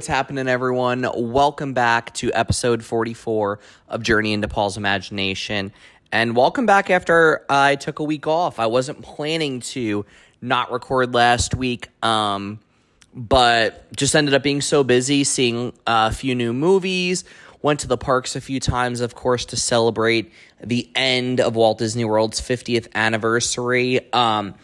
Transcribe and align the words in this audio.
what's 0.00 0.06
happening, 0.06 0.48
everyone? 0.48 1.06
Welcome 1.14 1.74
back 1.74 2.14
to 2.14 2.32
episode 2.32 2.82
44 2.82 3.58
of 3.86 4.02
Journey 4.02 4.32
into 4.32 4.48
Paul's 4.48 4.78
Imagination. 4.78 5.72
And 6.10 6.34
welcome 6.34 6.64
back 6.64 6.88
after 6.88 7.44
I 7.50 7.76
took 7.76 7.98
a 7.98 8.04
week 8.04 8.26
off. 8.26 8.58
I 8.58 8.64
wasn't 8.64 9.02
planning 9.02 9.60
to 9.60 10.06
not 10.40 10.72
record 10.72 11.12
last 11.12 11.54
week, 11.54 11.90
um, 12.02 12.60
but 13.14 13.94
just 13.94 14.16
ended 14.16 14.32
up 14.32 14.42
being 14.42 14.62
so 14.62 14.82
busy 14.84 15.22
seeing 15.22 15.74
a 15.86 16.10
few 16.10 16.34
new 16.34 16.54
movies. 16.54 17.24
Went 17.60 17.80
to 17.80 17.86
the 17.86 17.98
parks 17.98 18.36
a 18.36 18.40
few 18.40 18.58
times, 18.58 19.02
of 19.02 19.14
course, 19.14 19.44
to 19.44 19.56
celebrate 19.58 20.32
the 20.64 20.88
end 20.94 21.42
of 21.42 21.56
Walt 21.56 21.76
Disney 21.76 22.06
World's 22.06 22.40
50th 22.40 22.88
anniversary. 22.94 24.10
Um, 24.14 24.54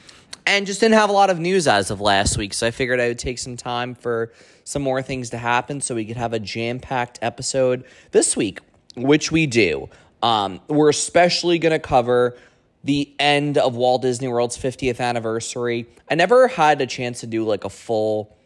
and 0.46 0.64
just 0.66 0.80
didn't 0.80 0.94
have 0.94 1.10
a 1.10 1.12
lot 1.12 1.28
of 1.28 1.40
news 1.40 1.66
as 1.66 1.90
of 1.90 2.00
last 2.00 2.38
week. 2.38 2.54
So 2.54 2.66
I 2.66 2.70
figured 2.70 3.00
I 3.00 3.08
would 3.08 3.18
take 3.18 3.38
some 3.38 3.56
time 3.56 3.94
for 3.94 4.32
some 4.64 4.82
more 4.82 5.02
things 5.02 5.30
to 5.30 5.38
happen 5.38 5.80
so 5.80 5.94
we 5.94 6.04
could 6.04 6.16
have 6.16 6.32
a 6.32 6.38
jam 6.38 6.78
packed 6.78 7.18
episode 7.20 7.84
this 8.12 8.36
week, 8.36 8.60
which 8.96 9.32
we 9.32 9.46
do. 9.46 9.88
Um, 10.22 10.60
we're 10.68 10.88
especially 10.88 11.58
going 11.58 11.72
to 11.72 11.78
cover 11.78 12.36
the 12.84 13.12
end 13.18 13.58
of 13.58 13.74
Walt 13.74 14.02
Disney 14.02 14.28
World's 14.28 14.56
50th 14.56 15.00
anniversary. 15.00 15.86
I 16.08 16.14
never 16.14 16.46
had 16.46 16.80
a 16.80 16.86
chance 16.86 17.20
to 17.20 17.26
do 17.26 17.44
like 17.44 17.64
a 17.64 17.70
full, 17.70 18.36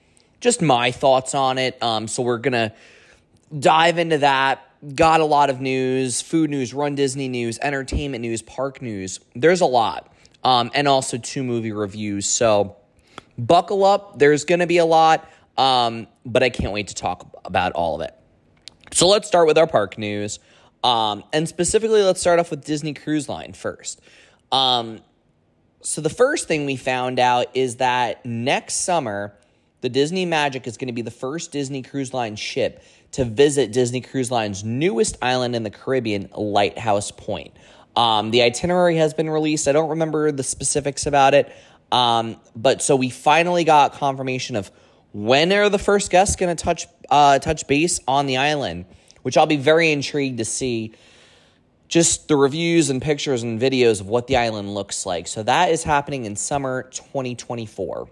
just 0.40 0.62
my 0.62 0.90
thoughts 0.90 1.34
on 1.34 1.58
it. 1.58 1.80
Um, 1.82 2.08
so 2.08 2.22
we're 2.22 2.38
going 2.38 2.52
to 2.52 2.72
dive 3.58 3.98
into 3.98 4.18
that. 4.18 4.66
Got 4.94 5.20
a 5.20 5.26
lot 5.26 5.50
of 5.50 5.60
news, 5.60 6.22
food 6.22 6.48
news, 6.48 6.72
Run 6.72 6.94
Disney 6.94 7.28
news, 7.28 7.58
entertainment 7.60 8.22
news, 8.22 8.40
park 8.40 8.80
news. 8.80 9.20
There's 9.34 9.60
a 9.60 9.66
lot 9.66 10.10
um, 10.44 10.70
and 10.74 10.88
also 10.88 11.18
two 11.18 11.42
movie 11.42 11.72
reviews. 11.72 12.26
So 12.26 12.76
buckle 13.38 13.84
up. 13.84 14.18
There's 14.18 14.44
going 14.44 14.60
to 14.60 14.66
be 14.66 14.78
a 14.78 14.84
lot, 14.84 15.28
um, 15.56 16.06
but 16.24 16.42
I 16.42 16.50
can't 16.50 16.72
wait 16.72 16.88
to 16.88 16.94
talk 16.94 17.38
about 17.44 17.72
all 17.72 17.94
of 17.94 18.06
it. 18.06 18.14
So 18.92 19.08
let's 19.08 19.28
start 19.28 19.46
with 19.46 19.58
our 19.58 19.66
park 19.66 19.98
news. 19.98 20.38
Um, 20.82 21.24
and 21.32 21.48
specifically, 21.48 22.02
let's 22.02 22.20
start 22.20 22.38
off 22.38 22.50
with 22.50 22.64
Disney 22.64 22.94
Cruise 22.94 23.28
Line 23.28 23.52
first. 23.52 24.00
Um, 24.50 25.00
so 25.82 26.00
the 26.00 26.10
first 26.10 26.48
thing 26.48 26.66
we 26.66 26.76
found 26.76 27.18
out 27.18 27.46
is 27.54 27.76
that 27.76 28.24
next 28.24 28.74
summer, 28.84 29.34
the 29.80 29.88
Disney 29.88 30.26
Magic 30.26 30.66
is 30.66 30.76
going 30.76 30.88
to 30.88 30.92
be 30.92 31.02
the 31.02 31.10
first 31.10 31.52
Disney 31.52 31.82
Cruise 31.82 32.12
Line 32.12 32.36
ship 32.36 32.82
to 33.12 33.24
visit 33.24 33.72
Disney 33.72 34.00
Cruise 34.00 34.30
Line's 34.30 34.62
newest 34.62 35.16
island 35.22 35.56
in 35.56 35.62
the 35.62 35.70
Caribbean, 35.70 36.28
Lighthouse 36.36 37.10
Point. 37.10 37.52
Um, 37.96 38.30
the 38.30 38.42
itinerary 38.42 38.96
has 38.96 39.14
been 39.14 39.28
released. 39.28 39.68
I 39.68 39.72
don't 39.72 39.90
remember 39.90 40.32
the 40.32 40.42
specifics 40.42 41.06
about 41.06 41.34
it. 41.34 41.52
Um, 41.92 42.40
but 42.54 42.82
so 42.82 42.96
we 42.96 43.10
finally 43.10 43.64
got 43.64 43.94
confirmation 43.94 44.56
of 44.56 44.70
when 45.12 45.52
are 45.52 45.68
the 45.68 45.78
first 45.78 46.10
guests 46.10 46.36
going 46.36 46.54
to 46.54 46.62
touch 46.62 46.86
uh, 47.10 47.38
touch 47.40 47.66
base 47.66 47.98
on 48.06 48.26
the 48.26 48.36
island, 48.36 48.84
which 49.22 49.36
I'll 49.36 49.46
be 49.46 49.56
very 49.56 49.90
intrigued 49.90 50.38
to 50.38 50.44
see. 50.44 50.92
Just 51.88 52.28
the 52.28 52.36
reviews 52.36 52.88
and 52.88 53.02
pictures 53.02 53.42
and 53.42 53.60
videos 53.60 54.00
of 54.00 54.06
what 54.06 54.28
the 54.28 54.36
island 54.36 54.72
looks 54.72 55.04
like. 55.04 55.26
So 55.26 55.42
that 55.42 55.72
is 55.72 55.82
happening 55.82 56.24
in 56.24 56.36
summer 56.36 56.84
2024. 56.84 58.08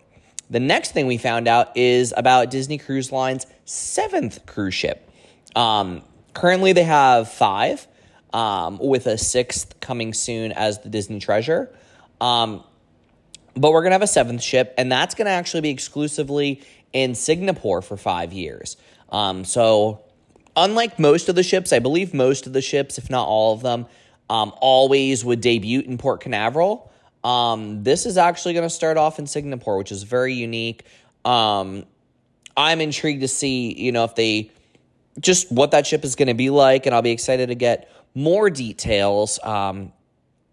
The 0.50 0.58
next 0.58 0.90
thing 0.90 1.06
we 1.06 1.16
found 1.16 1.46
out 1.46 1.76
is 1.76 2.12
about 2.16 2.50
Disney 2.50 2.78
Cruise 2.78 3.12
Line's 3.12 3.46
seventh 3.66 4.46
cruise 4.46 4.74
ship. 4.74 5.08
Um, 5.54 6.02
currently, 6.34 6.72
they 6.72 6.82
have 6.82 7.30
five 7.30 7.86
um, 8.32 8.78
with 8.78 9.06
a 9.06 9.18
sixth 9.18 9.80
coming 9.80 10.12
soon 10.12 10.52
as 10.52 10.80
the 10.80 10.88
Disney 10.88 11.20
Treasure. 11.20 11.74
Um, 12.20 12.62
but 13.54 13.72
we're 13.72 13.80
going 13.80 13.90
to 13.90 13.94
have 13.94 14.02
a 14.02 14.06
seventh 14.06 14.42
ship, 14.42 14.74
and 14.78 14.90
that's 14.90 15.14
going 15.14 15.26
to 15.26 15.32
actually 15.32 15.62
be 15.62 15.70
exclusively 15.70 16.62
in 16.92 17.14
Singapore 17.14 17.82
for 17.82 17.96
five 17.96 18.32
years. 18.32 18.76
Um, 19.10 19.44
so, 19.44 20.04
unlike 20.56 20.98
most 20.98 21.28
of 21.28 21.34
the 21.34 21.42
ships, 21.42 21.72
I 21.72 21.78
believe 21.78 22.14
most 22.14 22.46
of 22.46 22.52
the 22.52 22.60
ships, 22.60 22.98
if 22.98 23.10
not 23.10 23.26
all 23.26 23.54
of 23.54 23.62
them, 23.62 23.86
um, 24.30 24.52
always 24.60 25.24
would 25.24 25.40
debut 25.40 25.80
in 25.80 25.98
Port 25.98 26.20
Canaveral. 26.20 26.90
Um, 27.24 27.82
this 27.82 28.06
is 28.06 28.16
actually 28.16 28.54
going 28.54 28.66
to 28.66 28.70
start 28.70 28.96
off 28.96 29.18
in 29.18 29.26
Singapore, 29.26 29.76
which 29.78 29.90
is 29.90 30.02
very 30.02 30.34
unique. 30.34 30.84
Um, 31.24 31.84
I'm 32.56 32.80
intrigued 32.80 33.22
to 33.22 33.28
see, 33.28 33.72
you 33.72 33.92
know, 33.92 34.04
if 34.04 34.14
they 34.14 34.50
just 35.20 35.50
what 35.50 35.72
that 35.72 35.86
ship 35.86 36.04
is 36.04 36.16
going 36.16 36.28
to 36.28 36.34
be 36.34 36.50
like, 36.50 36.86
and 36.86 36.94
I'll 36.94 37.02
be 37.02 37.10
excited 37.10 37.48
to 37.48 37.54
get 37.54 37.90
more 38.14 38.50
details 38.50 39.38
um, 39.42 39.92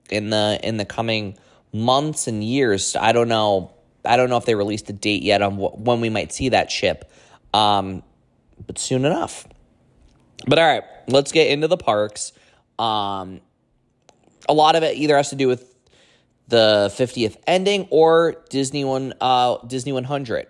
in 0.10 0.30
the 0.30 0.60
in 0.64 0.78
the 0.78 0.86
coming 0.86 1.38
months 1.74 2.28
and 2.28 2.44
years. 2.44 2.96
I 2.96 3.12
don't 3.12 3.28
know. 3.28 3.74
I 4.04 4.18
don't 4.18 4.30
know 4.30 4.38
if 4.38 4.46
they 4.46 4.56
released 4.56 4.90
a 4.90 4.94
date 4.94 5.24
yet 5.24 5.42
on 5.42 5.56
wh- 5.56 5.78
when 5.80 6.02
we 6.02 6.10
might 6.10 6.32
see 6.32 6.50
that 6.50 6.72
ship, 6.72 7.12
um, 7.54 8.04
but 8.66 8.78
soon 8.78 9.06
enough. 9.06 9.48
But 10.48 10.60
all 10.60 10.66
right, 10.66 10.84
let's 11.08 11.32
get 11.32 11.48
into 11.48 11.68
the 11.68 11.78
parks. 11.78 12.34
Um, 12.78 13.42
a 14.48 14.54
lot 14.54 14.76
of 14.76 14.84
it 14.84 14.98
either 14.98 15.16
has 15.16 15.30
to 15.30 15.36
do 15.36 15.48
with 15.48 15.74
the 16.48 16.92
50th 16.96 17.38
ending 17.48 17.88
or 17.90 18.36
Disney 18.50 18.86
one 18.86 19.14
uh, 19.20 19.58
Disney 19.66 19.92
100. 19.92 20.48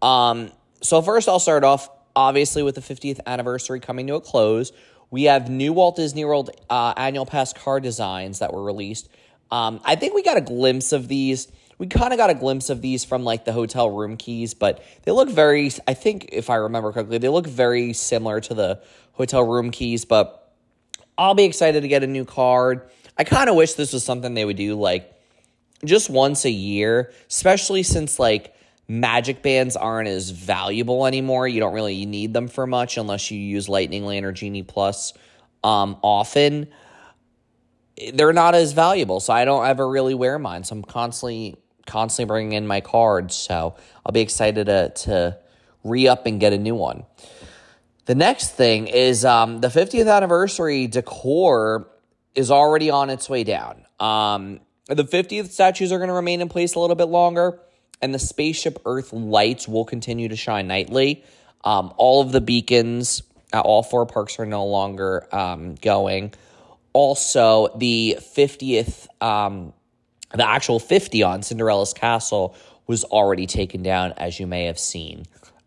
Um, 0.00 0.50
so 0.80 1.02
first, 1.02 1.28
I'll 1.28 1.38
start 1.40 1.64
off 1.64 1.88
obviously 2.16 2.62
with 2.62 2.76
the 2.76 2.80
50th 2.80 3.20
anniversary 3.26 3.80
coming 3.80 4.06
to 4.06 4.14
a 4.14 4.20
close. 4.20 4.72
We 5.10 5.24
have 5.24 5.48
new 5.48 5.72
Walt 5.72 5.96
Disney 5.96 6.24
World 6.24 6.50
uh, 6.68 6.94
annual 6.96 7.26
pass 7.26 7.52
card 7.52 7.82
designs 7.82 8.38
that 8.40 8.52
were 8.52 8.62
released. 8.62 9.08
Um, 9.50 9.80
I 9.84 9.96
think 9.96 10.14
we 10.14 10.22
got 10.22 10.36
a 10.36 10.40
glimpse 10.40 10.92
of 10.92 11.08
these. 11.08 11.48
We 11.78 11.86
kind 11.86 12.12
of 12.12 12.18
got 12.18 12.30
a 12.30 12.34
glimpse 12.34 12.70
of 12.70 12.80
these 12.80 13.04
from 13.04 13.24
like 13.24 13.44
the 13.44 13.52
hotel 13.52 13.90
room 13.90 14.16
keys, 14.16 14.54
but 14.54 14.82
they 15.02 15.12
look 15.12 15.28
very, 15.28 15.70
I 15.86 15.94
think 15.94 16.28
if 16.32 16.50
I 16.50 16.56
remember 16.56 16.92
correctly, 16.92 17.18
they 17.18 17.28
look 17.28 17.46
very 17.46 17.92
similar 17.92 18.40
to 18.42 18.54
the 18.54 18.82
hotel 19.12 19.42
room 19.42 19.70
keys, 19.70 20.04
but 20.04 20.52
I'll 21.18 21.34
be 21.34 21.44
excited 21.44 21.82
to 21.82 21.88
get 21.88 22.02
a 22.02 22.06
new 22.06 22.24
card. 22.24 22.88
I 23.16 23.24
kind 23.24 23.48
of 23.48 23.56
wish 23.56 23.74
this 23.74 23.92
was 23.92 24.04
something 24.04 24.34
they 24.34 24.44
would 24.44 24.56
do 24.56 24.74
like 24.74 25.12
just 25.84 26.10
once 26.10 26.44
a 26.44 26.50
year, 26.50 27.12
especially 27.28 27.82
since 27.82 28.18
like 28.18 28.53
magic 28.88 29.42
bands 29.42 29.76
aren't 29.76 30.08
as 30.08 30.30
valuable 30.30 31.06
anymore. 31.06 31.48
You 31.48 31.60
don't 31.60 31.74
really 31.74 32.04
need 32.06 32.34
them 32.34 32.48
for 32.48 32.66
much 32.66 32.96
unless 32.96 33.30
you 33.30 33.38
use 33.38 33.68
Lightning 33.68 34.04
Lane 34.04 34.24
or 34.24 34.32
Genie 34.32 34.62
Plus 34.62 35.12
um, 35.62 35.96
often. 36.02 36.68
They're 38.12 38.32
not 38.32 38.54
as 38.54 38.72
valuable, 38.72 39.20
so 39.20 39.32
I 39.32 39.44
don't 39.44 39.66
ever 39.66 39.88
really 39.88 40.14
wear 40.14 40.38
mine. 40.38 40.64
So 40.64 40.76
I'm 40.76 40.82
constantly 40.82 41.56
constantly 41.86 42.28
bringing 42.28 42.52
in 42.54 42.66
my 42.66 42.80
cards. 42.80 43.34
So 43.34 43.76
I'll 44.04 44.12
be 44.12 44.20
excited 44.20 44.66
to 44.66 44.90
to 45.04 45.38
re 45.84 46.08
up 46.08 46.26
and 46.26 46.40
get 46.40 46.52
a 46.52 46.58
new 46.58 46.74
one. 46.74 47.04
The 48.06 48.14
next 48.14 48.50
thing 48.50 48.88
is 48.88 49.24
um, 49.24 49.60
the 49.60 49.68
50th 49.68 50.14
anniversary 50.14 50.86
decor 50.86 51.88
is 52.34 52.50
already 52.50 52.90
on 52.90 53.08
its 53.08 53.30
way 53.30 53.44
down. 53.44 53.84
Um, 53.98 54.60
the 54.88 55.04
50th 55.04 55.50
statues 55.50 55.90
are 55.90 55.98
going 55.98 56.08
to 56.08 56.14
remain 56.14 56.42
in 56.42 56.48
place 56.50 56.74
a 56.74 56.80
little 56.80 56.96
bit 56.96 57.06
longer 57.06 57.58
and 58.02 58.14
the 58.14 58.18
spaceship 58.18 58.80
Earth 58.84 59.12
lights 59.12 59.66
will 59.68 59.84
continue 59.84 60.28
to 60.28 60.36
shine 60.36 60.66
nightly. 60.66 61.24
Um, 61.64 61.92
all 61.96 62.20
of 62.20 62.32
the 62.32 62.40
beacons 62.40 63.22
at 63.52 63.64
all 63.64 63.82
four 63.82 64.06
parks 64.06 64.38
are 64.38 64.46
no 64.46 64.66
longer 64.66 65.26
um, 65.32 65.76
going. 65.76 66.32
Also, 66.92 67.68
the 67.76 68.18
50th, 68.20 69.06
um, 69.22 69.72
the 70.32 70.46
actual 70.46 70.78
50 70.78 71.22
on 71.22 71.42
Cinderella's 71.42 71.92
Castle 71.92 72.54
was 72.86 73.04
already 73.04 73.46
taken 73.46 73.82
down, 73.82 74.12
as 74.12 74.38
you 74.38 74.46
may 74.46 74.64
have 74.64 74.78
seen. 74.78 75.24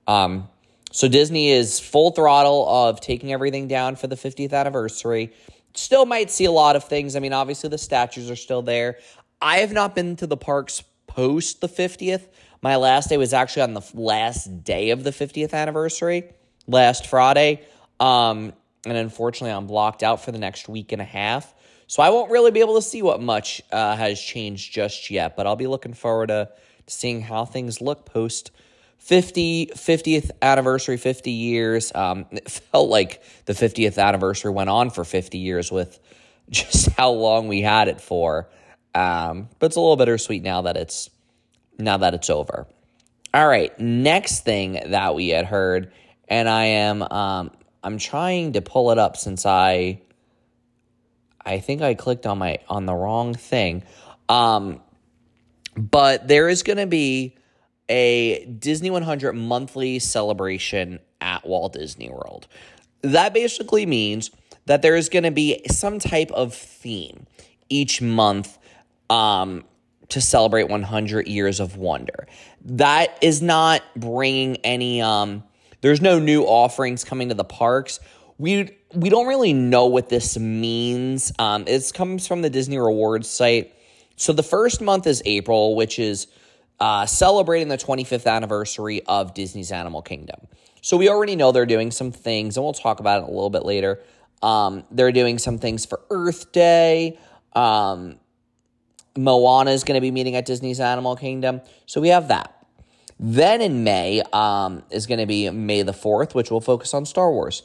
Um, 0.08 0.48
so 0.92 1.08
Disney 1.08 1.52
is 1.52 1.80
full 1.80 2.12
throttle 2.12 2.68
of 2.70 3.02
taking 3.02 3.34
everything 3.34 3.68
down 3.68 3.96
for 3.96 4.08
the 4.08 4.16
50th 4.16 4.54
anniversary. 4.54 5.34
Still 5.74 6.06
might 6.06 6.32
see 6.32 6.46
a 6.46 6.52
lot 6.52 6.76
of 6.76 6.86
things. 6.86 7.16
I 7.16 7.20
mean, 7.20 7.34
obviously 7.34 7.70
the 7.70 7.78
statues 7.78 8.32
are 8.32 8.36
still 8.36 8.62
there. 8.62 8.98
I 9.42 9.58
have 9.58 9.72
not 9.72 9.96
been 9.96 10.16
to 10.18 10.28
the 10.28 10.38
parks 10.38 10.82
post 11.18 11.62
the 11.62 11.68
50th. 11.68 12.28
My 12.62 12.76
last 12.76 13.10
day 13.10 13.18
was 13.18 13.34
actually 13.34 13.64
on 13.64 13.74
the 13.74 13.82
last 13.96 14.64
day 14.64 14.92
of 14.92 15.04
the 15.04 15.10
50th 15.10 15.52
anniversary, 15.52 16.26
last 16.68 17.08
Friday. 17.08 17.62
Um, 18.00 18.54
and 18.86 18.96
unfortunately, 18.96 19.52
I'm 19.52 19.66
blocked 19.66 20.04
out 20.04 20.24
for 20.24 20.32
the 20.32 20.38
next 20.38 20.70
week 20.70 20.92
and 20.92 21.02
a 21.02 21.06
half. 21.06 21.56
So 21.88 22.04
I 22.04 22.12
won't 22.12 22.30
really 22.30 22.52
be 22.52 22.60
able 22.60 22.76
to 22.76 22.84
see 22.84 23.02
what 23.02 23.20
much 23.20 23.64
uh, 23.72 23.96
has 23.96 24.22
changed 24.22 24.72
just 24.72 25.10
yet, 25.10 25.36
but 25.36 25.48
I'll 25.48 25.56
be 25.56 25.66
looking 25.66 25.94
forward 25.94 26.28
to 26.28 26.50
seeing 26.86 27.22
how 27.22 27.46
things 27.46 27.82
look 27.82 28.06
post 28.06 28.52
50 29.00 29.72
50th 29.74 30.32
anniversary 30.42 30.96
50 30.96 31.32
years 31.32 31.92
um, 31.94 32.26
it 32.32 32.50
felt 32.50 32.90
like 32.90 33.22
the 33.46 33.52
50th 33.52 34.02
anniversary 34.02 34.52
went 34.52 34.70
on 34.70 34.90
for 34.90 35.04
50 35.04 35.38
years 35.38 35.70
with 35.70 36.00
just 36.50 36.90
how 36.92 37.12
long 37.12 37.50
we 37.50 37.62
had 37.62 37.90
it 37.90 38.00
for 38.00 38.48
um, 38.98 39.50
but 39.60 39.68
it's 39.68 39.76
a 39.76 39.80
little 39.80 39.96
bittersweet 39.96 40.42
now 40.42 40.64
that 40.64 40.76
it's 40.76 41.12
now 41.78 41.98
that 41.98 42.16
it's 42.16 42.32
over. 42.32 42.66
All 43.32 43.48
right, 43.48 43.78
next 43.80 44.44
thing 44.44 44.80
that 44.88 45.14
we 45.14 45.28
had 45.28 45.46
heard, 45.46 45.92
and 46.28 46.50
I 46.50 46.64
am 46.66 47.04
um, 47.04 47.52
I'm 47.84 48.00
trying 48.00 48.54
to 48.54 48.62
pull 48.62 48.90
it 48.92 48.98
up 48.98 49.16
since 49.16 49.46
I 49.46 50.02
I 51.46 51.60
think 51.60 51.84
I 51.84 51.94
clicked 51.94 52.26
on 52.26 52.40
my 52.40 52.58
on 52.70 52.88
the 52.88 52.96
wrong 52.96 53.36
thing. 53.36 53.84
Um, 54.30 54.82
but 55.76 56.28
there 56.28 56.50
is 56.50 56.64
going 56.64 56.80
to 56.80 56.88
be 56.88 57.38
a 57.90 58.46
Disney 58.46 58.90
100 58.90 59.34
monthly 59.34 60.00
celebration 60.00 61.00
at 61.22 61.46
Walt 61.48 61.74
Disney 61.74 62.10
World. 62.10 62.48
That 63.02 63.36
basically 63.36 63.86
means 63.86 64.32
that 64.66 64.82
there 64.82 64.96
is 64.96 65.08
going 65.08 65.24
to 65.24 65.32
be 65.32 65.62
some 65.70 66.00
type 66.00 66.32
of 66.32 66.56
theme 66.56 67.28
each 67.70 68.02
month 68.02 68.58
um, 69.10 69.64
to 70.10 70.22
celebrate 70.22 70.70
100 70.70 71.28
years 71.28 71.60
of 71.60 71.78
wonder. 71.78 72.28
That 72.66 73.18
is 73.22 73.42
not 73.42 73.82
bringing 73.96 74.58
any. 74.58 75.02
Um, 75.02 75.44
there's 75.82 76.02
no 76.02 76.20
new 76.20 76.44
offerings 76.44 77.04
coming 77.04 77.30
to 77.30 77.36
the 77.36 77.44
parks. 77.44 78.00
We 78.38 78.78
we 78.94 79.10
don't 79.10 79.28
really 79.28 79.54
know 79.54 79.88
what 79.88 80.10
this 80.10 80.38
means. 80.38 81.34
Um, 81.40 81.66
it 81.68 81.92
comes 81.94 82.28
from 82.28 82.42
the 82.42 82.50
Disney 82.50 82.78
Rewards 82.78 83.30
site. 83.30 83.74
So 84.16 84.34
the 84.34 84.44
first 84.44 84.82
month 84.82 85.06
is 85.08 85.22
April, 85.26 85.76
which 85.76 86.00
is 86.00 86.28
uh, 86.80 87.06
celebrating 87.06 87.68
the 87.68 87.78
25th 87.78 88.26
anniversary 88.26 89.02
of 89.06 89.34
Disney's 89.34 89.72
Animal 89.72 90.02
Kingdom. 90.02 90.48
So 90.82 90.96
we 90.98 91.10
already 91.10 91.36
know 91.36 91.52
they're 91.52 91.66
doing 91.66 91.92
some 91.92 92.12
things, 92.12 92.58
and 92.58 92.64
we'll 92.64 92.74
talk 92.74 93.00
about 93.00 93.24
it 93.24 93.30
a 93.30 93.32
little 93.32 93.50
bit 93.50 93.66
later. 93.66 94.02
Um, 94.42 94.84
they're 94.92 95.12
doing 95.12 95.38
some 95.40 95.58
things 95.58 95.86
for 95.86 96.02
Earth 96.10 96.52
Day. 96.52 97.20
Um, 97.54 98.20
Moana 99.18 99.72
is 99.72 99.84
going 99.84 99.96
to 99.96 100.02
be 100.02 100.12
meeting 100.12 100.36
at 100.36 100.46
Disney's 100.46 100.80
Animal 100.80 101.16
Kingdom. 101.16 101.62
So 101.86 102.00
we 102.02 102.10
have 102.10 102.28
that. 102.28 102.54
Then 103.20 103.62
in 103.62 103.84
May 103.84 104.22
um, 104.32 104.84
is 104.92 105.08
going 105.08 105.20
to 105.20 105.26
be 105.26 105.50
May 105.50 105.82
the 105.82 105.92
4th, 105.92 106.36
which 106.36 106.52
will 106.52 106.62
focus 106.62 106.94
on 106.94 107.06
Star 107.06 107.32
Wars. 107.32 107.64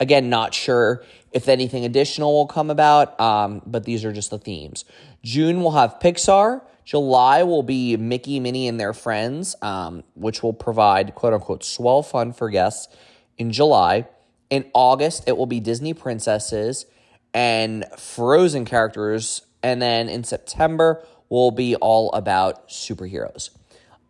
Again, 0.00 0.28
not 0.28 0.54
sure 0.54 1.02
if 1.32 1.48
anything 1.48 1.84
additional 1.84 2.32
will 2.32 2.46
come 2.46 2.70
about, 2.70 3.18
um, 3.20 3.62
but 3.66 3.84
these 3.84 4.04
are 4.04 4.12
just 4.12 4.30
the 4.30 4.38
themes. 4.38 4.84
June 5.22 5.62
will 5.62 5.72
have 5.72 5.98
Pixar. 6.00 6.62
July 6.84 7.42
will 7.42 7.62
be 7.62 7.96
Mickey, 7.96 8.38
Minnie, 8.38 8.68
and 8.68 8.78
their 8.78 8.92
friends, 8.92 9.56
um, 9.60 10.04
which 10.14 10.42
will 10.42 10.52
provide 10.52 11.14
quote 11.14 11.34
unquote 11.34 11.64
swell 11.64 12.02
fun 12.02 12.32
for 12.32 12.48
guests 12.48 12.94
in 13.38 13.52
July. 13.52 14.06
In 14.50 14.70
August, 14.72 15.24
it 15.26 15.36
will 15.36 15.46
be 15.46 15.60
Disney 15.60 15.94
princesses 15.94 16.86
and 17.34 17.84
Frozen 17.98 18.64
characters. 18.66 19.42
And 19.62 19.80
then 19.80 20.08
in 20.08 20.24
September, 20.24 21.04
will 21.28 21.50
be 21.50 21.76
all 21.76 22.12
about 22.12 22.68
superheroes. 22.68 23.50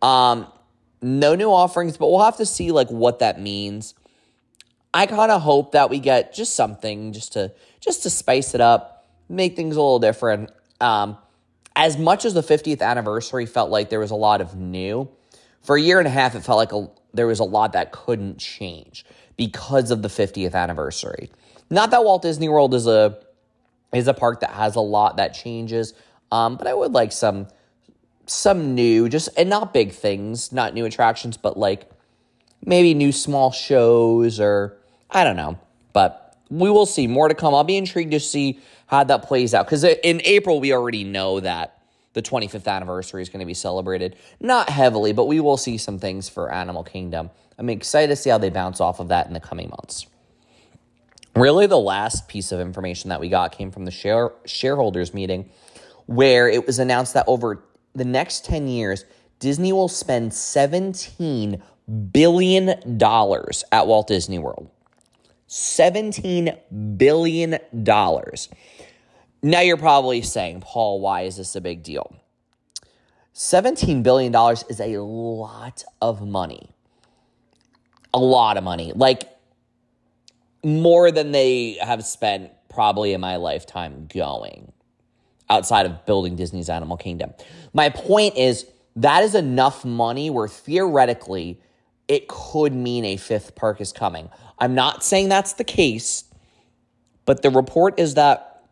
Um, 0.01 0.47
no 1.01 1.35
new 1.35 1.49
offerings, 1.49 1.97
but 1.97 2.07
we'll 2.07 2.23
have 2.23 2.37
to 2.37 2.45
see 2.45 2.71
like 2.71 2.89
what 2.89 3.19
that 3.19 3.39
means. 3.39 3.93
I 4.93 5.05
kind 5.05 5.31
of 5.31 5.41
hope 5.41 5.73
that 5.73 5.89
we 5.89 5.99
get 5.99 6.33
just 6.33 6.55
something 6.55 7.13
just 7.13 7.33
to 7.33 7.51
just 7.79 8.03
to 8.03 8.09
spice 8.09 8.55
it 8.55 8.61
up, 8.61 9.07
make 9.29 9.55
things 9.55 9.75
a 9.75 9.81
little 9.81 9.99
different. 9.99 10.51
Um, 10.81 11.17
as 11.75 11.97
much 11.97 12.25
as 12.25 12.33
the 12.33 12.41
50th 12.41 12.81
anniversary 12.81 13.45
felt 13.45 13.69
like 13.69 13.89
there 13.89 13.99
was 13.99 14.11
a 14.11 14.15
lot 14.15 14.41
of 14.41 14.55
new, 14.55 15.09
for 15.61 15.75
a 15.75 15.81
year 15.81 15.99
and 15.99 16.07
a 16.07 16.11
half 16.11 16.33
it 16.33 16.41
felt 16.41 16.57
like 16.57 16.73
a, 16.73 16.89
there 17.13 17.27
was 17.27 17.39
a 17.39 17.43
lot 17.43 17.73
that 17.73 17.91
couldn't 17.91 18.39
change 18.39 19.05
because 19.35 19.91
of 19.91 20.01
the 20.01 20.07
50th 20.07 20.55
anniversary. 20.55 21.29
Not 21.69 21.91
that 21.91 22.03
Walt 22.03 22.23
Disney 22.23 22.49
World 22.49 22.73
is 22.73 22.87
a 22.87 23.19
is 23.93 24.07
a 24.07 24.13
park 24.13 24.41
that 24.41 24.51
has 24.51 24.75
a 24.75 24.81
lot 24.81 25.17
that 25.17 25.33
changes, 25.33 25.93
um, 26.31 26.57
but 26.57 26.67
I 26.67 26.73
would 26.73 26.91
like 26.91 27.11
some 27.11 27.47
some 28.25 28.75
new, 28.75 29.07
just 29.07 29.29
and 29.37 29.49
not 29.49 29.73
big 29.73 29.91
things, 29.91 30.51
not 30.51 30.73
new 30.73 30.85
attractions, 30.85 31.37
but 31.37 31.57
like 31.57 31.89
maybe 32.65 32.93
new 32.93 33.11
small 33.11 33.51
shows 33.51 34.39
or 34.39 34.77
I 35.09 35.23
don't 35.23 35.37
know. 35.37 35.57
But 35.93 36.37
we 36.49 36.69
will 36.69 36.85
see 36.85 37.07
more 37.07 37.27
to 37.27 37.33
come. 37.33 37.55
I'll 37.55 37.63
be 37.63 37.77
intrigued 37.77 38.11
to 38.11 38.19
see 38.19 38.59
how 38.87 39.03
that 39.05 39.23
plays 39.23 39.53
out 39.53 39.65
because 39.65 39.83
in 39.83 40.21
April 40.25 40.59
we 40.59 40.73
already 40.73 41.03
know 41.03 41.39
that 41.39 41.77
the 42.13 42.21
25th 42.21 42.67
anniversary 42.67 43.21
is 43.21 43.29
going 43.29 43.41
to 43.41 43.45
be 43.45 43.53
celebrated. 43.53 44.15
Not 44.39 44.69
heavily, 44.69 45.13
but 45.13 45.25
we 45.25 45.39
will 45.39 45.57
see 45.57 45.77
some 45.77 45.99
things 45.99 46.27
for 46.27 46.51
Animal 46.51 46.83
Kingdom. 46.83 47.29
I'm 47.57 47.69
excited 47.69 48.07
to 48.07 48.15
see 48.15 48.29
how 48.29 48.37
they 48.37 48.49
bounce 48.49 48.81
off 48.81 48.99
of 48.99 49.09
that 49.09 49.27
in 49.27 49.33
the 49.33 49.39
coming 49.39 49.69
months. 49.69 50.07
Really, 51.37 51.67
the 51.67 51.77
last 51.77 52.27
piece 52.27 52.51
of 52.51 52.59
information 52.59 53.09
that 53.09 53.19
we 53.19 53.29
got 53.29 53.51
came 53.51 53.69
from 53.69 53.85
the 53.85 53.91
share, 53.91 54.31
shareholders 54.45 55.13
meeting, 55.13 55.51
where 56.07 56.49
it 56.49 56.65
was 56.65 56.79
announced 56.79 57.13
that 57.13 57.25
over 57.27 57.63
the 57.93 58.05
next 58.05 58.43
10 58.45 58.67
years, 58.67 59.05
Disney 59.39 59.71
will 59.71 59.87
spend 59.87 60.31
$17 60.31 61.61
billion 62.11 62.69
at 62.69 63.87
Walt 63.87 64.07
Disney 64.07 64.39
World. 64.39 64.69
$17 65.47 66.97
billion. 66.97 67.57
Now 69.43 69.61
you're 69.61 69.77
probably 69.77 70.23
saying, 70.23 70.61
Paul, 70.61 70.99
why 71.01 71.21
is 71.21 71.37
this 71.37 71.55
a 71.55 71.61
big 71.61 71.83
deal? 71.83 72.15
$17 73.35 74.01
billion 74.01 74.33
is 74.69 74.79
a 74.79 74.97
lot 74.97 75.83
of 76.01 76.27
money. 76.27 76.71
A 78.11 78.19
lot 78.19 78.57
of 78.57 78.63
money. 78.63 78.91
Like, 78.95 79.36
more 80.63 81.11
than 81.11 81.31
they 81.31 81.73
have 81.81 82.03
spent 82.05 82.51
probably 82.69 83.13
in 83.13 83.21
my 83.21 83.37
lifetime 83.37 84.07
going 84.13 84.71
outside 85.49 85.85
of 85.85 86.05
building 86.05 86.35
Disney's 86.35 86.69
Animal 86.69 86.97
Kingdom. 86.97 87.33
My 87.73 87.89
point 87.89 88.37
is 88.37 88.65
that 88.95 89.23
is 89.23 89.35
enough 89.35 89.85
money 89.85 90.29
where 90.29 90.47
theoretically 90.47 91.61
it 92.07 92.27
could 92.27 92.73
mean 92.73 93.05
a 93.05 93.17
fifth 93.17 93.55
park 93.55 93.81
is 93.81 93.91
coming. 93.91 94.29
I'm 94.59 94.75
not 94.75 95.03
saying 95.03 95.29
that's 95.29 95.53
the 95.53 95.63
case, 95.63 96.23
but 97.25 97.41
the 97.41 97.49
report 97.49 97.99
is 97.99 98.15
that 98.15 98.63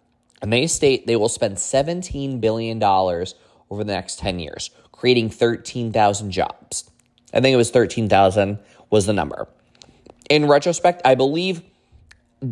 they 0.41 0.67
state 0.67 1.07
they 1.07 1.15
will 1.15 1.29
spend 1.29 1.57
$17 1.57 2.39
billion 2.39 2.81
over 2.83 3.83
the 3.83 3.93
next 3.93 4.19
10 4.19 4.39
years, 4.39 4.69
creating 4.91 5.29
13,000 5.29 6.31
jobs. 6.31 6.89
I 7.33 7.41
think 7.41 7.53
it 7.53 7.57
was 7.57 7.71
13,000 7.71 8.59
was 8.89 9.05
the 9.05 9.13
number. 9.13 9.47
In 10.29 10.47
retrospect, 10.47 11.01
I 11.05 11.15
believe 11.15 11.61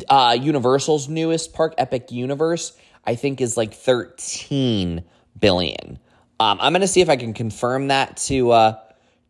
uh, 0.10 0.38
Universal's 0.40 1.10
newest 1.10 1.54
park, 1.54 1.74
Epic 1.78 2.12
Universe, 2.12 2.74
I 3.06 3.16
think 3.16 3.42
is 3.42 3.58
like 3.58 3.74
13 3.74 5.04
billion. 5.40 6.00
Um, 6.40 6.58
I'm 6.62 6.74
to 6.74 6.88
see 6.88 7.02
if 7.02 7.10
I 7.10 7.16
can 7.16 7.34
confirm 7.34 7.88
that 7.90 8.18
to 8.18 8.52
uh, 8.52 8.80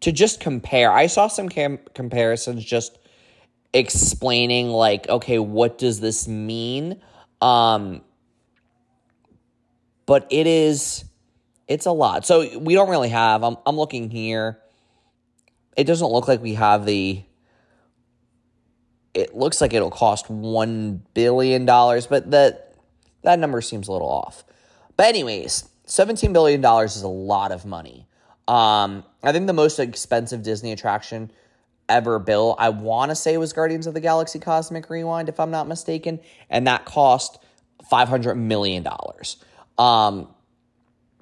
to 0.01 0.11
just 0.11 0.39
compare. 0.39 0.91
I 0.91 1.07
saw 1.07 1.27
some 1.27 1.49
cam- 1.49 1.79
comparisons 1.93 2.63
just 2.63 2.97
explaining 3.73 4.69
like, 4.69 5.07
okay, 5.09 5.39
what 5.39 5.77
does 5.77 5.99
this 5.99 6.27
mean? 6.27 7.01
Um, 7.41 8.01
but 10.05 10.27
it 10.29 10.47
is 10.47 11.05
it's 11.67 11.85
a 11.85 11.91
lot. 11.91 12.25
So 12.25 12.59
we 12.59 12.73
don't 12.73 12.89
really 12.89 13.09
have. 13.09 13.43
I'm 13.43 13.57
I'm 13.65 13.75
looking 13.75 14.09
here. 14.09 14.59
It 15.75 15.85
doesn't 15.85 16.07
look 16.07 16.27
like 16.27 16.41
we 16.41 16.53
have 16.53 16.85
the 16.85 17.23
it 19.13 19.35
looks 19.35 19.61
like 19.61 19.73
it'll 19.73 19.91
cost 19.91 20.27
$1 20.27 20.99
billion, 21.13 21.65
but 21.65 22.31
that, 22.31 22.75
that 23.21 23.39
number 23.39 23.61
seems 23.61 23.87
a 23.87 23.91
little 23.91 24.09
off. 24.09 24.43
But, 24.97 25.07
anyways, 25.07 25.69
$17 25.87 26.33
billion 26.33 26.63
is 26.83 27.01
a 27.01 27.07
lot 27.07 27.51
of 27.51 27.65
money. 27.65 28.07
Um, 28.47 29.03
I 29.21 29.31
think 29.31 29.47
the 29.47 29.53
most 29.53 29.79
expensive 29.79 30.43
Disney 30.43 30.71
attraction 30.71 31.31
ever 31.87 32.19
built, 32.19 32.57
I 32.59 32.69
want 32.69 33.11
to 33.11 33.15
say 33.15 33.37
was 33.37 33.53
Guardians 33.53 33.87
of 33.87 33.93
the 33.93 33.99
Galaxy 33.99 34.39
Cosmic 34.39 34.89
Rewind, 34.89 35.29
if 35.29 35.39
I'm 35.39 35.51
not 35.51 35.67
mistaken, 35.67 36.19
and 36.49 36.67
that 36.67 36.85
cost 36.85 37.37
$500 37.91 38.37
million. 38.37 38.85
Um, 39.77 40.27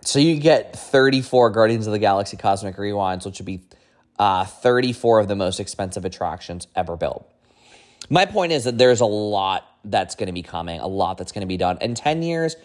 so 0.03 0.19
you 0.19 0.39
get 0.39 0.75
34 0.75 1.51
Guardians 1.51 1.87
of 1.87 1.93
the 1.93 1.99
Galaxy 1.99 2.37
Cosmic 2.37 2.75
Rewinds, 2.75 3.25
which 3.25 3.39
would 3.39 3.45
be 3.45 3.61
uh, 4.17 4.45
34 4.45 5.19
of 5.19 5.27
the 5.27 5.35
most 5.35 5.59
expensive 5.59 6.05
attractions 6.05 6.67
ever 6.75 6.95
built. 6.97 7.30
My 8.09 8.25
point 8.25 8.51
is 8.51 8.65
that 8.65 8.77
there's 8.77 9.01
a 9.01 9.05
lot 9.05 9.67
that's 9.85 10.15
going 10.15 10.27
to 10.27 10.33
be 10.33 10.43
coming, 10.43 10.79
a 10.79 10.87
lot 10.87 11.17
that's 11.17 11.31
going 11.31 11.41
to 11.41 11.47
be 11.47 11.57
done. 11.57 11.77
In 11.81 11.95
10 11.95 12.23
years, 12.23 12.55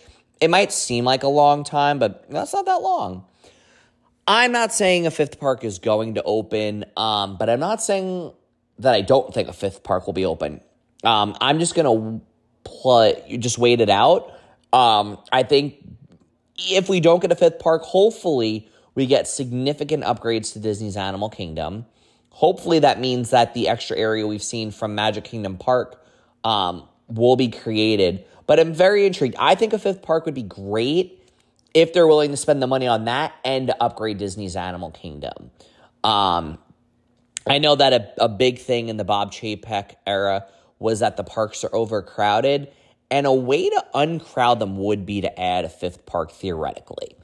it 0.40 0.50
might 0.50 0.72
seem 0.72 1.04
like 1.04 1.22
a 1.22 1.28
long 1.28 1.64
time, 1.64 1.98
but 1.98 2.28
that's 2.30 2.52
not 2.52 2.66
that 2.66 2.82
long. 2.82 3.24
I'm 4.28 4.52
not 4.52 4.72
saying 4.72 5.06
a 5.06 5.10
fifth 5.10 5.38
park 5.38 5.64
is 5.64 5.78
going 5.78 6.14
to 6.14 6.22
open, 6.24 6.84
um, 6.96 7.36
but 7.36 7.48
I'm 7.48 7.60
not 7.60 7.80
saying 7.82 8.32
that 8.80 8.94
I 8.94 9.00
don't 9.00 9.32
think 9.32 9.48
a 9.48 9.52
fifth 9.52 9.82
park 9.82 10.06
will 10.06 10.12
be 10.12 10.24
open. 10.24 10.60
Um, 11.04 11.36
I'm 11.40 11.58
just 11.58 11.74
going 11.74 11.86
to 11.86 12.24
play, 12.64 13.38
just 13.38 13.58
wait 13.58 13.80
it 13.80 13.88
out. 13.88 14.32
Um, 14.72 15.18
I 15.30 15.44
think 15.44 15.76
if 16.58 16.88
we 16.88 17.00
don't 17.00 17.20
get 17.20 17.30
a 17.30 17.36
fifth 17.36 17.60
park, 17.60 17.82
hopefully 17.82 18.68
we 18.94 19.06
get 19.06 19.28
significant 19.28 20.02
upgrades 20.04 20.52
to 20.54 20.58
Disney's 20.58 20.96
Animal 20.96 21.28
Kingdom. 21.28 21.86
Hopefully, 22.36 22.80
that 22.80 23.00
means 23.00 23.30
that 23.30 23.54
the 23.54 23.66
extra 23.66 23.96
area 23.96 24.26
we've 24.26 24.42
seen 24.42 24.70
from 24.70 24.94
Magic 24.94 25.24
Kingdom 25.24 25.56
Park 25.56 26.04
um, 26.44 26.86
will 27.08 27.34
be 27.34 27.48
created. 27.48 28.26
But 28.46 28.60
I'm 28.60 28.74
very 28.74 29.06
intrigued. 29.06 29.36
I 29.38 29.54
think 29.54 29.72
a 29.72 29.78
fifth 29.78 30.02
park 30.02 30.26
would 30.26 30.34
be 30.34 30.42
great 30.42 31.26
if 31.72 31.94
they're 31.94 32.06
willing 32.06 32.32
to 32.32 32.36
spend 32.36 32.60
the 32.60 32.66
money 32.66 32.86
on 32.86 33.06
that 33.06 33.32
and 33.42 33.68
to 33.68 33.82
upgrade 33.82 34.18
Disney's 34.18 34.54
Animal 34.54 34.90
Kingdom. 34.90 35.50
Um, 36.04 36.58
I 37.46 37.56
know 37.56 37.74
that 37.74 37.94
a, 37.94 38.24
a 38.24 38.28
big 38.28 38.58
thing 38.58 38.90
in 38.90 38.98
the 38.98 39.04
Bob 39.04 39.32
Chapek 39.32 39.94
era 40.06 40.44
was 40.78 41.00
that 41.00 41.16
the 41.16 41.24
parks 41.24 41.64
are 41.64 41.74
overcrowded, 41.74 42.70
and 43.10 43.26
a 43.26 43.32
way 43.32 43.70
to 43.70 43.84
uncrowd 43.94 44.58
them 44.58 44.76
would 44.76 45.06
be 45.06 45.22
to 45.22 45.40
add 45.40 45.64
a 45.64 45.70
fifth 45.70 46.04
park 46.04 46.32
theoretically. 46.32 47.16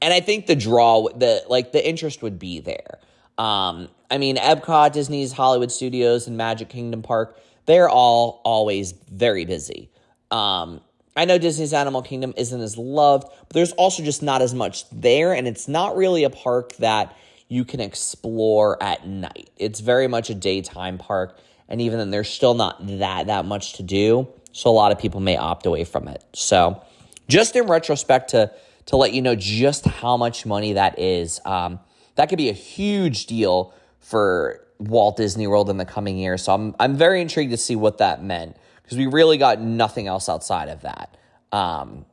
And 0.00 0.14
I 0.14 0.20
think 0.20 0.46
the 0.46 0.56
draw, 0.56 1.08
the 1.14 1.44
like 1.50 1.72
the 1.72 1.86
interest 1.86 2.22
would 2.22 2.38
be 2.38 2.60
there. 2.60 2.98
Um, 3.38 3.88
I 4.10 4.18
mean, 4.18 4.36
Epcot, 4.36 4.92
Disney's 4.92 5.32
Hollywood 5.32 5.72
Studios, 5.72 6.26
and 6.26 6.36
Magic 6.36 6.68
Kingdom 6.68 7.02
Park, 7.02 7.38
they're 7.66 7.88
all 7.88 8.40
always 8.44 8.92
very 8.92 9.44
busy. 9.44 9.90
Um, 10.30 10.80
I 11.16 11.24
know 11.24 11.38
Disney's 11.38 11.72
Animal 11.72 12.02
Kingdom 12.02 12.34
isn't 12.36 12.60
as 12.60 12.76
loved, 12.76 13.28
but 13.28 13.50
there's 13.50 13.72
also 13.72 14.02
just 14.02 14.22
not 14.22 14.42
as 14.42 14.54
much 14.54 14.88
there, 14.90 15.32
and 15.32 15.46
it's 15.46 15.68
not 15.68 15.96
really 15.96 16.24
a 16.24 16.30
park 16.30 16.74
that 16.76 17.16
you 17.48 17.64
can 17.64 17.80
explore 17.80 18.82
at 18.82 19.06
night. 19.06 19.50
It's 19.56 19.80
very 19.80 20.08
much 20.08 20.30
a 20.30 20.34
daytime 20.34 20.98
park, 20.98 21.38
and 21.68 21.80
even 21.80 21.98
then, 21.98 22.10
there's 22.10 22.28
still 22.28 22.54
not 22.54 22.84
that 22.98 23.26
that 23.28 23.44
much 23.44 23.74
to 23.74 23.82
do. 23.82 24.28
So 24.52 24.70
a 24.70 24.72
lot 24.72 24.92
of 24.92 24.98
people 24.98 25.20
may 25.20 25.36
opt 25.36 25.66
away 25.66 25.84
from 25.84 26.08
it. 26.08 26.22
So, 26.32 26.82
just 27.28 27.56
in 27.56 27.66
retrospect, 27.66 28.30
to 28.30 28.52
to 28.86 28.96
let 28.96 29.12
you 29.12 29.22
know 29.22 29.34
just 29.34 29.86
how 29.86 30.16
much 30.16 30.44
money 30.44 30.74
that 30.74 30.98
is, 30.98 31.40
um, 31.44 31.80
that 32.16 32.28
could 32.28 32.38
be 32.38 32.48
a 32.48 32.54
huge 32.54 33.26
deal 33.26 33.74
for 33.98 34.60
Walt 34.78 35.16
Disney 35.16 35.46
World 35.46 35.70
in 35.70 35.76
the 35.76 35.84
coming 35.84 36.18
years. 36.18 36.42
So 36.42 36.52
I'm 36.54 36.74
I'm 36.78 36.96
very 36.96 37.20
intrigued 37.20 37.50
to 37.52 37.56
see 37.56 37.76
what 37.76 37.98
that 37.98 38.22
meant 38.22 38.56
because 38.82 38.98
we 38.98 39.06
really 39.06 39.38
got 39.38 39.60
nothing 39.60 40.06
else 40.06 40.28
outside 40.28 40.68
of 40.68 40.82
that. 40.82 41.16
Um, 41.52 42.04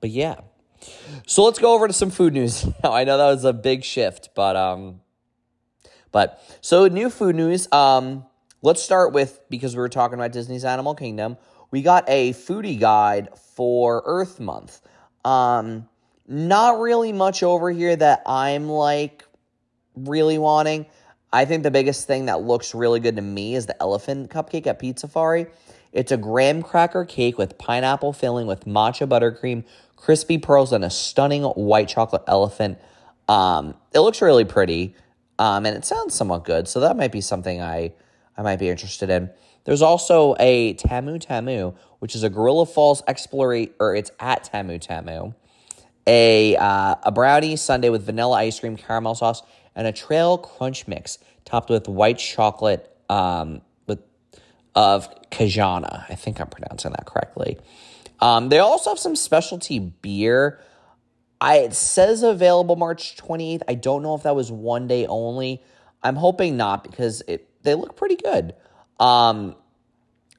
but 0.00 0.10
yeah. 0.10 0.36
So 1.26 1.44
let's 1.44 1.58
go 1.58 1.74
over 1.74 1.86
to 1.86 1.92
some 1.92 2.10
food 2.10 2.32
news 2.34 2.66
now. 2.84 2.92
I 2.92 3.04
know 3.04 3.16
that 3.16 3.26
was 3.26 3.44
a 3.44 3.52
big 3.52 3.84
shift, 3.84 4.30
but 4.34 4.56
um 4.56 5.00
but 6.10 6.42
so 6.60 6.86
new 6.88 7.08
food 7.08 7.36
news. 7.36 7.70
Um 7.72 8.26
let's 8.60 8.82
start 8.82 9.12
with 9.12 9.40
because 9.48 9.74
we 9.74 9.80
were 9.80 9.88
talking 9.88 10.14
about 10.14 10.32
Disney's 10.32 10.64
Animal 10.64 10.94
Kingdom. 10.94 11.36
We 11.70 11.82
got 11.82 12.04
a 12.08 12.32
foodie 12.32 12.78
guide 12.78 13.28
for 13.54 14.02
Earth 14.04 14.40
Month. 14.40 14.80
Um 15.24 15.88
not 16.26 16.80
really 16.80 17.12
much 17.12 17.42
over 17.42 17.70
here 17.70 17.94
that 17.94 18.22
I'm 18.26 18.68
like 18.68 19.24
really 19.94 20.38
wanting. 20.38 20.86
I 21.32 21.44
think 21.46 21.62
the 21.62 21.70
biggest 21.70 22.06
thing 22.06 22.26
that 22.26 22.42
looks 22.42 22.74
really 22.74 23.00
good 23.00 23.16
to 23.16 23.22
me 23.22 23.54
is 23.54 23.66
the 23.66 23.80
elephant 23.80 24.30
cupcake 24.30 24.66
at 24.66 24.80
Pizzafari. 24.80 25.48
It's 25.92 26.12
a 26.12 26.16
graham 26.16 26.62
cracker 26.62 27.04
cake 27.04 27.38
with 27.38 27.58
pineapple 27.58 28.12
filling 28.12 28.46
with 28.46 28.64
matcha 28.64 29.06
buttercream, 29.06 29.64
crispy 29.96 30.38
pearls, 30.38 30.72
and 30.72 30.84
a 30.84 30.90
stunning 30.90 31.42
white 31.42 31.88
chocolate 31.88 32.22
elephant. 32.26 32.78
Um, 33.28 33.74
it 33.92 34.00
looks 34.00 34.20
really 34.20 34.44
pretty, 34.44 34.94
um, 35.38 35.64
and 35.66 35.76
it 35.76 35.84
sounds 35.84 36.14
somewhat 36.14 36.44
good. 36.44 36.68
So 36.68 36.80
that 36.80 36.96
might 36.96 37.12
be 37.12 37.20
something 37.20 37.60
I 37.60 37.92
I 38.36 38.42
might 38.42 38.58
be 38.58 38.68
interested 38.68 39.10
in. 39.10 39.30
There's 39.64 39.82
also 39.82 40.34
a 40.40 40.74
Tamu 40.74 41.18
Tamu, 41.18 41.74
which 42.00 42.14
is 42.14 42.22
a 42.22 42.30
Gorilla 42.30 42.66
Falls 42.66 43.02
explorate, 43.06 43.74
or 43.78 43.94
it's 43.94 44.10
at 44.18 44.44
Tamu 44.44 44.78
Tamu. 44.78 45.34
A 46.06 46.56
uh, 46.56 46.96
a 47.02 47.12
brownie 47.12 47.56
sundae 47.56 47.90
with 47.90 48.04
vanilla 48.04 48.38
ice 48.38 48.58
cream, 48.58 48.76
caramel 48.76 49.14
sauce, 49.14 49.42
and 49.74 49.86
a 49.86 49.92
trail 49.92 50.38
crunch 50.38 50.86
mix 50.86 51.18
topped 51.44 51.70
with 51.70 51.88
white 51.88 52.18
chocolate 52.18 52.94
um, 53.08 53.62
with 53.86 54.00
of 54.74 55.08
Kajana. 55.30 56.04
I 56.08 56.14
think 56.14 56.40
I'm 56.40 56.48
pronouncing 56.48 56.92
that 56.92 57.06
correctly. 57.06 57.58
Um, 58.20 58.48
they 58.48 58.58
also 58.58 58.90
have 58.90 58.98
some 58.98 59.16
specialty 59.16 59.78
beer. 59.78 60.60
I 61.40 61.56
it 61.58 61.74
says 61.74 62.22
available 62.22 62.76
March 62.76 63.16
28th. 63.16 63.62
I 63.66 63.74
don't 63.74 64.02
know 64.02 64.14
if 64.14 64.22
that 64.22 64.36
was 64.36 64.52
one 64.52 64.86
day 64.86 65.06
only. 65.06 65.62
I'm 66.02 66.16
hoping 66.16 66.56
not 66.56 66.84
because 66.84 67.22
it 67.26 67.48
they 67.62 67.74
look 67.74 67.96
pretty 67.96 68.16
good. 68.16 68.54
Um, 69.00 69.56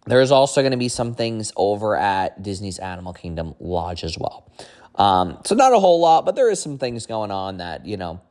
there's 0.06 0.32
also 0.32 0.62
going 0.62 0.72
to 0.72 0.78
be 0.78 0.90
some 0.90 1.16
things 1.16 1.52
over 1.56 1.96
at 1.96 2.42
Disney's 2.42 2.80
Animal 2.80 3.14
Kingdom 3.14 3.56
Lodge 3.60 4.04
as 4.04 4.18
well. 4.18 4.52
Um, 4.96 5.40
so 5.46 5.56
not 5.56 5.74
a 5.74 5.80
whole 5.80 6.00
lot, 6.00 6.26
but 6.26 6.36
there 6.36 6.50
is 6.50 6.62
some 6.62 6.78
things 6.78 7.06
going 7.06 7.32
on 7.32 7.58
that 7.58 7.86
you 7.86 7.98
know 7.98 8.22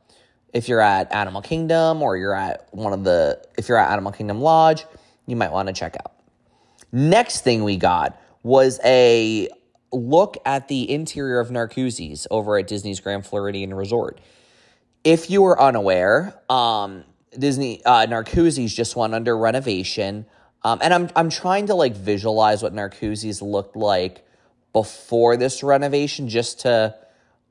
if 0.53 0.69
you're 0.69 0.81
at 0.81 1.11
Animal 1.11 1.41
Kingdom 1.41 2.01
or 2.01 2.15
you're 2.15 2.35
at 2.35 2.67
one 2.71 2.93
of 2.93 3.03
the, 3.03 3.41
if 3.57 3.67
you're 3.67 3.77
at 3.77 3.91
Animal 3.91 4.11
Kingdom 4.11 4.39
Lodge, 4.39 4.85
you 5.25 5.35
might 5.35 5.51
want 5.51 5.67
to 5.67 5.73
check 5.73 5.95
out. 5.95 6.13
Next 6.91 7.41
thing 7.41 7.63
we 7.63 7.77
got 7.77 8.19
was 8.43 8.79
a 8.85 9.49
look 9.91 10.37
at 10.45 10.67
the 10.67 10.89
interior 10.89 11.39
of 11.39 11.49
Narcoossee's 11.49 12.27
over 12.29 12.57
at 12.57 12.67
Disney's 12.67 12.99
Grand 12.99 13.25
Floridian 13.25 13.73
Resort. 13.73 14.19
If 15.03 15.29
you 15.29 15.41
were 15.41 15.59
unaware, 15.59 16.39
um, 16.49 17.03
Disney 17.37 17.81
uh, 17.85 18.05
just 18.05 18.95
went 18.95 19.13
under 19.13 19.37
renovation, 19.37 20.25
um, 20.63 20.79
and 20.81 20.93
I'm 20.93 21.09
I'm 21.15 21.29
trying 21.29 21.67
to 21.67 21.75
like 21.75 21.95
visualize 21.95 22.63
what 22.63 22.73
Narcoossee's 22.73 23.41
looked 23.41 23.75
like 23.75 24.25
before 24.71 25.35
this 25.35 25.61
renovation, 25.61 26.29
just 26.29 26.61
to 26.61 26.95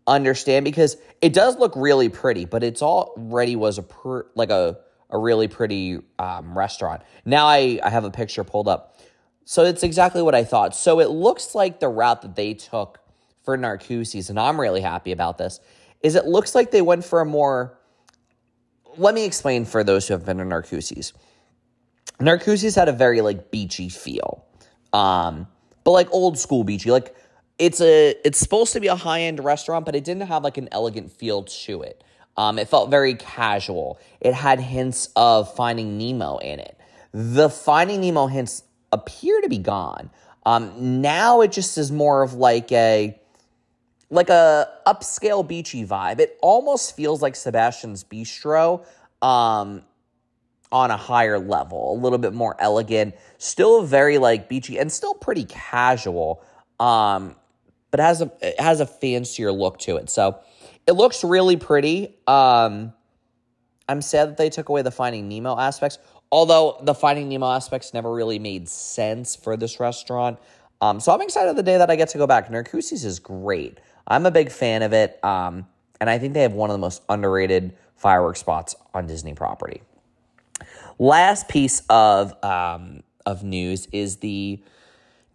understand 0.06 0.64
because 0.64 0.96
it 1.20 1.32
does 1.32 1.58
look 1.58 1.74
really 1.76 2.08
pretty, 2.08 2.44
but 2.44 2.62
it's 2.62 2.82
already 2.82 3.56
was 3.56 3.78
a 3.78 3.82
per, 3.82 4.26
like 4.34 4.50
a 4.50 4.78
a 5.10 5.18
really 5.18 5.46
pretty 5.46 5.98
um, 6.18 6.56
restaurant. 6.56 7.02
Now 7.24 7.46
I 7.46 7.78
I 7.82 7.90
have 7.90 8.04
a 8.04 8.10
picture 8.10 8.44
pulled 8.44 8.68
up, 8.68 8.98
so 9.44 9.64
it's 9.64 9.82
exactly 9.82 10.22
what 10.22 10.34
I 10.34 10.44
thought. 10.44 10.74
So 10.74 11.00
it 11.00 11.10
looks 11.10 11.54
like 11.54 11.80
the 11.80 11.88
route 11.88 12.22
that 12.22 12.34
they 12.34 12.54
took 12.54 12.98
for 13.44 13.56
Narcoossee's, 13.58 14.30
and 14.30 14.38
I'm 14.38 14.60
really 14.60 14.80
happy 14.80 15.12
about 15.12 15.38
this. 15.38 15.60
Is 16.02 16.14
it 16.14 16.26
looks 16.26 16.54
like 16.54 16.70
they 16.70 16.82
went 16.82 17.04
for 17.04 17.20
a 17.20 17.26
more. 17.26 17.78
Let 18.96 19.14
me 19.14 19.24
explain 19.24 19.64
for 19.64 19.84
those 19.84 20.08
who 20.08 20.14
have 20.14 20.26
been 20.26 20.38
to 20.38 20.44
Narcoossee's. 20.44 21.12
Narcoossee's 22.20 22.74
had 22.74 22.88
a 22.88 22.92
very 22.92 23.20
like 23.20 23.50
beachy 23.50 23.88
feel, 23.88 24.44
um, 24.92 25.46
but 25.84 25.92
like 25.92 26.12
old 26.12 26.38
school 26.38 26.64
beachy, 26.64 26.90
like 26.90 27.14
it's 27.62 27.80
a 27.80 28.16
it's 28.24 28.40
supposed 28.40 28.72
to 28.72 28.80
be 28.80 28.88
a 28.88 28.96
high 28.96 29.20
end 29.20 29.42
restaurant, 29.42 29.86
but 29.86 29.94
it 29.94 30.02
didn't 30.02 30.26
have 30.26 30.42
like 30.42 30.58
an 30.58 30.68
elegant 30.72 31.12
feel 31.12 31.44
to 31.44 31.82
it. 31.82 32.02
Um, 32.36 32.58
it 32.58 32.66
felt 32.66 32.90
very 32.90 33.14
casual. 33.14 34.00
It 34.20 34.34
had 34.34 34.58
hints 34.58 35.10
of 35.14 35.54
Finding 35.54 35.96
Nemo 35.96 36.38
in 36.38 36.58
it. 36.58 36.76
The 37.12 37.48
Finding 37.48 38.00
Nemo 38.00 38.26
hints 38.26 38.64
appear 38.90 39.40
to 39.42 39.48
be 39.48 39.58
gone. 39.58 40.10
Um, 40.44 41.00
now 41.02 41.40
it 41.42 41.52
just 41.52 41.78
is 41.78 41.92
more 41.92 42.24
of 42.24 42.34
like 42.34 42.72
a 42.72 43.16
like 44.10 44.28
a 44.28 44.68
upscale 44.84 45.46
beachy 45.46 45.86
vibe. 45.86 46.18
It 46.18 46.36
almost 46.42 46.96
feels 46.96 47.22
like 47.22 47.36
Sebastian's 47.36 48.02
Bistro 48.02 48.84
um, 49.22 49.82
on 50.72 50.90
a 50.90 50.96
higher 50.96 51.38
level, 51.38 51.96
a 51.96 51.98
little 52.00 52.18
bit 52.18 52.32
more 52.32 52.56
elegant, 52.58 53.14
still 53.38 53.84
very 53.84 54.18
like 54.18 54.48
beachy 54.48 54.80
and 54.80 54.90
still 54.90 55.14
pretty 55.14 55.44
casual. 55.44 56.42
Um, 56.80 57.36
but 57.92 58.00
it 58.00 58.02
has 58.02 58.20
a 58.20 58.32
it 58.40 58.58
has 58.58 58.80
a 58.80 58.86
fancier 58.86 59.52
look 59.52 59.78
to 59.80 59.96
it. 59.96 60.10
So 60.10 60.40
it 60.88 60.92
looks 60.92 61.22
really 61.22 61.56
pretty. 61.56 62.16
Um, 62.26 62.92
I'm 63.88 64.02
sad 64.02 64.30
that 64.30 64.36
they 64.38 64.50
took 64.50 64.68
away 64.68 64.82
the 64.82 64.90
Finding 64.90 65.28
Nemo 65.28 65.56
aspects, 65.56 65.98
although 66.32 66.78
the 66.82 66.94
Finding 66.94 67.28
Nemo 67.28 67.52
aspects 67.52 67.94
never 67.94 68.12
really 68.12 68.40
made 68.40 68.68
sense 68.68 69.36
for 69.36 69.56
this 69.56 69.78
restaurant. 69.78 70.40
Um, 70.80 70.98
so 70.98 71.12
I'm 71.12 71.20
excited 71.20 71.54
the 71.54 71.62
day 71.62 71.78
that 71.78 71.90
I 71.90 71.96
get 71.96 72.08
to 72.08 72.18
go 72.18 72.26
back. 72.26 72.48
Narcoossee's 72.48 73.04
is 73.04 73.20
great. 73.20 73.78
I'm 74.08 74.26
a 74.26 74.32
big 74.32 74.50
fan 74.50 74.82
of 74.82 74.92
it, 74.92 75.22
um, 75.22 75.66
and 76.00 76.10
I 76.10 76.18
think 76.18 76.34
they 76.34 76.42
have 76.42 76.54
one 76.54 76.70
of 76.70 76.74
the 76.74 76.80
most 76.80 77.02
underrated 77.08 77.76
fireworks 77.94 78.40
spots 78.40 78.74
on 78.92 79.06
Disney 79.06 79.34
property. 79.34 79.82
Last 80.98 81.48
piece 81.48 81.82
of 81.88 82.32
um, 82.42 83.02
of 83.26 83.44
news 83.44 83.86
is 83.92 84.16
the 84.16 84.60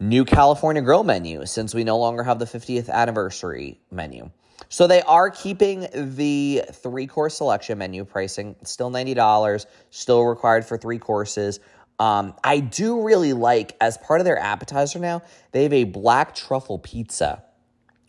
new 0.00 0.24
California 0.24 0.82
Grill 0.82 1.04
menu 1.04 1.46
since 1.46 1.74
we 1.74 1.84
no 1.84 1.98
longer 1.98 2.22
have 2.22 2.38
the 2.38 2.44
50th 2.44 2.88
anniversary 2.88 3.80
menu. 3.90 4.30
So 4.68 4.86
they 4.86 5.02
are 5.02 5.30
keeping 5.30 5.86
the 5.94 6.62
three 6.72 7.06
course 7.06 7.36
selection 7.36 7.78
menu 7.78 8.04
pricing, 8.04 8.56
still 8.64 8.90
$90, 8.90 9.66
still 9.90 10.24
required 10.24 10.64
for 10.64 10.76
three 10.76 10.98
courses. 10.98 11.60
Um, 11.98 12.34
I 12.44 12.60
do 12.60 13.02
really 13.02 13.32
like, 13.32 13.76
as 13.80 13.98
part 13.98 14.20
of 14.20 14.24
their 14.24 14.38
appetizer 14.38 14.98
now, 14.98 15.22
they 15.52 15.64
have 15.64 15.72
a 15.72 15.84
black 15.84 16.34
truffle 16.34 16.78
pizza, 16.78 17.42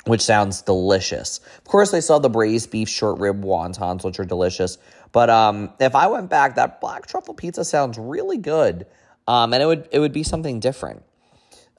which 0.05 0.21
sounds 0.21 0.61
delicious. 0.61 1.39
Of 1.57 1.63
course, 1.63 1.91
they 1.91 2.01
sell 2.01 2.19
the 2.19 2.29
braised 2.29 2.69
beef 2.71 2.89
short 2.89 3.19
rib 3.19 3.43
wontons, 3.43 4.03
which 4.03 4.19
are 4.19 4.25
delicious. 4.25 4.77
But 5.11 5.29
um, 5.29 5.73
if 5.79 5.95
I 5.95 6.07
went 6.07 6.29
back, 6.29 6.55
that 6.55 6.81
black 6.81 7.07
truffle 7.07 7.33
pizza 7.33 7.65
sounds 7.65 7.97
really 7.97 8.37
good. 8.37 8.85
Um, 9.27 9.53
and 9.53 9.63
it 9.63 9.65
would 9.65 9.87
it 9.91 9.99
would 9.99 10.13
be 10.13 10.23
something 10.23 10.59
different. 10.59 11.03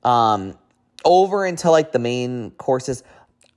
Um, 0.02 0.57
over 1.04 1.47
into 1.47 1.71
like 1.71 1.92
the 1.92 1.99
main 1.99 2.52
courses, 2.52 3.02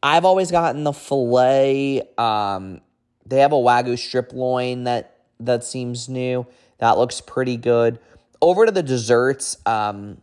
I've 0.02 0.26
always 0.26 0.52
gotten 0.52 0.84
the 0.84 0.94
filet. 0.94 2.02
Um, 2.18 2.82
they 3.26 3.40
have 3.40 3.54
a 3.54 3.58
wagyu 3.58 3.98
strip 3.98 4.34
loin 4.34 4.84
that 4.84 5.22
that 5.40 5.64
seems 5.64 6.10
new. 6.10 6.46
That 6.80 6.98
looks 6.98 7.22
pretty 7.22 7.58
good. 7.58 8.00
Over 8.42 8.66
to 8.66 8.72
the 8.72 8.84
desserts, 8.84 9.58
um, 9.66 10.22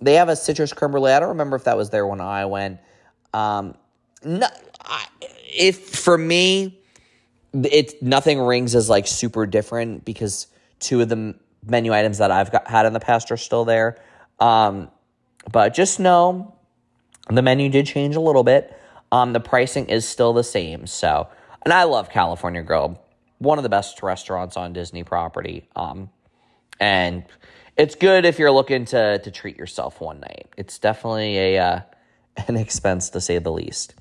they 0.00 0.14
have 0.14 0.28
a 0.28 0.36
citrus 0.36 0.72
creme 0.72 0.90
brulee. 0.90 1.12
I 1.12 1.20
don't 1.20 1.30
remember 1.30 1.56
if 1.56 1.64
that 1.64 1.76
was 1.76 1.90
there 1.90 2.06
when 2.06 2.20
I 2.20 2.46
went. 2.46 2.80
Um, 3.32 3.74
no, 4.24 4.48
I, 4.84 5.06
if 5.52 5.78
for 5.90 6.16
me, 6.18 6.80
it 7.52 8.02
nothing 8.02 8.40
rings 8.40 8.74
as 8.74 8.88
like 8.88 9.06
super 9.06 9.46
different 9.46 10.04
because 10.04 10.46
two 10.78 11.00
of 11.00 11.08
the 11.08 11.34
menu 11.64 11.92
items 11.92 12.18
that 12.18 12.30
I've 12.30 12.50
got, 12.50 12.66
had 12.66 12.86
in 12.86 12.92
the 12.92 13.00
past 13.00 13.30
are 13.30 13.36
still 13.36 13.64
there. 13.64 13.98
Um, 14.38 14.90
but 15.50 15.74
just 15.74 16.00
know 16.00 16.54
the 17.28 17.42
menu 17.42 17.68
did 17.68 17.86
change 17.86 18.16
a 18.16 18.20
little 18.20 18.44
bit. 18.44 18.76
Um, 19.12 19.32
the 19.32 19.40
pricing 19.40 19.86
is 19.86 20.06
still 20.06 20.32
the 20.32 20.44
same. 20.44 20.86
So, 20.86 21.28
and 21.62 21.72
I 21.72 21.84
love 21.84 22.10
California 22.10 22.62
Grill. 22.62 23.00
one 23.38 23.58
of 23.58 23.62
the 23.62 23.68
best 23.68 24.02
restaurants 24.02 24.56
on 24.56 24.72
Disney 24.72 25.02
property. 25.02 25.68
Um, 25.74 26.10
and 26.78 27.24
it's 27.76 27.94
good 27.94 28.24
if 28.24 28.38
you're 28.38 28.50
looking 28.50 28.84
to 28.86 29.18
to 29.18 29.30
treat 29.30 29.56
yourself 29.56 30.00
one 30.00 30.20
night. 30.20 30.48
It's 30.56 30.78
definitely 30.78 31.38
a 31.38 31.58
uh, 31.58 31.80
an 32.48 32.56
expense 32.56 33.10
to 33.10 33.20
say 33.20 33.38
the 33.38 33.52
least. 33.52 33.94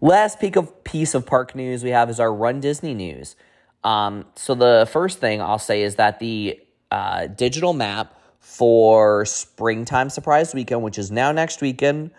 Last 0.00 0.38
peak 0.38 0.56
of 0.56 0.84
piece 0.84 1.14
of 1.14 1.26
park 1.26 1.54
news 1.54 1.82
we 1.82 1.90
have 1.90 2.08
is 2.08 2.20
our 2.20 2.32
Run 2.32 2.60
Disney 2.60 2.94
news. 2.94 3.34
Um, 3.82 4.26
so 4.36 4.54
the 4.54 4.88
first 4.90 5.18
thing 5.18 5.40
I'll 5.40 5.58
say 5.58 5.82
is 5.82 5.96
that 5.96 6.20
the 6.20 6.60
uh, 6.90 7.26
digital 7.26 7.72
map 7.72 8.17
for 8.48 9.26
Springtime 9.26 10.08
Surprise 10.08 10.54
Weekend, 10.54 10.82
which 10.82 10.98
is 10.98 11.10
now 11.10 11.30
next 11.30 11.60
weekend, 11.60 12.10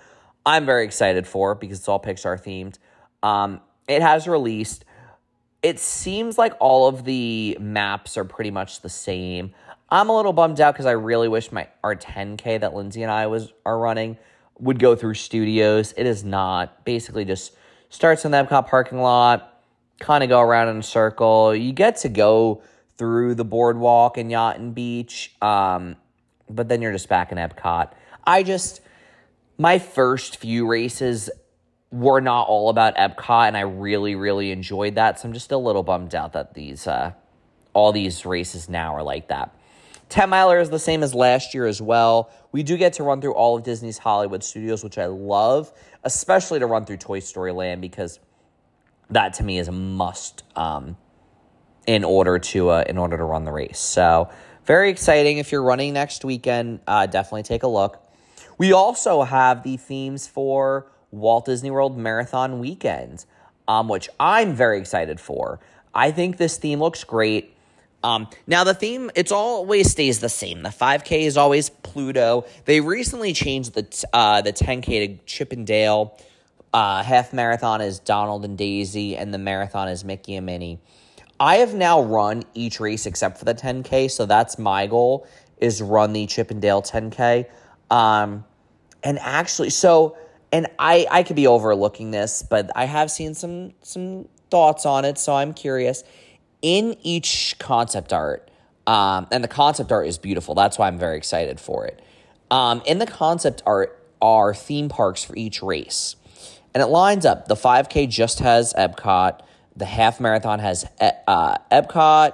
I'm 0.45 0.65
very 0.65 0.85
excited 0.85 1.25
for 1.25 1.55
because 1.55 1.79
it's 1.79 1.89
all 1.89 1.99
Pixar 1.99 2.41
themed. 2.41 2.77
Um, 3.27 3.59
it 3.87 4.03
has 4.03 4.27
released. 4.27 4.85
It 5.63 5.79
seems 5.79 6.37
like 6.37 6.53
all 6.59 6.87
of 6.87 7.03
the 7.03 7.57
maps 7.59 8.15
are 8.15 8.23
pretty 8.23 8.51
much 8.51 8.81
the 8.81 8.89
same. 8.89 9.53
I'm 9.89 10.09
a 10.09 10.15
little 10.15 10.31
bummed 10.31 10.61
out 10.61 10.75
because 10.75 10.85
I 10.85 10.91
really 10.91 11.27
wish 11.27 11.51
my 11.51 11.67
our 11.83 11.95
10K 11.95 12.61
that 12.61 12.75
Lindsay 12.75 13.01
and 13.01 13.11
I 13.11 13.25
was 13.27 13.51
are 13.65 13.77
running 13.77 14.17
would 14.59 14.77
go 14.77 14.95
through 14.95 15.15
studios. 15.15 15.93
It 15.97 16.05
is 16.05 16.23
not. 16.23 16.85
Basically, 16.85 17.25
just 17.25 17.53
starts 17.89 18.23
in 18.23 18.31
the 18.31 18.37
Epcot 18.37 18.67
parking 18.67 19.01
lot, 19.01 19.61
kind 19.99 20.23
of 20.23 20.29
go 20.29 20.39
around 20.39 20.69
in 20.69 20.77
a 20.77 20.83
circle. 20.83 21.55
You 21.55 21.73
get 21.73 21.97
to 21.97 22.09
go 22.09 22.61
through 22.97 23.35
the 23.35 23.45
boardwalk 23.45 24.17
and 24.17 24.29
yacht 24.29 24.59
and 24.59 24.75
beach, 24.75 25.33
um, 25.41 25.95
but 26.49 26.67
then 26.67 26.81
you're 26.81 26.91
just 26.91 27.09
back 27.09 27.31
in 27.31 27.37
Epcot. 27.37 27.91
I 28.25 28.43
just 28.43 28.81
my 29.57 29.77
first 29.77 30.37
few 30.37 30.67
races 30.67 31.29
were 31.91 32.21
not 32.21 32.47
all 32.47 32.69
about 32.69 32.95
Epcot, 32.95 33.47
and 33.47 33.57
I 33.57 33.61
really, 33.61 34.15
really 34.15 34.51
enjoyed 34.51 34.95
that. 34.95 35.19
So 35.19 35.27
I'm 35.27 35.33
just 35.33 35.51
a 35.51 35.57
little 35.57 35.83
bummed 35.83 36.15
out 36.15 36.33
that 36.33 36.53
these 36.53 36.87
uh, 36.87 37.13
all 37.73 37.91
these 37.91 38.25
races 38.25 38.69
now 38.69 38.95
are 38.95 39.03
like 39.03 39.27
that. 39.27 39.55
10 40.09 40.29
miler 40.29 40.59
is 40.59 40.71
the 40.71 40.79
same 40.79 41.03
as 41.03 41.13
last 41.13 41.53
year 41.53 41.67
as 41.67 41.81
well. 41.81 42.31
We 42.51 42.63
do 42.63 42.77
get 42.77 42.93
to 42.93 43.03
run 43.03 43.21
through 43.21 43.35
all 43.35 43.55
of 43.55 43.63
Disney's 43.63 43.99
Hollywood 43.99 44.43
studios, 44.43 44.83
which 44.83 44.97
I 44.97 45.05
love, 45.05 45.71
especially 46.03 46.59
to 46.59 46.65
run 46.65 46.85
through 46.85 46.97
Toy 46.97 47.19
Story 47.19 47.51
Land 47.51 47.81
because 47.81 48.19
that 49.11 49.35
to 49.35 49.43
me 49.43 49.59
is 49.59 49.67
a 49.67 49.71
must 49.71 50.43
um, 50.55 50.97
in 51.85 52.03
order 52.03 52.39
to 52.39 52.69
uh, 52.69 52.83
in 52.87 52.97
order 52.97 53.17
to 53.17 53.23
run 53.23 53.45
the 53.45 53.51
race. 53.51 53.79
So 53.79 54.29
very 54.69 54.91
exciting. 54.91 55.39
If 55.39 55.51
you're 55.51 55.63
running 55.63 55.93
next 55.93 56.23
weekend, 56.23 56.81
uh, 56.85 57.07
definitely 57.07 57.41
take 57.41 57.63
a 57.63 57.67
look. 57.67 58.07
We 58.59 58.71
also 58.71 59.23
have 59.23 59.63
the 59.63 59.77
themes 59.77 60.27
for 60.27 60.85
Walt 61.09 61.45
Disney 61.45 61.71
World 61.71 61.97
Marathon 61.97 62.59
Weekend, 62.59 63.25
um, 63.67 63.87
which 63.87 64.09
I'm 64.19 64.53
very 64.53 64.77
excited 64.77 65.19
for. 65.19 65.59
I 65.95 66.11
think 66.11 66.37
this 66.37 66.57
theme 66.57 66.79
looks 66.79 67.03
great. 67.03 67.55
Um, 68.03 68.27
now 68.45 68.63
the 68.63 68.75
theme 68.75 69.09
it's 69.15 69.31
always 69.31 69.89
stays 69.89 70.19
the 70.19 70.29
same. 70.29 70.61
The 70.61 70.69
5K 70.69 71.21
is 71.21 71.35
always 71.35 71.71
Pluto. 71.71 72.45
They 72.65 72.79
recently 72.79 73.33
changed 73.33 73.73
the 73.73 74.05
uh, 74.13 74.43
the 74.43 74.53
10K 74.53 74.85
to 74.85 75.25
Chip 75.25 75.51
'n' 75.51 75.65
Dale. 75.65 76.15
Uh, 76.71 77.01
half 77.01 77.33
marathon 77.33 77.81
is 77.81 77.97
Donald 77.97 78.45
and 78.45 78.55
Daisy, 78.55 79.17
and 79.17 79.33
the 79.33 79.39
marathon 79.39 79.87
is 79.87 80.05
Mickey 80.05 80.35
and 80.35 80.45
Minnie. 80.45 80.79
I 81.39 81.57
have 81.57 81.73
now 81.73 82.01
run 82.01 82.43
each 82.53 82.79
race 82.79 83.05
except 83.05 83.37
for 83.37 83.45
the 83.45 83.55
10K, 83.55 84.11
so 84.11 84.25
that's 84.25 84.59
my 84.59 84.87
goal 84.87 85.27
is 85.57 85.81
run 85.81 86.13
the 86.13 86.25
Chip 86.25 86.51
'n' 86.51 86.59
Dale 86.59 86.81
10K. 86.81 87.45
Um, 87.89 88.45
and 89.03 89.19
actually, 89.19 89.69
so 89.69 90.17
and 90.51 90.67
I 90.77 91.05
I 91.09 91.23
could 91.23 91.35
be 91.35 91.47
overlooking 91.47 92.11
this, 92.11 92.43
but 92.43 92.69
I 92.75 92.85
have 92.85 93.11
seen 93.11 93.33
some 93.33 93.73
some 93.81 94.27
thoughts 94.49 94.85
on 94.85 95.05
it, 95.05 95.17
so 95.17 95.35
I'm 95.35 95.53
curious 95.53 96.03
in 96.61 96.95
each 97.03 97.55
concept 97.59 98.11
art, 98.11 98.49
um, 98.87 99.27
and 99.31 99.43
the 99.43 99.47
concept 99.47 99.91
art 99.91 100.07
is 100.07 100.17
beautiful. 100.17 100.55
That's 100.55 100.77
why 100.77 100.87
I'm 100.87 100.97
very 100.97 101.17
excited 101.17 101.59
for 101.59 101.85
it. 101.85 102.01
Um, 102.51 102.81
in 102.85 102.99
the 102.99 103.05
concept 103.05 103.61
art 103.65 103.95
are 104.21 104.53
theme 104.53 104.89
parks 104.89 105.23
for 105.23 105.35
each 105.35 105.61
race, 105.61 106.15
and 106.73 106.81
it 106.81 106.87
lines 106.87 107.25
up. 107.25 107.47
The 107.47 107.55
5K 107.55 108.09
just 108.09 108.39
has 108.39 108.73
Epcot. 108.73 109.39
The 109.79 109.85
half 109.85 110.19
marathon 110.19 110.59
has 110.59 110.85
uh, 110.99 111.57
Epcot, 111.71 112.33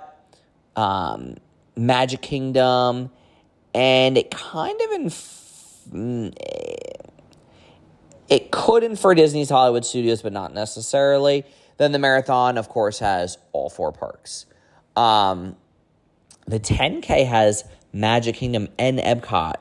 um, 0.76 1.36
Magic 1.76 2.24
Kingdom, 2.24 3.12
and 3.76 4.18
it 4.18 4.32
kind 4.32 4.82
of 4.82 4.92
inf- 4.94 5.82
mm, 5.94 6.36
it 8.30 8.50
could 8.50 8.84
infer 8.84 9.14
Disney's 9.14 9.52
Hollywood 9.52 9.86
Studios, 9.86 10.24
but 10.24 10.34
not 10.34 10.56
necessarily. 10.56 11.46
Then 11.78 11.92
the 11.92 12.00
marathon, 12.00 12.58
of 12.58 12.68
course, 12.68 12.98
has 12.98 13.38
all 13.52 13.70
four 13.70 13.92
parks. 13.92 14.48
Um, 14.96 15.56
the 16.48 16.60
10K 16.60 17.28
has 17.28 17.64
Magic 17.94 18.38
Kingdom 18.38 18.70
and 18.80 18.98
Epcot 18.98 19.58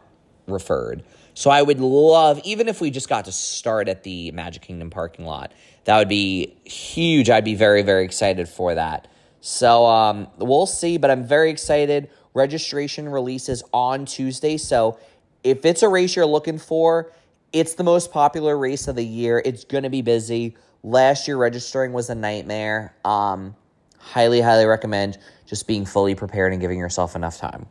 referred. 0.46 1.02
So 1.34 1.50
I 1.50 1.62
would 1.62 1.80
love, 1.80 2.40
even 2.44 2.68
if 2.68 2.80
we 2.80 2.90
just 2.90 3.08
got 3.08 3.24
to 3.24 3.32
start 3.32 3.88
at 3.88 4.04
the 4.04 4.30
Magic 4.30 4.62
Kingdom 4.62 4.90
parking 4.90 5.26
lot, 5.26 5.52
that 5.84 5.98
would 5.98 6.08
be 6.08 6.56
huge. 6.64 7.28
I'd 7.28 7.44
be 7.44 7.56
very, 7.56 7.82
very 7.82 8.04
excited 8.04 8.48
for 8.48 8.74
that. 8.74 9.08
So 9.40 9.84
um, 9.84 10.28
we'll 10.38 10.66
see, 10.66 10.96
but 10.96 11.10
I'm 11.10 11.24
very 11.24 11.50
excited. 11.50 12.08
Registration 12.32 13.08
releases 13.08 13.62
on 13.72 14.06
Tuesday. 14.06 14.56
So 14.56 14.98
if 15.42 15.64
it's 15.66 15.82
a 15.82 15.88
race 15.88 16.16
you're 16.16 16.24
looking 16.24 16.58
for, 16.58 17.12
it's 17.52 17.74
the 17.74 17.84
most 17.84 18.10
popular 18.10 18.56
race 18.56 18.88
of 18.88 18.96
the 18.96 19.04
year. 19.04 19.42
It's 19.44 19.64
going 19.64 19.84
to 19.84 19.90
be 19.90 20.02
busy. 20.02 20.56
Last 20.82 21.28
year, 21.28 21.36
registering 21.36 21.92
was 21.92 22.10
a 22.10 22.14
nightmare. 22.14 22.96
Um, 23.04 23.54
highly, 23.98 24.40
highly 24.40 24.66
recommend 24.66 25.18
just 25.46 25.66
being 25.66 25.84
fully 25.84 26.14
prepared 26.14 26.52
and 26.52 26.60
giving 26.60 26.78
yourself 26.78 27.14
enough 27.14 27.38
time. 27.38 27.66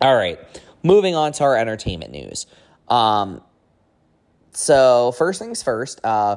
All 0.00 0.14
right, 0.14 0.38
moving 0.82 1.14
on 1.14 1.32
to 1.32 1.44
our 1.44 1.56
entertainment 1.56 2.12
news. 2.12 2.46
Um, 2.90 3.42
so 4.52 5.12
first 5.12 5.40
things 5.40 5.62
first, 5.62 6.00
uh, 6.04 6.36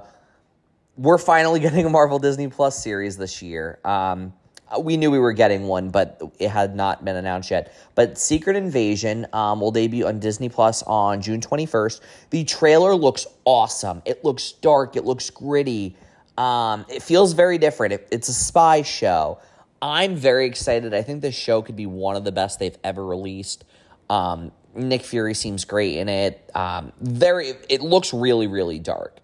we're 0.98 1.18
finally 1.18 1.60
getting 1.62 1.86
a 1.86 1.90
Marvel 1.90 2.20
Disney 2.20 2.48
Plus 2.48 2.82
series 2.82 3.18
this 3.18 3.42
year. 3.42 3.80
Um, 3.84 4.34
we 4.80 4.96
knew 4.96 5.12
we 5.12 5.20
were 5.20 5.34
getting 5.34 5.64
one, 5.64 5.90
but 5.90 6.22
it 6.40 6.50
had 6.50 6.76
not 6.76 7.04
been 7.04 7.16
announced 7.16 7.52
yet. 7.52 7.74
But 7.96 8.18
Secret 8.18 8.56
Invasion 8.56 9.28
um, 9.34 9.60
will 9.60 9.72
debut 9.72 10.08
on 10.08 10.20
Disney 10.20 10.50
Plus 10.50 10.82
on 10.84 11.22
June 11.22 11.42
21st. 11.42 12.00
The 12.30 12.44
trailer 12.46 12.96
looks 12.96 13.28
awesome. 13.44 14.02
It 14.06 14.24
looks 14.24 14.54
dark. 14.54 14.96
It 14.96 15.04
looks 15.04 15.30
gritty. 15.30 15.98
Um, 16.38 16.86
it 16.90 17.04
feels 17.04 17.34
very 17.34 17.58
different. 17.58 17.94
It, 17.94 18.08
it's 18.12 18.30
a 18.30 18.34
spy 18.34 18.82
show. 18.82 19.40
I'm 19.82 20.16
very 20.16 20.46
excited. 20.46 20.94
I 20.94 21.02
think 21.02 21.22
this 21.22 21.36
show 21.36 21.62
could 21.62 21.76
be 21.76 21.88
one 21.88 22.16
of 22.16 22.24
the 22.24 22.32
best 22.32 22.60
they've 22.60 22.78
ever 22.84 23.06
released. 23.06 23.66
Um, 24.10 24.52
Nick 24.76 25.04
Fury 25.04 25.34
seems 25.34 25.66
great 25.66 25.98
in 25.98 26.10
it. 26.10 26.50
Um, 26.56 26.92
very, 27.00 27.54
it 27.70 27.82
looks 27.82 28.14
really, 28.14 28.48
really 28.48 28.80
dark. 28.80 29.18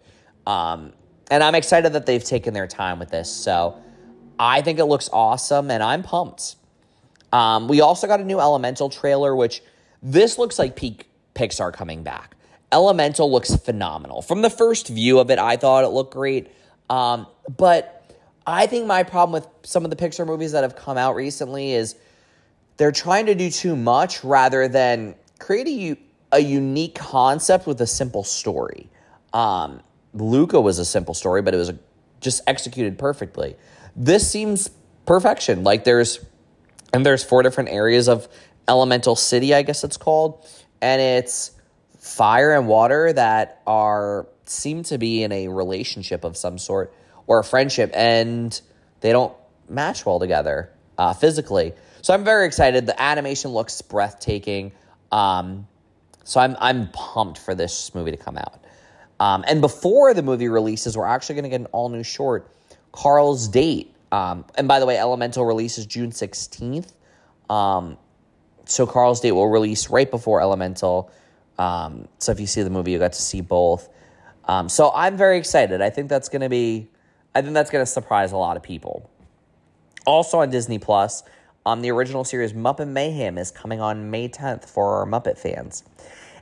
Um, 0.46 0.94
and 1.30 1.44
I'm 1.44 1.56
excited 1.56 1.94
that 1.94 2.06
they've 2.06 2.24
taken 2.24 2.54
their 2.54 2.68
time 2.68 3.00
with 3.00 3.10
this. 3.10 3.32
So 3.32 3.82
I 4.40 4.62
think 4.62 4.80
it 4.80 4.86
looks 4.86 5.10
awesome, 5.12 5.72
and 5.72 5.84
I'm 5.84 6.04
pumped. 6.04 6.56
Um, 7.34 7.68
we 7.68 7.82
also 7.82 8.08
got 8.08 8.20
a 8.20 8.24
new 8.24 8.40
Elemental 8.40 8.90
trailer, 8.90 9.36
which 9.36 9.62
this 10.02 10.38
looks 10.38 10.58
like 10.58 10.76
peak 10.76 11.10
Pixar 11.36 11.74
coming 11.74 12.04
back. 12.04 12.36
Elemental 12.72 13.32
looks 13.32 13.56
phenomenal. 13.56 14.22
From 14.22 14.42
the 14.42 14.50
first 14.50 14.88
view 14.88 15.20
of 15.20 15.30
it, 15.32 15.40
I 15.40 15.58
thought 15.58 15.84
it 15.84 15.90
looked 15.90 16.14
great. 16.14 16.52
Um, 16.90 17.28
but 17.58 18.16
I 18.46 18.68
think 18.68 18.86
my 18.86 19.04
problem 19.04 19.34
with 19.34 19.48
some 19.64 19.84
of 19.84 19.90
the 19.90 19.98
Pixar 19.98 20.26
movies 20.26 20.54
that 20.54 20.64
have 20.64 20.76
come 20.76 20.98
out 20.98 21.16
recently 21.16 21.74
is 21.74 21.96
they're 22.78 22.92
trying 22.92 23.26
to 23.26 23.36
do 23.36 23.50
too 23.50 23.76
much 23.76 24.24
rather 24.24 24.68
than 24.68 25.16
create 25.38 25.68
a, 26.32 26.38
a 26.38 26.40
unique 26.40 26.96
concept 26.96 27.68
with 27.68 27.80
a 27.82 27.88
simple 27.88 28.24
story. 28.24 28.90
Um, 29.34 29.82
Luca 30.14 30.60
was 30.60 30.80
a 30.80 30.86
simple 30.86 31.14
story, 31.14 31.42
but 31.42 31.54
it 31.54 31.58
was 31.58 31.70
a, 31.70 31.80
just 32.22 32.42
executed 32.48 32.98
perfectly. 32.98 33.56
This 33.96 34.30
seems 34.30 34.70
perfection. 35.06 35.64
Like 35.64 35.84
there's 35.84 36.20
and 36.94 37.06
there's 37.06 37.24
four 37.24 37.44
different 37.44 37.70
areas 37.70 38.08
of 38.08 38.28
elemental 38.68 39.16
city, 39.16 39.54
I 39.54 39.62
guess 39.62 39.84
it's 39.84 39.98
called, 39.98 40.46
and 40.82 41.02
it's 41.02 41.52
fire 41.98 42.54
and 42.54 42.68
water 42.68 43.12
that 43.12 43.62
are 43.68 44.28
seem 44.46 44.84
to 44.84 44.98
be 44.98 45.24
in 45.24 45.32
a 45.32 45.48
relationship 45.50 46.24
of 46.24 46.38
some 46.38 46.58
sort 46.58 46.94
or 47.26 47.40
a 47.40 47.44
friendship, 47.44 47.92
and 47.94 48.60
they 49.02 49.12
don't 49.12 49.34
match 49.70 50.06
well 50.06 50.20
together 50.20 50.72
uh, 50.98 51.14
physically. 51.14 51.74
So 52.02 52.14
I'm 52.14 52.24
very 52.24 52.48
excited. 52.48 52.86
The 52.86 53.02
animation 53.02 53.52
looks 53.52 53.82
breathtaking. 53.82 54.72
Um, 55.12 55.68
so 56.24 56.40
I'm 56.40 56.56
I'm 56.60 56.90
pumped 56.92 57.38
for 57.38 57.56
this 57.56 57.94
movie 57.96 58.12
to 58.12 58.18
come 58.18 58.38
out. 58.38 58.64
Um, 59.20 59.44
and 59.48 59.62
before 59.62 60.14
the 60.14 60.22
movie 60.22 60.48
releases, 60.48 60.98
we're 60.98 61.06
actually 61.06 61.36
going 61.36 61.44
to 61.44 61.50
get 61.50 61.62
an 61.62 61.68
all 61.68 61.90
new 61.90 62.04
short 62.04 62.52
Carl's 62.92 63.48
Date. 63.48 63.94
Um, 64.12 64.46
and 64.56 64.68
by 64.68 64.80
the 64.80 64.86
way, 64.86 64.98
Elemental 64.98 65.46
releases 65.46 65.86
June 65.86 66.12
16th. 66.12 66.94
Um, 67.50 67.98
so 68.66 68.86
Carl's 68.86 69.22
Date 69.22 69.32
will 69.32 69.50
release 69.50 69.90
right 69.90 70.10
before 70.10 70.42
Elemental. 70.42 71.12
Um, 71.58 72.08
so 72.20 72.32
if 72.32 72.40
you 72.40 72.48
see 72.48 72.62
the 72.62 72.70
movie, 72.70 72.92
you 72.92 73.00
got 73.00 73.14
to 73.14 73.22
see 73.22 73.42
both. 73.42 73.90
Um, 74.46 74.70
so 74.70 74.92
I'm 74.94 75.18
very 75.18 75.38
excited. 75.38 75.82
I 75.82 75.90
think 75.90 76.10
that's 76.10 76.30
going 76.30 76.42
to 76.42 76.50
be, 76.50 76.88
I 77.36 77.42
think 77.42 77.54
that's 77.54 77.70
going 77.70 77.82
to 77.82 77.92
surprise 77.92 78.32
a 78.32 78.38
lot 78.38 78.58
of 78.58 78.64
people. 78.64 79.10
Also 80.06 80.40
on 80.40 80.50
Disney 80.50 80.80
Plus, 80.80 81.24
um, 81.68 81.82
the 81.82 81.92
original 81.92 82.24
series 82.24 82.54
Muppet 82.54 82.88
Mayhem 82.88 83.38
is 83.38 83.52
coming 83.52 83.82
on 83.82 84.10
May 84.10 84.30
10th 84.30 84.70
for 84.70 85.00
our 85.00 85.06
Muppet 85.06 85.38
fans. 85.38 85.84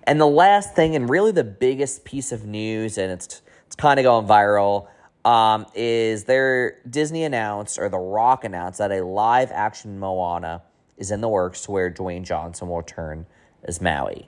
And 0.04 0.22
the 0.22 0.28
last 0.28 0.76
thing, 0.76 0.96
and 0.96 1.10
really 1.10 1.32
the 1.32 1.44
biggest 1.44 2.06
piece 2.06 2.32
of 2.32 2.46
news, 2.46 3.00
and 3.00 3.12
it's 3.12 3.42
it's 3.66 3.76
kind 3.76 4.00
of 4.00 4.04
going 4.04 4.28
viral, 4.28 4.88
um, 5.26 5.66
is 5.74 6.26
there 6.26 6.78
Disney 6.88 7.24
announced 7.24 7.80
or 7.80 7.90
The 7.90 7.98
Rock 7.98 8.44
announced 8.44 8.78
that 8.78 8.92
a 8.92 9.04
live 9.04 9.52
action 9.52 9.98
Moana 9.98 10.62
is 10.98 11.10
in 11.10 11.22
the 11.22 11.28
works 11.28 11.68
where 11.68 11.90
Dwayne 11.90 12.22
Johnson 12.22 12.68
will 12.68 12.78
return 12.78 13.26
as 13.64 13.82
Maui. 13.82 14.28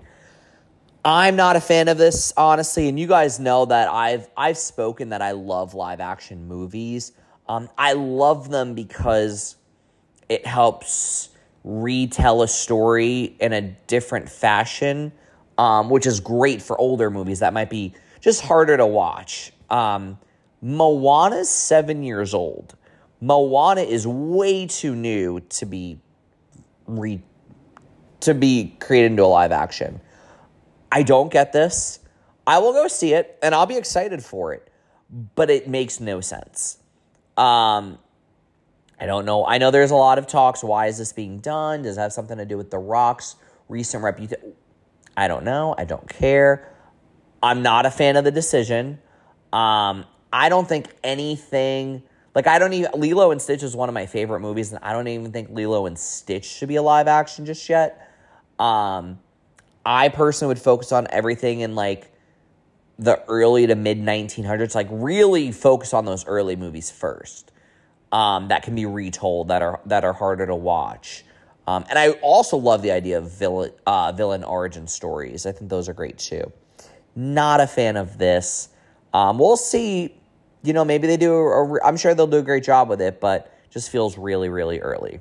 I'm 1.06 1.36
not 1.36 1.56
a 1.56 1.62
fan 1.62 1.90
of 1.90 2.00
this, 2.00 2.34
honestly, 2.36 2.90
and 2.90 3.00
you 3.00 3.06
guys 3.06 3.40
know 3.40 3.66
that 3.66 3.88
I've 3.88 4.28
I've 4.36 4.58
spoken 4.58 5.10
that 5.10 5.22
I 5.22 5.34
love 5.34 5.76
live 5.76 6.00
action 6.00 6.48
movies. 6.48 7.12
Um, 7.48 7.70
I 7.78 7.94
love 7.94 8.50
them 8.50 8.74
because 8.74 9.57
it 10.30 10.46
helps 10.46 11.30
retell 11.63 12.42
a 12.42 12.48
story 12.48 13.36
in 13.40 13.54
a 13.54 13.62
different 13.62 14.30
fashion, 14.30 15.12
um, 15.58 15.90
which 15.90 16.06
is 16.06 16.20
great 16.20 16.62
for 16.62 16.80
older 16.80 17.10
movies 17.10 17.40
that 17.40 17.54
might 17.54 17.70
be 17.70 17.94
just 18.22 18.42
harder 18.42 18.78
to 18.78 18.86
watch. 18.86 19.52
Um, 19.70 20.18
Moana's 20.62 21.50
seven 21.50 22.04
years 22.04 22.34
old. 22.34 22.76
Moana 23.20 23.82
is 23.82 24.08
way 24.08 24.68
too 24.68 24.96
new 24.96 25.40
to 25.40 25.66
be 25.66 26.00
re 26.86 27.22
to 28.20 28.34
be 28.34 28.76
created 28.80 29.12
into 29.12 29.24
a 29.24 29.28
live 29.28 29.52
action. 29.52 30.02
I 30.92 31.04
don't 31.04 31.32
get 31.32 31.54
this. 31.54 32.00
I 32.46 32.60
will 32.60 32.74
go 32.74 32.88
see 32.88 33.13
it 33.13 33.38
and 33.44 33.54
I'll 33.54 33.66
be 33.66 33.78
excited 33.78 34.24
for 34.24 34.54
it, 34.54 34.72
but 35.36 35.50
it 35.50 35.68
makes 35.68 36.00
no 36.00 36.22
sense. 36.22 36.78
Um, 37.36 38.00
I 39.00 39.06
don't 39.06 39.26
know. 39.26 39.46
I 39.46 39.58
know 39.58 39.72
there's 39.72 39.92
a 39.92 39.96
lot 39.96 40.18
of 40.18 40.28
talks. 40.28 40.64
Why 40.64 40.88
is 40.88 40.98
this 40.98 41.14
being 41.14 41.40
done? 41.40 41.84
Does 41.84 41.98
it 41.98 42.02
have 42.02 42.14
something 42.14 42.38
to 42.38 42.46
do 42.46 42.58
with 42.58 42.72
The 42.72 42.80
Rock's 42.80 43.36
recent 43.70 44.04
reputation? 44.04 44.54
I 45.16 45.28
don't 45.28 45.44
know. 45.44 45.76
I 45.78 45.86
don't 45.86 46.08
care. 46.10 46.74
I'm 47.42 47.62
not 47.62 47.86
a 47.86 47.92
fan 47.92 48.16
of 48.16 48.24
the 48.24 48.32
decision. 48.32 49.00
Um, 49.54 50.06
I 50.34 50.50
don't 50.50 50.68
think 50.68 50.88
anything 51.04 52.04
like 52.38 52.46
I 52.46 52.60
don't 52.60 52.74
even 52.74 52.92
Lilo 52.96 53.32
and 53.32 53.42
Stitch 53.42 53.64
is 53.64 53.76
one 53.76 53.90
of 53.90 53.94
my 53.94 54.06
favorite 54.06 54.42
movies, 54.42 54.72
and 54.72 54.84
I 54.84 54.94
don't 54.94 55.08
even 55.08 55.32
think 55.32 55.50
Lilo 55.50 55.88
and 55.88 55.98
Stitch 55.98 56.46
should 56.46 56.68
be 56.68 56.76
a 56.76 56.84
live 56.84 57.08
action 57.08 57.48
just 57.48 57.68
yet. 57.68 58.14
Um, 58.60 59.20
I 59.84 60.10
personally 60.10 60.52
would 60.52 60.62
focus 60.62 60.92
on 60.92 61.08
everything 61.10 61.62
in 61.62 61.74
like 61.74 62.12
the 63.00 63.24
early 63.28 63.66
to 63.66 63.76
mid 63.76 64.00
1900s, 64.00 64.76
like 64.76 64.88
really 64.92 65.52
focus 65.52 65.96
on 65.96 66.06
those 66.06 66.28
early 66.28 66.56
movies 66.56 66.92
first. 66.92 67.52
Um, 68.12 68.48
that 68.48 68.63
can 68.63 68.74
be 68.74 68.86
retold 68.86 69.50
that 69.50 69.62
are 69.62 69.82
that 69.86 70.06
are 70.06 70.13
harder 70.13 70.46
to 70.46 70.56
watch. 70.56 71.26
Um, 71.67 71.84
and 71.89 72.00
I 72.00 72.12
also 72.22 72.56
love 72.56 72.82
the 72.82 72.91
idea 72.91 73.17
of 73.17 73.30
villain 73.30 73.72
uh, 73.86 74.13
villain 74.13 74.43
origin 74.43 74.88
stories. 74.88 75.46
I 75.46 75.52
think 75.52 75.70
those 75.70 75.89
are 75.89 75.93
great 75.93 76.17
too. 76.17 76.52
Not 77.15 77.60
a 77.60 77.67
fan 77.67 77.98
of 77.98 78.17
this. 78.17 78.70
Um, 79.13 79.38
we'll 79.38 79.58
see. 79.58 80.15
You 80.63 80.74
know, 80.74 80.86
maybe 80.86 81.08
they 81.08 81.17
do. 81.17 81.80
I'm 81.84 81.98
sure 81.98 82.13
they'll 82.15 82.28
do 82.28 82.38
a 82.38 82.43
great 82.43 82.63
job 82.63 82.89
with 82.89 83.02
it, 83.02 83.20
but 83.20 83.54
just 83.70 83.89
feels 83.89 84.17
really, 84.17 84.50
really 84.50 84.80
early. 84.80 85.20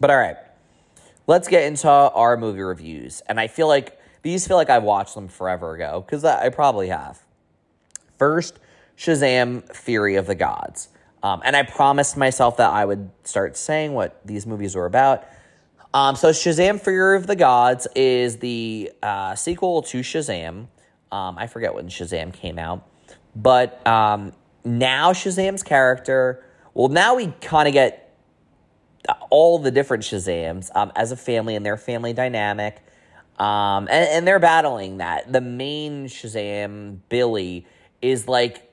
But 0.00 0.10
all 0.10 0.16
right, 0.16 0.36
let's 1.26 1.48
get 1.48 1.64
into 1.64 1.88
our 1.88 2.36
movie 2.36 2.60
reviews. 2.60 3.20
And 3.28 3.38
I 3.40 3.46
feel 3.48 3.68
like 3.68 3.98
these 4.22 4.46
feel 4.46 4.56
like 4.56 4.70
I 4.70 4.78
watched 4.78 5.14
them 5.14 5.28
forever 5.28 5.74
ago 5.74 6.04
because 6.06 6.24
I 6.24 6.48
probably 6.50 6.88
have. 6.88 7.20
First, 8.18 8.58
Shazam: 8.96 9.74
Fury 9.74 10.14
of 10.14 10.26
the 10.26 10.34
Gods. 10.34 10.88
Um, 11.22 11.40
and 11.44 11.54
I 11.54 11.62
promised 11.62 12.16
myself 12.16 12.56
that 12.56 12.70
I 12.70 12.84
would 12.84 13.10
start 13.24 13.56
saying 13.56 13.92
what 13.92 14.20
these 14.26 14.46
movies 14.46 14.74
were 14.74 14.86
about. 14.86 15.24
Um, 15.94 16.16
so, 16.16 16.30
Shazam: 16.30 16.80
Fury 16.80 17.16
of 17.16 17.26
the 17.26 17.36
Gods 17.36 17.86
is 17.94 18.38
the 18.38 18.90
uh, 19.02 19.34
sequel 19.34 19.82
to 19.82 20.00
Shazam. 20.00 20.68
Um, 21.12 21.38
I 21.38 21.46
forget 21.46 21.74
when 21.74 21.88
Shazam 21.88 22.32
came 22.32 22.58
out, 22.58 22.88
but 23.36 23.86
um, 23.86 24.32
now 24.64 25.12
Shazam's 25.12 25.62
character. 25.62 26.44
Well, 26.74 26.88
now 26.88 27.16
we 27.16 27.26
kind 27.42 27.68
of 27.68 27.74
get 27.74 28.16
all 29.28 29.58
the 29.58 29.70
different 29.70 30.02
Shazams 30.02 30.74
um, 30.74 30.90
as 30.96 31.12
a 31.12 31.16
family 31.16 31.54
and 31.54 31.66
their 31.66 31.76
family 31.76 32.14
dynamic, 32.14 32.82
um, 33.38 33.86
and, 33.90 34.08
and 34.08 34.26
they're 34.26 34.38
battling 34.38 34.96
that. 34.96 35.30
The 35.30 35.42
main 35.42 36.06
Shazam, 36.06 37.00
Billy, 37.10 37.66
is 38.00 38.26
like 38.26 38.71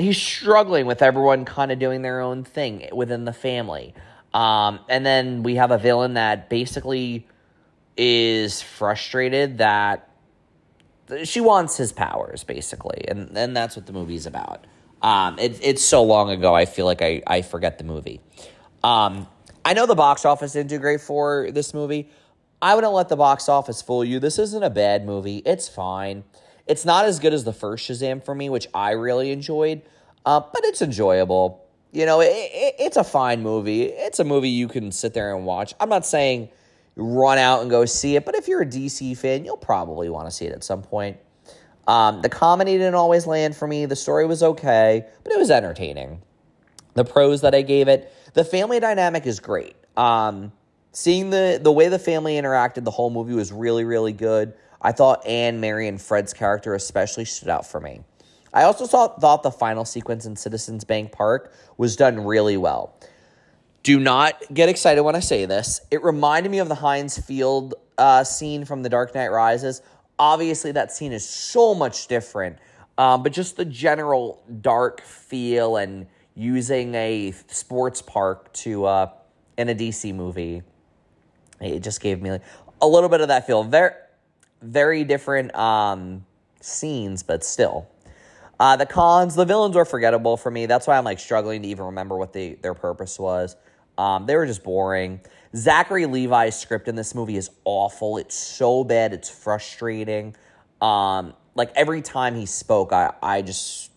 he's 0.00 0.20
struggling 0.20 0.86
with 0.86 1.02
everyone 1.02 1.44
kind 1.44 1.72
of 1.72 1.78
doing 1.78 2.02
their 2.02 2.20
own 2.20 2.44
thing 2.44 2.88
within 2.92 3.24
the 3.24 3.32
family. 3.32 3.94
Um, 4.32 4.80
and 4.88 5.04
then 5.04 5.42
we 5.42 5.56
have 5.56 5.70
a 5.70 5.78
villain 5.78 6.14
that 6.14 6.48
basically 6.48 7.26
is 7.96 8.62
frustrated 8.62 9.58
that 9.58 10.08
she 11.24 11.40
wants 11.40 11.76
his 11.76 11.92
powers 11.92 12.44
basically, 12.44 13.04
and 13.08 13.36
and 13.36 13.56
that's 13.56 13.76
what 13.76 13.86
the 13.86 13.92
movie's 13.92 14.26
about. 14.26 14.66
Um, 15.02 15.38
it, 15.38 15.58
it's 15.62 15.82
so 15.82 16.02
long 16.02 16.30
ago, 16.30 16.54
I 16.54 16.66
feel 16.66 16.86
like 16.86 17.02
I, 17.02 17.22
I 17.26 17.42
forget 17.42 17.78
the 17.78 17.84
movie. 17.84 18.20
Um, 18.84 19.26
I 19.64 19.72
know 19.72 19.86
the 19.86 19.94
box 19.94 20.24
office 20.24 20.52
didn't 20.52 20.68
do 20.68 20.78
great 20.78 21.00
for 21.00 21.50
this 21.52 21.74
movie. 21.74 22.10
I 22.62 22.74
wouldn't 22.74 22.92
let 22.92 23.08
the 23.08 23.16
box 23.16 23.48
office 23.48 23.80
fool 23.80 24.04
you. 24.04 24.18
This 24.20 24.38
isn't 24.38 24.62
a 24.62 24.70
bad 24.70 25.06
movie. 25.06 25.38
It's 25.46 25.68
fine. 25.68 26.24
It's 26.66 26.84
not 26.84 27.04
as 27.04 27.18
good 27.18 27.32
as 27.32 27.44
the 27.44 27.52
first 27.52 27.88
Shazam 27.88 28.24
for 28.24 28.34
me, 28.34 28.48
which 28.48 28.68
I 28.74 28.92
really 28.92 29.32
enjoyed, 29.32 29.82
uh, 30.24 30.40
but 30.40 30.64
it's 30.64 30.82
enjoyable. 30.82 31.66
You 31.92 32.06
know, 32.06 32.20
it, 32.20 32.30
it, 32.32 32.74
it's 32.78 32.96
a 32.96 33.04
fine 33.04 33.42
movie. 33.42 33.84
It's 33.84 34.20
a 34.20 34.24
movie 34.24 34.50
you 34.50 34.68
can 34.68 34.92
sit 34.92 35.14
there 35.14 35.34
and 35.34 35.44
watch. 35.44 35.74
I'm 35.80 35.88
not 35.88 36.06
saying 36.06 36.50
run 36.96 37.38
out 37.38 37.62
and 37.62 37.70
go 37.70 37.84
see 37.84 38.16
it. 38.16 38.24
But 38.24 38.34
if 38.34 38.48
you're 38.48 38.62
a 38.62 38.66
DC 38.66 39.16
fan, 39.16 39.44
you'll 39.44 39.56
probably 39.56 40.08
want 40.08 40.26
to 40.26 40.30
see 40.30 40.46
it 40.46 40.52
at 40.52 40.62
some 40.62 40.82
point. 40.82 41.18
Um, 41.88 42.22
the 42.22 42.28
comedy 42.28 42.72
didn't 42.72 42.94
always 42.94 43.26
land 43.26 43.56
for 43.56 43.66
me. 43.66 43.86
The 43.86 43.96
story 43.96 44.26
was 44.26 44.42
okay, 44.42 45.06
but 45.24 45.32
it 45.32 45.38
was 45.38 45.50
entertaining. 45.50 46.22
The 46.94 47.04
pros 47.04 47.40
that 47.40 47.54
I 47.54 47.62
gave 47.62 47.88
it, 47.88 48.12
the 48.34 48.44
family 48.44 48.80
dynamic 48.80 49.26
is 49.26 49.40
great. 49.40 49.74
Um, 49.96 50.52
seeing 50.92 51.30
the 51.30 51.58
the 51.60 51.72
way 51.72 51.88
the 51.88 51.98
family 51.98 52.34
interacted 52.34 52.84
the 52.84 52.90
whole 52.90 53.10
movie 53.10 53.34
was 53.34 53.50
really 53.52 53.84
really 53.84 54.12
good. 54.12 54.54
I 54.82 54.92
thought 54.92 55.26
Anne, 55.26 55.60
Mary, 55.60 55.88
and 55.88 56.00
Fred's 56.00 56.32
character 56.32 56.74
especially 56.74 57.24
stood 57.24 57.48
out 57.48 57.66
for 57.66 57.80
me. 57.80 58.00
I 58.52 58.64
also 58.64 58.86
saw, 58.86 59.08
thought 59.08 59.42
the 59.42 59.50
final 59.50 59.84
sequence 59.84 60.26
in 60.26 60.36
Citizens 60.36 60.84
Bank 60.84 61.12
Park 61.12 61.52
was 61.76 61.96
done 61.96 62.24
really 62.24 62.56
well. 62.56 62.96
Do 63.82 63.98
not 64.00 64.42
get 64.52 64.68
excited 64.68 65.02
when 65.02 65.14
I 65.14 65.20
say 65.20 65.46
this. 65.46 65.80
It 65.90 66.02
reminded 66.02 66.50
me 66.50 66.58
of 66.58 66.68
the 66.68 66.74
Heinz 66.74 67.18
Field 67.18 67.74
uh, 67.96 68.24
scene 68.24 68.64
from 68.64 68.82
The 68.82 68.88
Dark 68.88 69.14
Knight 69.14 69.28
Rises. 69.28 69.82
Obviously, 70.18 70.72
that 70.72 70.92
scene 70.92 71.12
is 71.12 71.26
so 71.26 71.74
much 71.74 72.06
different, 72.08 72.58
um, 72.98 73.22
but 73.22 73.32
just 73.32 73.56
the 73.56 73.64
general 73.64 74.42
dark 74.60 75.00
feel 75.02 75.76
and 75.76 76.06
using 76.34 76.94
a 76.94 77.32
sports 77.46 78.02
park 78.02 78.52
to 78.52 78.84
uh, 78.84 79.10
in 79.56 79.68
a 79.68 79.74
DC 79.74 80.14
movie, 80.14 80.62
it 81.60 81.80
just 81.80 82.00
gave 82.00 82.20
me 82.20 82.38
a 82.82 82.86
little 82.86 83.08
bit 83.08 83.20
of 83.20 83.28
that 83.28 83.46
feel. 83.46 83.62
Very, 83.62 83.92
very 84.62 85.04
different 85.04 85.54
um, 85.54 86.24
scenes, 86.60 87.22
but 87.22 87.44
still. 87.44 87.88
Uh, 88.58 88.76
the 88.76 88.86
cons, 88.86 89.34
the 89.34 89.46
villains 89.46 89.74
were 89.74 89.86
forgettable 89.86 90.36
for 90.36 90.50
me. 90.50 90.66
That's 90.66 90.86
why 90.86 90.98
I'm 90.98 91.04
like 91.04 91.18
struggling 91.18 91.62
to 91.62 91.68
even 91.68 91.86
remember 91.86 92.16
what 92.18 92.32
the, 92.32 92.58
their 92.62 92.74
purpose 92.74 93.18
was. 93.18 93.56
Um, 93.96 94.26
they 94.26 94.36
were 94.36 94.46
just 94.46 94.62
boring. 94.62 95.20
Zachary 95.56 96.06
Levi's 96.06 96.58
script 96.58 96.86
in 96.86 96.94
this 96.94 97.14
movie 97.14 97.36
is 97.36 97.50
awful. 97.64 98.18
It's 98.18 98.34
so 98.34 98.84
bad. 98.84 99.12
It's 99.12 99.30
frustrating. 99.30 100.36
Um, 100.80 101.34
like 101.54 101.72
every 101.74 102.02
time 102.02 102.34
he 102.34 102.46
spoke, 102.46 102.92
I, 102.92 103.12
I 103.22 103.42
just, 103.42 103.90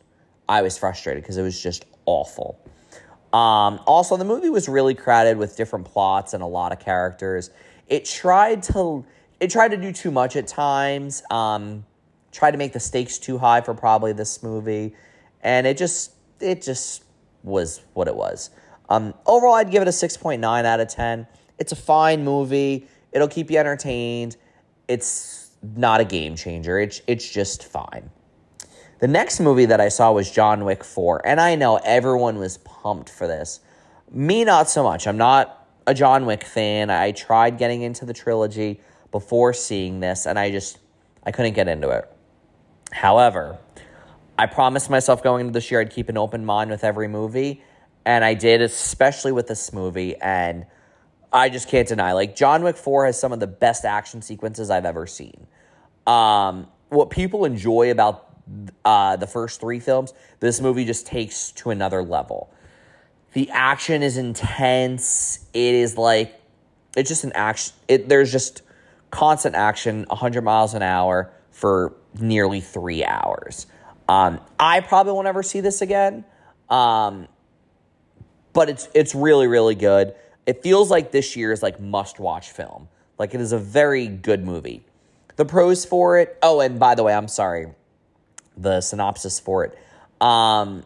I 0.47 0.61
was 0.61 0.77
frustrated 0.77 1.23
because 1.23 1.37
it 1.37 1.43
was 1.43 1.61
just 1.61 1.85
awful. 2.05 2.59
Um, 3.33 3.79
also, 3.85 4.15
the 4.15 4.25
movie 4.25 4.49
was 4.49 4.69
really 4.69 4.93
crowded 4.93 5.37
with 5.37 5.57
different 5.57 5.85
plots 5.85 6.33
and 6.33 6.43
a 6.43 6.47
lot 6.47 6.71
of 6.71 6.79
characters. 6.79 7.49
It 7.87 8.05
tried 8.05 8.63
to, 8.63 9.05
it 9.43 9.49
tried 9.49 9.71
to 9.71 9.77
do 9.77 9.91
too 9.91 10.09
much 10.09 10.37
at 10.37 10.47
times. 10.47 11.21
Um, 11.29 11.85
tried 12.31 12.51
to 12.51 12.57
make 12.57 12.71
the 12.71 12.79
stakes 12.79 13.17
too 13.17 13.37
high 13.37 13.59
for 13.59 13.73
probably 13.73 14.13
this 14.13 14.41
movie, 14.41 14.95
and 15.41 15.67
it 15.67 15.77
just, 15.77 16.13
it 16.39 16.61
just 16.61 17.03
was 17.43 17.81
what 17.91 18.07
it 18.07 18.15
was. 18.15 18.51
Um, 18.87 19.13
overall, 19.25 19.55
I'd 19.55 19.69
give 19.69 19.81
it 19.81 19.87
a 19.89 19.91
6.9 19.91 20.63
out 20.63 20.79
of 20.79 20.87
10. 20.87 21.27
It's 21.59 21.73
a 21.73 21.75
fine 21.75 22.23
movie. 22.23 22.87
It'll 23.11 23.27
keep 23.27 23.51
you 23.51 23.57
entertained. 23.57 24.37
It's 24.87 25.51
not 25.75 25.99
a 25.99 26.05
game 26.05 26.37
changer. 26.37 26.79
It's, 26.79 27.01
it's 27.05 27.29
just 27.29 27.65
fine. 27.65 28.11
The 28.99 29.09
next 29.09 29.41
movie 29.41 29.65
that 29.65 29.81
I 29.81 29.89
saw 29.89 30.13
was 30.13 30.31
John 30.31 30.63
Wick 30.63 30.85
4, 30.85 31.27
and 31.27 31.41
I 31.41 31.55
know 31.55 31.81
everyone 31.83 32.39
was 32.39 32.59
pumped 32.59 33.09
for 33.09 33.27
this. 33.27 33.59
Me, 34.09 34.45
not 34.45 34.69
so 34.69 34.83
much. 34.83 35.05
I'm 35.05 35.17
not 35.17 35.67
a 35.85 35.93
John 35.93 36.25
Wick 36.25 36.45
fan. 36.45 36.89
I 36.89 37.11
tried 37.11 37.57
getting 37.57 37.81
into 37.81 38.05
the 38.05 38.13
trilogy 38.13 38.79
before 39.13 39.53
seeing 39.53 40.01
this, 40.01 40.25
and 40.25 40.37
I 40.37 40.51
just 40.51 40.79
I 41.23 41.31
couldn't 41.31 41.53
get 41.53 41.69
into 41.69 41.89
it. 41.91 42.11
However, 42.91 43.57
I 44.37 44.47
promised 44.47 44.89
myself 44.89 45.23
going 45.23 45.41
into 45.41 45.53
this 45.53 45.71
year 45.71 45.79
I'd 45.79 45.91
keep 45.91 46.09
an 46.09 46.17
open 46.17 46.43
mind 46.43 46.69
with 46.69 46.83
every 46.83 47.07
movie, 47.07 47.63
and 48.03 48.25
I 48.25 48.33
did, 48.33 48.61
especially 48.61 49.31
with 49.31 49.47
this 49.47 49.71
movie. 49.71 50.17
And 50.17 50.65
I 51.31 51.47
just 51.47 51.69
can't 51.69 51.87
deny, 51.87 52.11
like 52.11 52.35
John 52.35 52.63
Wick 52.63 52.75
Four 52.75 53.05
has 53.05 53.17
some 53.17 53.31
of 53.31 53.39
the 53.39 53.47
best 53.47 53.85
action 53.85 54.21
sequences 54.21 54.69
I've 54.69 54.85
ever 54.85 55.07
seen. 55.07 55.47
Um, 56.05 56.67
what 56.89 57.09
people 57.09 57.45
enjoy 57.45 57.91
about 57.91 58.29
uh, 58.83 59.15
the 59.15 59.27
first 59.27 59.61
three 59.61 59.79
films, 59.79 60.13
this 60.39 60.59
movie 60.59 60.83
just 60.83 61.07
takes 61.07 61.51
to 61.53 61.69
another 61.69 62.03
level. 62.03 62.53
The 63.33 63.49
action 63.51 64.03
is 64.03 64.17
intense. 64.17 65.47
It 65.53 65.75
is 65.75 65.97
like 65.97 66.39
it's 66.97 67.09
just 67.09 67.23
an 67.23 67.31
action. 67.33 67.73
It 67.87 68.09
there's 68.09 68.31
just 68.31 68.63
constant 69.13 69.53
action, 69.53 70.05
100 70.09 70.41
miles 70.41 70.73
an 70.73 70.81
hour 70.81 71.31
for 71.51 71.93
nearly 72.19 72.59
three 72.59 73.05
hours. 73.05 73.67
Um, 74.09 74.41
I 74.59 74.79
probably 74.79 75.13
won't 75.13 75.27
ever 75.27 75.43
see 75.43 75.61
this 75.61 75.83
again, 75.83 76.25
um, 76.67 77.27
but 78.53 78.69
it's 78.69 78.89
it's 78.93 79.13
really 79.13 79.47
really 79.47 79.75
good. 79.75 80.15
It 80.45 80.63
feels 80.63 80.89
like 80.89 81.11
this 81.11 81.35
year's 81.35 81.61
like 81.61 81.79
must 81.79 82.19
watch 82.19 82.49
film. 82.49 82.89
Like 83.19 83.35
it 83.35 83.39
is 83.39 83.51
a 83.51 83.59
very 83.59 84.07
good 84.07 84.43
movie. 84.43 84.83
The 85.35 85.45
pros 85.45 85.85
for 85.85 86.17
it. 86.17 86.35
Oh, 86.41 86.59
and 86.59 86.79
by 86.79 86.95
the 86.95 87.03
way, 87.03 87.13
I'm 87.13 87.27
sorry. 87.27 87.67
The 88.57 88.81
synopsis 88.81 89.39
for 89.39 89.63
it. 89.63 89.77
Um, 90.19 90.83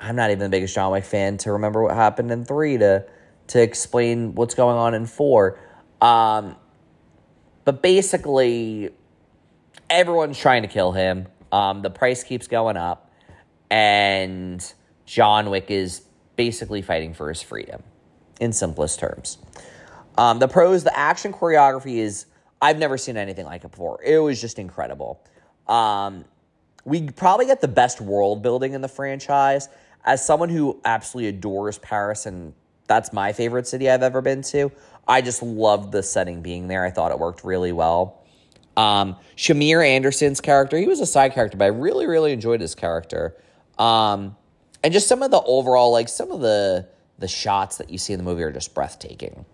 I'm 0.00 0.16
not 0.16 0.30
even 0.30 0.40
the 0.40 0.48
biggest 0.48 0.74
John 0.74 0.90
Wick 0.90 1.04
fan 1.04 1.36
to 1.38 1.52
remember 1.52 1.82
what 1.82 1.94
happened 1.94 2.30
in 2.32 2.46
three 2.46 2.78
to 2.78 3.04
to 3.48 3.62
explain 3.62 4.34
what's 4.34 4.54
going 4.54 4.76
on 4.76 4.94
in 4.94 5.04
four. 5.04 5.58
Um, 6.00 6.56
but 7.64 7.82
basically, 7.82 8.90
everyone's 9.88 10.38
trying 10.38 10.62
to 10.62 10.68
kill 10.68 10.92
him. 10.92 11.26
Um, 11.50 11.82
the 11.82 11.90
price 11.90 12.24
keeps 12.24 12.46
going 12.48 12.76
up, 12.76 13.10
and 13.70 14.72
John 15.06 15.50
Wick 15.50 15.70
is 15.70 16.02
basically 16.36 16.82
fighting 16.82 17.14
for 17.14 17.28
his 17.28 17.42
freedom, 17.42 17.82
in 18.40 18.52
simplest 18.52 18.98
terms. 18.98 19.38
Um, 20.16 20.38
the 20.38 20.48
pros, 20.48 20.84
the 20.84 20.96
action 20.96 21.32
choreography 21.32 21.96
is 21.96 22.26
I've 22.60 22.78
never 22.78 22.96
seen 22.96 23.16
anything 23.16 23.44
like 23.44 23.64
it 23.64 23.70
before. 23.70 24.00
It 24.04 24.18
was 24.18 24.40
just 24.40 24.58
incredible. 24.58 25.22
Um, 25.66 26.24
we 26.84 27.10
probably 27.10 27.46
get 27.46 27.60
the 27.60 27.68
best 27.68 28.00
world 28.00 28.42
building 28.42 28.72
in 28.72 28.80
the 28.80 28.88
franchise. 28.88 29.68
As 30.04 30.24
someone 30.24 30.48
who 30.48 30.80
absolutely 30.84 31.28
adores 31.28 31.78
Paris, 31.78 32.26
and 32.26 32.54
that's 32.86 33.12
my 33.12 33.32
favorite 33.32 33.66
city 33.66 33.88
I've 33.88 34.02
ever 34.02 34.20
been 34.20 34.42
to, 34.42 34.70
I 35.06 35.20
just 35.20 35.42
loved 35.42 35.92
the 35.92 36.02
setting 36.02 36.42
being 36.42 36.68
there. 36.68 36.84
I 36.84 36.90
thought 36.90 37.10
it 37.10 37.18
worked 37.18 37.44
really 37.44 37.72
well. 37.72 38.22
Um, 38.76 39.16
Shamier 39.36 39.86
Anderson's 39.86 40.40
character, 40.40 40.78
he 40.78 40.86
was 40.86 41.00
a 41.00 41.06
side 41.06 41.32
character, 41.32 41.56
but 41.58 41.64
I 41.64 41.68
really, 41.68 42.06
really 42.06 42.32
enjoyed 42.32 42.60
his 42.60 42.74
character. 42.74 43.36
Um, 43.78 44.36
and 44.82 44.92
just 44.92 45.08
some 45.08 45.22
of 45.22 45.30
the 45.30 45.42
overall, 45.42 45.92
like 45.92 46.08
some 46.08 46.30
of 46.30 46.40
the 46.40 46.88
the 47.18 47.28
shots 47.28 47.76
that 47.76 47.88
you 47.88 47.98
see 47.98 48.12
in 48.12 48.18
the 48.18 48.24
movie 48.24 48.42
are 48.42 48.50
just 48.50 48.74
breathtaking. 48.74 49.44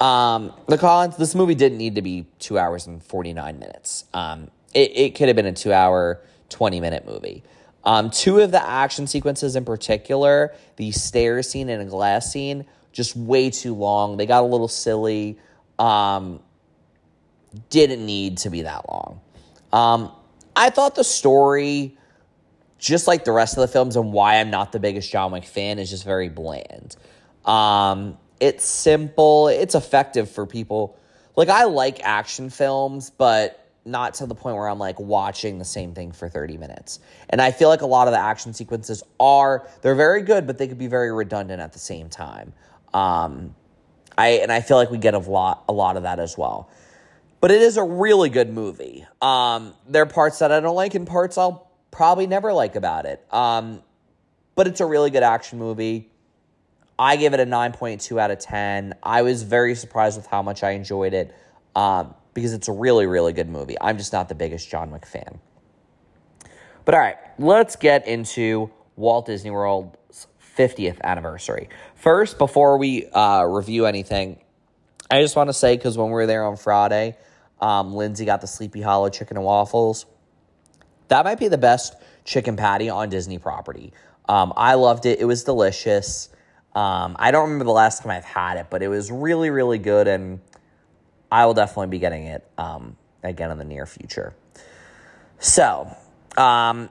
Um, 0.00 0.52
the 0.68 0.78
cons, 0.78 1.16
this 1.16 1.34
movie 1.34 1.54
didn't 1.56 1.78
need 1.78 1.96
to 1.96 2.02
be 2.02 2.26
two 2.38 2.56
hours 2.56 2.86
and 2.86 3.02
49 3.02 3.58
minutes. 3.58 4.04
Um, 4.14 4.50
it, 4.74 4.96
it 4.96 5.14
could 5.16 5.28
have 5.28 5.34
been 5.34 5.46
a 5.46 5.52
two 5.52 5.72
hour, 5.72 6.20
20 6.50 6.80
minute 6.80 7.04
movie. 7.04 7.42
Um, 7.84 8.10
two 8.10 8.40
of 8.40 8.50
the 8.50 8.66
action 8.66 9.06
sequences 9.06 9.56
in 9.56 9.64
particular, 9.64 10.54
the 10.76 10.90
stair 10.90 11.42
scene 11.42 11.68
and 11.68 11.82
a 11.82 11.84
glass 11.84 12.32
scene, 12.32 12.64
just 12.92 13.16
way 13.16 13.50
too 13.50 13.74
long. 13.74 14.16
They 14.16 14.26
got 14.26 14.42
a 14.42 14.46
little 14.46 14.68
silly. 14.68 15.38
Um, 15.78 16.40
didn't 17.70 18.04
need 18.04 18.38
to 18.38 18.50
be 18.50 18.62
that 18.62 18.88
long. 18.88 19.20
Um, 19.72 20.12
I 20.56 20.70
thought 20.70 20.94
the 20.94 21.04
story, 21.04 21.96
just 22.78 23.06
like 23.06 23.24
the 23.24 23.32
rest 23.32 23.56
of 23.56 23.60
the 23.60 23.68
films, 23.68 23.96
and 23.96 24.12
why 24.12 24.40
I'm 24.40 24.50
not 24.50 24.72
the 24.72 24.80
biggest 24.80 25.10
John 25.10 25.32
Wick 25.32 25.44
fan, 25.44 25.78
is 25.78 25.90
just 25.90 26.04
very 26.04 26.28
bland. 26.28 26.96
Um, 27.44 28.16
it's 28.40 28.64
simple. 28.64 29.48
It's 29.48 29.74
effective 29.74 30.30
for 30.30 30.46
people. 30.46 30.98
Like 31.36 31.48
I 31.48 31.64
like 31.64 32.00
action 32.02 32.50
films, 32.50 33.10
but 33.10 33.63
not 33.84 34.14
to 34.14 34.26
the 34.26 34.34
point 34.34 34.56
where 34.56 34.68
I'm 34.68 34.78
like 34.78 34.98
watching 34.98 35.58
the 35.58 35.64
same 35.64 35.94
thing 35.94 36.12
for 36.12 36.28
30 36.28 36.56
minutes. 36.56 37.00
And 37.28 37.40
I 37.40 37.50
feel 37.50 37.68
like 37.68 37.82
a 37.82 37.86
lot 37.86 38.08
of 38.08 38.12
the 38.12 38.18
action 38.18 38.54
sequences 38.54 39.02
are 39.20 39.68
they're 39.82 39.94
very 39.94 40.22
good, 40.22 40.46
but 40.46 40.58
they 40.58 40.68
could 40.68 40.78
be 40.78 40.86
very 40.86 41.12
redundant 41.12 41.60
at 41.60 41.72
the 41.72 41.78
same 41.78 42.08
time. 42.08 42.52
Um, 42.92 43.54
I 44.16 44.28
and 44.28 44.52
I 44.52 44.60
feel 44.60 44.76
like 44.76 44.90
we 44.90 44.98
get 44.98 45.14
a 45.14 45.18
lot 45.18 45.64
a 45.68 45.72
lot 45.72 45.96
of 45.96 46.04
that 46.04 46.18
as 46.18 46.38
well. 46.38 46.70
But 47.40 47.50
it 47.50 47.60
is 47.60 47.76
a 47.76 47.84
really 47.84 48.30
good 48.30 48.50
movie. 48.50 49.06
Um, 49.20 49.74
there 49.86 50.02
are 50.02 50.06
parts 50.06 50.38
that 50.38 50.50
I 50.50 50.60
don't 50.60 50.76
like 50.76 50.94
and 50.94 51.06
parts 51.06 51.36
I'll 51.36 51.70
probably 51.90 52.26
never 52.26 52.52
like 52.52 52.74
about 52.74 53.04
it. 53.04 53.22
Um, 53.30 53.82
but 54.54 54.66
it's 54.66 54.80
a 54.80 54.86
really 54.86 55.10
good 55.10 55.22
action 55.22 55.58
movie. 55.58 56.10
I 56.98 57.16
give 57.16 57.34
it 57.34 57.40
a 57.40 57.44
9.2 57.44 58.20
out 58.20 58.30
of 58.30 58.38
10. 58.38 58.94
I 59.02 59.22
was 59.22 59.42
very 59.42 59.74
surprised 59.74 60.16
with 60.16 60.26
how 60.26 60.42
much 60.42 60.62
I 60.62 60.70
enjoyed 60.70 61.12
it 61.12 61.34
um, 61.74 62.14
because 62.34 62.52
it's 62.52 62.68
a 62.68 62.72
really, 62.72 63.06
really 63.06 63.32
good 63.32 63.48
movie. 63.48 63.76
I'm 63.80 63.96
just 63.96 64.12
not 64.12 64.28
the 64.28 64.34
biggest 64.34 64.68
John 64.68 64.90
Wick 64.90 65.06
fan. 65.06 65.40
But 66.84 66.94
all 66.94 67.00
right, 67.00 67.16
let's 67.38 67.76
get 67.76 68.06
into 68.06 68.70
Walt 68.96 69.26
Disney 69.26 69.50
World's 69.50 70.26
50th 70.56 71.00
anniversary. 71.02 71.68
First, 71.94 72.38
before 72.38 72.76
we 72.76 73.06
uh, 73.06 73.44
review 73.44 73.86
anything, 73.86 74.38
I 75.10 75.22
just 75.22 75.36
want 75.36 75.48
to 75.48 75.54
say 75.54 75.76
because 75.76 75.96
when 75.96 76.08
we 76.08 76.12
were 76.12 76.26
there 76.26 76.44
on 76.44 76.56
Friday, 76.56 77.16
um, 77.60 77.94
Lindsay 77.94 78.24
got 78.24 78.40
the 78.40 78.46
Sleepy 78.46 78.82
Hollow 78.82 79.08
chicken 79.08 79.36
and 79.36 79.46
waffles. 79.46 80.06
That 81.08 81.24
might 81.24 81.38
be 81.38 81.48
the 81.48 81.58
best 81.58 81.94
chicken 82.24 82.56
patty 82.56 82.88
on 82.90 83.08
Disney 83.08 83.38
property. 83.38 83.92
Um, 84.28 84.52
I 84.56 84.74
loved 84.74 85.06
it. 85.06 85.20
It 85.20 85.24
was 85.26 85.44
delicious. 85.44 86.28
Um, 86.74 87.16
I 87.18 87.30
don't 87.30 87.44
remember 87.44 87.64
the 87.64 87.72
last 87.72 88.02
time 88.02 88.10
I've 88.10 88.24
had 88.24 88.56
it, 88.56 88.66
but 88.70 88.82
it 88.82 88.88
was 88.88 89.10
really, 89.10 89.50
really 89.50 89.78
good, 89.78 90.08
and 90.08 90.40
I 91.30 91.46
will 91.46 91.54
definitely 91.54 91.88
be 91.88 91.98
getting 91.98 92.24
it 92.24 92.48
um, 92.58 92.96
again 93.22 93.50
in 93.50 93.58
the 93.58 93.64
near 93.64 93.86
future. 93.86 94.34
So, 95.38 95.94
um, 96.36 96.90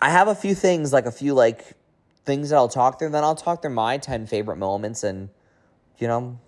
I 0.00 0.10
have 0.10 0.28
a 0.28 0.34
few 0.34 0.54
things, 0.54 0.92
like 0.92 1.06
a 1.06 1.12
few 1.12 1.34
like 1.34 1.74
things 2.24 2.50
that 2.50 2.56
I'll 2.56 2.68
talk 2.68 2.98
through. 2.98 3.10
Then 3.10 3.24
I'll 3.24 3.34
talk 3.34 3.62
through 3.62 3.74
my 3.74 3.98
ten 3.98 4.26
favorite 4.26 4.56
moments, 4.56 5.02
and 5.02 5.28
you 5.98 6.06
know, 6.06 6.38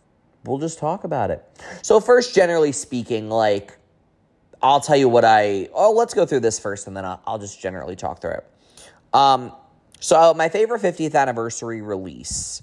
we'll 0.45 0.59
just 0.59 0.79
talk 0.79 1.05
about 1.05 1.31
it. 1.31 1.45
So, 1.83 2.01
first, 2.01 2.35
generally 2.35 2.73
speaking, 2.73 3.29
like 3.29 3.77
I'll 4.63 4.81
tell 4.81 4.97
you 4.97 5.09
what 5.09 5.25
I. 5.25 5.69
Oh, 5.75 5.93
let's 5.93 6.15
go 6.15 6.27
through 6.27 6.41
this 6.41 6.59
first, 6.59 6.87
and 6.87 6.97
then 6.97 7.05
I'll, 7.05 7.21
I'll 7.27 7.39
just 7.39 7.61
generally 7.61 7.97
talk 7.97 8.21
through 8.21 8.35
it. 8.35 8.47
Um, 9.13 9.53
so 10.01 10.33
my 10.35 10.49
favorite 10.49 10.83
50th 10.83 11.15
anniversary 11.15 11.83
release 11.83 12.63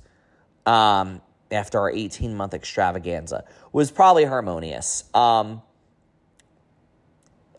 um, 0.65 1.21
after 1.51 1.79
our 1.79 1.91
18 1.91 2.35
month 2.35 2.53
extravaganza 2.53 3.45
was 3.71 3.91
probably 3.91 4.25
Harmonious. 4.25 5.03
Um, 5.13 5.61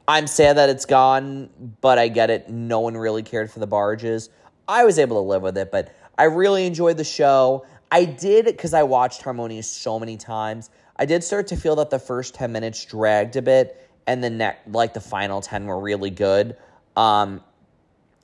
I'm 0.06 0.26
sad 0.26 0.56
that 0.56 0.70
it's 0.70 0.86
gone, 0.86 1.50
but 1.80 1.98
I 1.98 2.08
get 2.08 2.30
it. 2.30 2.48
No 2.48 2.80
one 2.80 2.96
really 2.96 3.22
cared 3.22 3.50
for 3.50 3.60
the 3.60 3.66
barges. 3.66 4.30
I 4.66 4.84
was 4.84 4.98
able 4.98 5.16
to 5.16 5.28
live 5.28 5.42
with 5.42 5.58
it, 5.58 5.70
but 5.70 5.94
I 6.16 6.24
really 6.24 6.66
enjoyed 6.66 6.96
the 6.96 7.04
show. 7.04 7.66
I 7.90 8.04
did 8.04 8.46
because 8.46 8.74
I 8.74 8.82
watched 8.82 9.22
Harmonious 9.22 9.70
so 9.70 9.98
many 9.98 10.16
times. 10.16 10.70
I 10.96 11.04
did 11.04 11.22
start 11.22 11.46
to 11.48 11.56
feel 11.56 11.76
that 11.76 11.90
the 11.90 11.98
first 11.98 12.34
10 12.34 12.50
minutes 12.52 12.84
dragged 12.84 13.36
a 13.36 13.42
bit 13.42 13.88
and 14.06 14.24
the 14.24 14.30
next 14.30 14.66
like 14.68 14.94
the 14.94 15.00
final 15.00 15.40
10 15.40 15.66
were 15.66 15.78
really 15.78 16.10
good. 16.10 16.56
Um, 16.96 17.42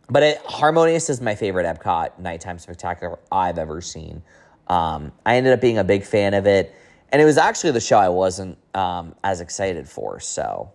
but 0.08 0.22
it, 0.22 0.38
Harmonious 0.44 1.08
is 1.08 1.20
my 1.20 1.34
favorite 1.34 1.64
Epcot 1.64 2.18
nighttime 2.18 2.58
spectacular 2.58 3.18
I've 3.30 3.58
ever 3.58 3.80
seen. 3.80 4.22
Um, 4.68 5.12
I 5.24 5.36
ended 5.36 5.52
up 5.52 5.60
being 5.60 5.78
a 5.78 5.84
big 5.84 6.04
fan 6.04 6.34
of 6.34 6.46
it, 6.46 6.74
and 7.10 7.20
it 7.20 7.24
was 7.24 7.38
actually 7.38 7.72
the 7.72 7.80
show 7.80 7.98
I 7.98 8.08
wasn't 8.08 8.58
um, 8.74 9.14
as 9.22 9.40
excited 9.40 9.88
for. 9.88 10.20
So 10.20 10.72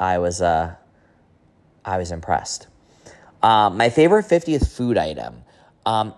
I 0.00 0.18
was 0.18 0.42
uh, 0.42 0.74
I 1.84 1.98
was 1.98 2.10
impressed. 2.10 2.68
Um, 3.42 3.76
my 3.76 3.90
favorite 3.90 4.26
50th 4.26 4.68
food 4.68 4.96
item. 4.98 5.42
Um, 5.84 6.14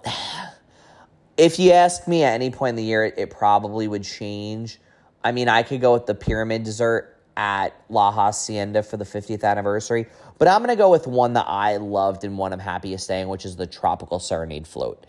if 1.37 1.59
you 1.59 1.73
ask 1.73 2.07
me 2.07 2.23
at 2.23 2.35
any 2.35 2.51
point 2.51 2.71
in 2.71 2.77
the 2.77 2.85
year, 2.85 3.05
it, 3.05 3.15
it 3.17 3.31
probably 3.31 3.89
would 3.89 4.05
change. 4.05 4.79
I 5.23 5.33
mean, 5.33 5.49
I 5.49 5.63
could 5.63 5.81
go 5.81 5.95
with 5.95 6.07
the 6.07 6.15
pyramid 6.15 6.65
dessert 6.65 7.11
at 7.37 7.75
La 7.89 8.13
Hacienda 8.13 8.83
for 8.83 8.97
the 8.97 9.05
50th 9.05 9.43
anniversary, 9.43 10.07
but 10.39 10.49
I'm 10.49 10.59
going 10.59 10.69
to 10.69 10.77
go 10.77 10.91
with 10.91 11.07
one 11.07 11.33
that 11.33 11.47
I 11.49 11.79
loved 11.79 12.25
and 12.25 12.39
one 12.39 12.53
I'm 12.53 12.59
happiest 12.59 13.05
staying, 13.05 13.29
which 13.29 13.45
is 13.45 13.57
the 13.57 13.67
Tropical 13.67 14.21
Serenade 14.21 14.67
Float. 14.67 15.07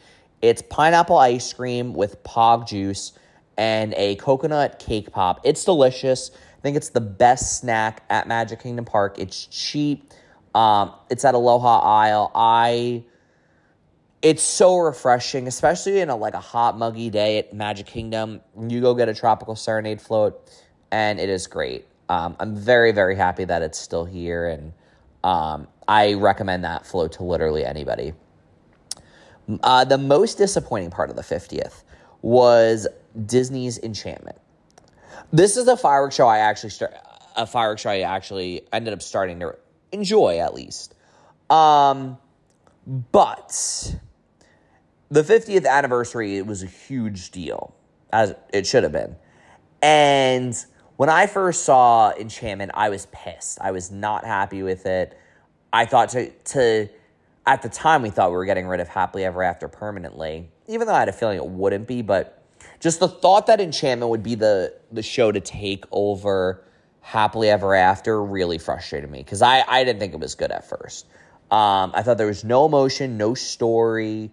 It's 0.49 0.61
pineapple 0.61 1.17
ice 1.17 1.53
cream 1.53 1.93
with 1.93 2.23
pog 2.23 2.67
juice 2.67 3.13
and 3.57 3.93
a 3.95 4.15
coconut 4.17 4.77
cake 4.79 5.11
pop. 5.11 5.39
It's 5.43 5.63
delicious. 5.63 6.29
I 6.33 6.61
think 6.61 6.77
it's 6.77 6.89
the 6.89 7.01
best 7.01 7.59
snack 7.59 8.03
at 8.09 8.27
Magic 8.27 8.61
Kingdom 8.61 8.85
Park. 8.85 9.17
It's 9.17 9.47
cheap. 9.47 10.13
Um, 10.53 10.93
it's 11.09 11.25
at 11.25 11.33
Aloha 11.33 11.79
Isle. 11.79 12.31
I 12.35 13.03
it's 14.21 14.43
so 14.43 14.77
refreshing, 14.77 15.47
especially 15.47 15.99
in 15.99 16.09
a 16.09 16.15
like 16.15 16.33
a 16.33 16.39
hot 16.39 16.77
muggy 16.77 17.09
day 17.09 17.39
at 17.39 17.53
Magic 17.53 17.87
Kingdom. 17.87 18.41
You 18.59 18.81
go 18.81 18.93
get 18.93 19.09
a 19.09 19.13
tropical 19.15 19.55
serenade 19.55 20.01
float, 20.01 20.49
and 20.91 21.19
it 21.19 21.29
is 21.29 21.47
great. 21.47 21.85
Um, 22.07 22.35
I'm 22.39 22.55
very 22.55 22.91
very 22.91 23.15
happy 23.15 23.45
that 23.45 23.63
it's 23.63 23.79
still 23.79 24.05
here, 24.05 24.47
and 24.47 24.73
um, 25.23 25.67
I 25.87 26.13
recommend 26.13 26.63
that 26.65 26.85
float 26.85 27.13
to 27.13 27.23
literally 27.23 27.65
anybody. 27.65 28.13
Uh, 29.61 29.85
the 29.85 29.97
most 29.97 30.37
disappointing 30.37 30.89
part 30.89 31.09
of 31.09 31.15
the 31.15 31.21
50th 31.21 31.83
was 32.21 32.87
Disney's 33.25 33.77
Enchantment. 33.79 34.37
This 35.31 35.57
is 35.57 35.67
a 35.67 35.77
fireworks 35.77 36.15
show 36.15 36.27
I 36.27 36.39
actually 36.39 36.71
start 36.71 36.95
a 37.35 37.45
fireworks 37.45 37.81
show 37.81 37.89
I 37.89 37.99
actually 37.99 38.67
ended 38.71 38.93
up 38.93 39.01
starting 39.01 39.39
to 39.41 39.55
enjoy 39.91 40.39
at 40.39 40.53
least. 40.53 40.95
Um, 41.49 42.17
but 43.11 43.95
the 45.09 45.21
50th 45.21 45.67
anniversary 45.67 46.37
it 46.37 46.45
was 46.45 46.63
a 46.63 46.67
huge 46.67 47.31
deal, 47.31 47.75
as 48.11 48.33
it 48.53 48.65
should 48.65 48.83
have 48.83 48.91
been. 48.91 49.15
And 49.81 50.55
when 50.97 51.09
I 51.09 51.27
first 51.27 51.63
saw 51.63 52.11
Enchantment, 52.13 52.71
I 52.73 52.89
was 52.89 53.07
pissed. 53.11 53.59
I 53.61 53.71
was 53.71 53.91
not 53.91 54.25
happy 54.25 54.63
with 54.63 54.85
it. 54.85 55.17
I 55.73 55.85
thought 55.85 56.09
to 56.09 56.29
to 56.29 56.89
at 57.47 57.61
the 57.61 57.69
time 57.69 58.01
we 58.01 58.09
thought 58.09 58.31
we 58.31 58.37
were 58.37 58.45
getting 58.45 58.67
rid 58.67 58.79
of 58.79 58.87
Happily 58.87 59.23
Ever 59.23 59.43
After 59.43 59.67
permanently, 59.67 60.49
even 60.67 60.87
though 60.87 60.93
I 60.93 60.99
had 60.99 61.09
a 61.09 61.13
feeling 61.13 61.37
it 61.37 61.45
wouldn't 61.45 61.87
be, 61.87 62.01
but 62.01 62.43
just 62.79 62.99
the 62.99 63.07
thought 63.07 63.47
that 63.47 63.61
Enchantment 63.61 64.09
would 64.09 64.23
be 64.23 64.35
the 64.35 64.75
the 64.91 65.03
show 65.03 65.31
to 65.31 65.39
take 65.39 65.85
over 65.91 66.63
Happily 67.01 67.49
Ever 67.49 67.75
After 67.75 68.23
really 68.23 68.57
frustrated 68.57 69.09
me 69.09 69.19
because 69.19 69.41
I, 69.41 69.63
I 69.67 69.83
didn't 69.83 69.99
think 69.99 70.13
it 70.13 70.19
was 70.19 70.35
good 70.35 70.51
at 70.51 70.67
first. 70.67 71.05
Um, 71.51 71.91
I 71.93 72.01
thought 72.01 72.17
there 72.17 72.27
was 72.27 72.43
no 72.43 72.65
emotion, 72.65 73.17
no 73.17 73.35
story. 73.35 74.31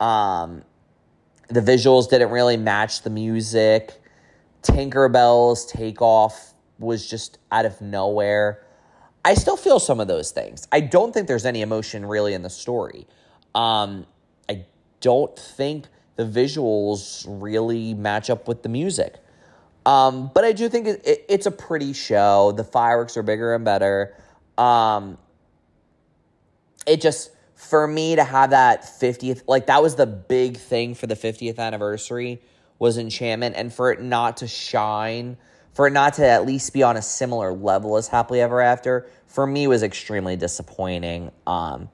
Um, 0.00 0.62
the 1.48 1.60
visuals 1.60 2.08
didn't 2.08 2.30
really 2.30 2.56
match 2.56 3.02
the 3.02 3.10
music. 3.10 3.92
Tinkerbell's 4.62 5.66
takeoff 5.66 6.54
was 6.78 7.08
just 7.08 7.38
out 7.52 7.66
of 7.66 7.80
nowhere. 7.80 8.65
I 9.26 9.34
still 9.34 9.56
feel 9.56 9.80
some 9.80 9.98
of 9.98 10.06
those 10.06 10.30
things. 10.30 10.68
I 10.70 10.78
don't 10.78 11.12
think 11.12 11.26
there's 11.26 11.46
any 11.46 11.60
emotion 11.60 12.06
really 12.06 12.32
in 12.32 12.42
the 12.42 12.48
story. 12.48 13.08
Um, 13.56 14.06
I 14.48 14.66
don't 15.00 15.36
think 15.36 15.86
the 16.14 16.22
visuals 16.22 17.24
really 17.28 17.92
match 17.92 18.30
up 18.30 18.46
with 18.46 18.62
the 18.62 18.68
music. 18.68 19.16
Um, 19.84 20.30
but 20.32 20.44
I 20.44 20.52
do 20.52 20.68
think 20.68 20.86
it, 20.86 21.02
it, 21.04 21.24
it's 21.28 21.46
a 21.46 21.50
pretty 21.50 21.92
show. 21.92 22.52
The 22.52 22.62
fireworks 22.62 23.16
are 23.16 23.24
bigger 23.24 23.52
and 23.52 23.64
better. 23.64 24.16
Um, 24.56 25.18
it 26.86 27.00
just, 27.00 27.32
for 27.56 27.88
me 27.88 28.14
to 28.14 28.22
have 28.22 28.50
that 28.50 28.82
50th, 28.82 29.42
like 29.48 29.66
that 29.66 29.82
was 29.82 29.96
the 29.96 30.06
big 30.06 30.56
thing 30.56 30.94
for 30.94 31.08
the 31.08 31.16
50th 31.16 31.58
anniversary 31.58 32.40
was 32.78 32.96
Enchantment. 32.96 33.56
And 33.56 33.74
for 33.74 33.90
it 33.90 34.00
not 34.00 34.36
to 34.36 34.46
shine, 34.46 35.36
for 35.76 35.86
it 35.86 35.92
not 35.92 36.14
to 36.14 36.26
at 36.26 36.44
least 36.44 36.72
be 36.72 36.82
on 36.82 36.96
a 36.96 37.02
similar 37.02 37.52
level 37.52 37.96
as 37.96 38.08
Happily 38.08 38.40
Ever 38.40 38.60
After, 38.60 39.06
for 39.26 39.46
me 39.46 39.68
was 39.68 39.82
extremely 39.82 40.34
disappointing. 40.34 41.30
Um, 41.46 41.90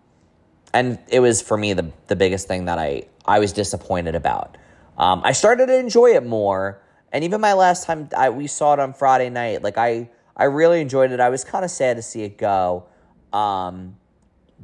and 0.73 0.99
it 1.09 1.21
was 1.21 1.43
for 1.43 1.59
me 1.59 1.75
the, 1.75 1.93
the 2.07 2.17
biggest 2.17 2.49
thing 2.49 2.65
that 2.65 2.79
I, 2.79 3.03
I 3.27 3.41
was 3.41 3.53
disappointed 3.53 4.15
about. 4.15 4.57
Um, 4.97 5.21
I 5.25 5.33
started 5.33 5.67
to 5.67 5.77
enjoy 5.77 6.15
it 6.15 6.25
more 6.25 6.81
and 7.13 7.25
even 7.25 7.41
my 7.41 7.53
last 7.53 7.85
time 7.85 8.09
I, 8.17 8.31
we 8.31 8.47
saw 8.47 8.73
it 8.73 8.81
on 8.81 8.95
Friday 8.95 9.29
night, 9.29 9.63
like 9.63 9.77
I, 9.77 10.09
I 10.37 10.45
really 10.45 10.81
enjoyed 10.81 11.13
it. 11.13 11.21
I 11.21 11.29
was 11.29 11.45
kind 11.45 11.65
of 11.65 11.71
sad 11.71 11.97
to 11.97 12.03
see 12.03 12.23
it 12.23 12.39
go. 12.39 12.87
Um, 13.33 13.97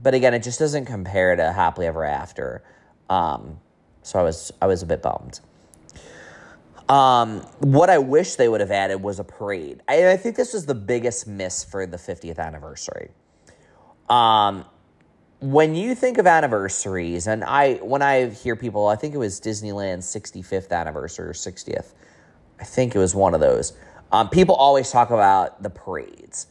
but 0.00 0.14
again, 0.14 0.32
it 0.32 0.42
just 0.42 0.58
doesn't 0.58 0.86
compare 0.86 1.36
to 1.36 1.52
Happily 1.52 1.86
Ever 1.86 2.04
After. 2.04 2.62
Um, 3.10 3.60
so 4.02 4.18
I 4.18 4.22
was, 4.22 4.50
I 4.62 4.66
was 4.66 4.82
a 4.82 4.86
bit 4.86 5.02
bummed. 5.02 5.40
Um, 6.88 7.40
what 7.58 7.90
I 7.90 7.98
wish 7.98 8.36
they 8.36 8.48
would 8.48 8.60
have 8.60 8.70
added 8.70 9.02
was 9.02 9.18
a 9.18 9.24
parade. 9.24 9.82
I, 9.88 10.12
I 10.12 10.16
think 10.16 10.36
this 10.36 10.54
was 10.54 10.64
the 10.66 10.74
biggest 10.74 11.26
miss 11.26 11.62
for 11.62 11.86
the 11.86 11.98
50th 11.98 12.38
anniversary. 12.38 13.10
Um, 14.08 14.64
when 15.40 15.74
you 15.74 15.94
think 15.94 16.18
of 16.18 16.26
anniversaries, 16.26 17.26
and 17.26 17.44
I 17.44 17.74
when 17.74 18.02
I 18.02 18.30
hear 18.30 18.56
people, 18.56 18.86
I 18.88 18.96
think 18.96 19.14
it 19.14 19.18
was 19.18 19.40
Disneyland's 19.40 20.06
65th 20.06 20.72
anniversary 20.72 21.28
or 21.28 21.32
60th. 21.32 21.92
I 22.58 22.64
think 22.64 22.96
it 22.96 22.98
was 22.98 23.14
one 23.14 23.34
of 23.34 23.40
those. 23.40 23.74
Um, 24.10 24.28
people 24.30 24.54
always 24.54 24.90
talk 24.90 25.10
about 25.10 25.62
the 25.62 25.70
parades. 25.70 26.46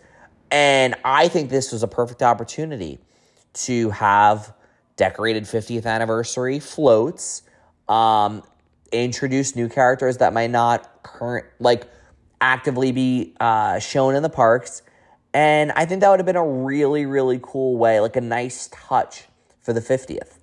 And 0.52 0.96
I 1.04 1.28
think 1.28 1.50
this 1.50 1.72
was 1.72 1.84
a 1.84 1.88
perfect 1.88 2.24
opportunity 2.24 3.00
to 3.54 3.90
have 3.90 4.54
decorated 4.96 5.44
50th 5.44 5.86
anniversary 5.86 6.60
floats, 6.60 7.42
um, 7.90 8.44
introduce 8.92 9.56
new 9.56 9.70
characters 9.70 10.18
that 10.18 10.34
might 10.34 10.52
not 10.52 11.04
current 11.04 11.46
like 11.60 11.90
actively 12.40 12.92
be 12.92 13.36
uh, 13.40 13.80
shown 13.80 14.16
in 14.16 14.24
the 14.24 14.30
parks. 14.30 14.82
And 15.34 15.72
I 15.74 15.86
think 15.86 16.02
that 16.02 16.10
would 16.10 16.20
have 16.20 16.26
been 16.26 16.36
a 16.36 16.48
really, 16.48 17.06
really 17.06 17.40
cool 17.42 17.78
way, 17.78 18.00
like 18.00 18.16
a 18.16 18.22
nice 18.22 18.70
touch 18.72 19.26
for 19.62 19.74
the 19.74 19.82
50th. 19.82 20.38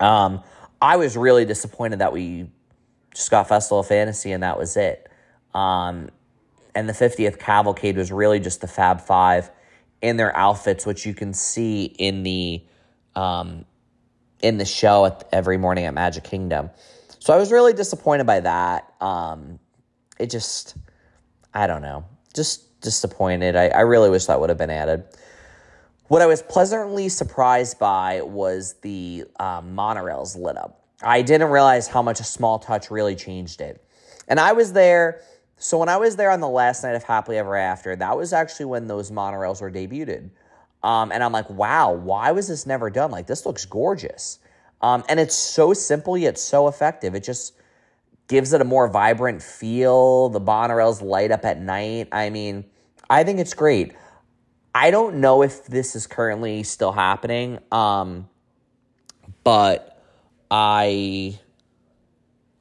Um, 0.00 0.42
I 0.82 0.96
was 0.96 1.16
really 1.16 1.44
disappointed 1.44 2.00
that 2.00 2.12
we 2.12 2.50
just 3.14 3.30
got 3.30 3.48
Festival 3.48 3.80
of 3.80 3.86
Fantasy, 3.86 4.32
and 4.32 4.42
that 4.42 4.58
was 4.58 4.76
it. 4.76 5.08
Um, 5.54 6.10
and 6.74 6.88
the 6.88 6.92
50th 6.92 7.38
Cavalcade 7.38 7.96
was 7.96 8.10
really 8.10 8.40
just 8.40 8.60
the 8.60 8.66
Fab 8.66 9.00
Five 9.00 9.50
in 10.02 10.16
their 10.16 10.36
outfits, 10.36 10.84
which 10.84 11.06
you 11.06 11.14
can 11.14 11.32
see 11.32 11.84
in 11.84 12.24
the 12.24 12.62
um, 13.14 13.64
in 14.42 14.58
the 14.58 14.64
show 14.64 15.06
at, 15.06 15.26
every 15.32 15.56
morning 15.56 15.86
at 15.86 15.94
Magic 15.94 16.24
Kingdom. 16.24 16.70
So 17.24 17.32
I 17.32 17.38
was 17.38 17.50
really 17.50 17.72
disappointed 17.72 18.26
by 18.26 18.40
that. 18.40 18.92
Um, 19.00 19.58
it 20.18 20.28
just, 20.28 20.76
I 21.54 21.66
don't 21.66 21.80
know, 21.80 22.04
just 22.34 22.82
disappointed. 22.82 23.56
I, 23.56 23.68
I 23.68 23.80
really 23.80 24.10
wish 24.10 24.26
that 24.26 24.38
would 24.38 24.50
have 24.50 24.58
been 24.58 24.68
added. 24.68 25.04
What 26.08 26.20
I 26.20 26.26
was 26.26 26.42
pleasantly 26.42 27.08
surprised 27.08 27.78
by 27.78 28.20
was 28.20 28.74
the 28.82 29.24
um, 29.40 29.74
monorails 29.74 30.36
lit 30.36 30.58
up. 30.58 30.84
I 31.02 31.22
didn't 31.22 31.48
realize 31.48 31.88
how 31.88 32.02
much 32.02 32.20
a 32.20 32.24
small 32.24 32.58
touch 32.58 32.90
really 32.90 33.16
changed 33.16 33.62
it. 33.62 33.82
And 34.28 34.38
I 34.38 34.52
was 34.52 34.74
there. 34.74 35.22
So 35.56 35.78
when 35.78 35.88
I 35.88 35.96
was 35.96 36.16
there 36.16 36.30
on 36.30 36.40
the 36.40 36.48
last 36.50 36.84
night 36.84 36.94
of 36.94 37.04
Happily 37.04 37.38
Ever 37.38 37.56
After, 37.56 37.96
that 37.96 38.18
was 38.18 38.34
actually 38.34 38.66
when 38.66 38.86
those 38.86 39.10
monorails 39.10 39.62
were 39.62 39.70
debuted. 39.70 40.28
Um, 40.82 41.10
and 41.10 41.24
I'm 41.24 41.32
like, 41.32 41.48
wow, 41.48 41.90
why 41.90 42.32
was 42.32 42.48
this 42.48 42.66
never 42.66 42.90
done? 42.90 43.10
Like, 43.10 43.26
this 43.26 43.46
looks 43.46 43.64
gorgeous. 43.64 44.40
Um, 44.84 45.02
and 45.08 45.18
it's 45.18 45.34
so 45.34 45.72
simple 45.72 46.18
yet 46.18 46.38
so 46.38 46.68
effective. 46.68 47.14
It 47.14 47.24
just 47.24 47.54
gives 48.28 48.52
it 48.52 48.60
a 48.60 48.64
more 48.64 48.86
vibrant 48.86 49.42
feel. 49.42 50.28
The 50.28 50.42
monorails 50.42 51.00
light 51.00 51.30
up 51.30 51.46
at 51.46 51.58
night. 51.58 52.08
I 52.12 52.28
mean, 52.28 52.66
I 53.08 53.24
think 53.24 53.40
it's 53.40 53.54
great. 53.54 53.94
I 54.74 54.90
don't 54.90 55.16
know 55.22 55.40
if 55.42 55.64
this 55.64 55.96
is 55.96 56.06
currently 56.06 56.64
still 56.64 56.92
happening, 56.92 57.60
um, 57.72 58.28
but 59.42 59.98
I 60.50 61.38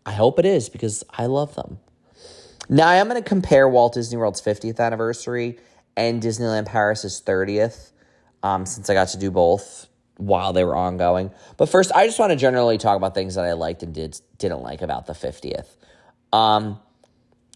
I 0.06 0.14
hope 0.14 0.40
it 0.40 0.46
is 0.46 0.70
because 0.70 1.04
I 1.12 1.26
love 1.26 1.56
them. 1.56 1.78
Now 2.70 2.88
I 2.88 2.96
am 2.96 3.10
going 3.10 3.22
to 3.22 3.28
compare 3.28 3.68
Walt 3.68 3.96
Disney 3.96 4.18
World's 4.18 4.42
50th 4.42 4.80
anniversary 4.80 5.60
and 5.98 6.24
Disneyland 6.24 6.68
Paris's 6.68 7.22
30th, 7.22 7.92
um, 8.44 8.66
since 8.66 8.90
I 8.90 8.94
got 8.94 9.10
to 9.10 9.18
do 9.18 9.30
both 9.30 9.90
while 10.18 10.54
they 10.54 10.64
were 10.64 10.76
ongoing. 10.76 11.32
But 11.58 11.70
first, 11.70 11.92
I 11.94 12.06
just 12.06 12.20
want 12.20 12.32
to 12.32 12.36
generally 12.36 12.78
talk 12.78 12.98
about 12.98 13.14
things 13.14 13.36
that 13.36 13.46
I 13.46 13.54
liked 13.54 13.84
and 13.84 13.94
did 13.94 14.20
didn't 14.38 14.62
like 14.62 14.82
about 14.82 15.06
the 15.06 15.14
50th. 15.14 15.68
Um, 16.32 16.80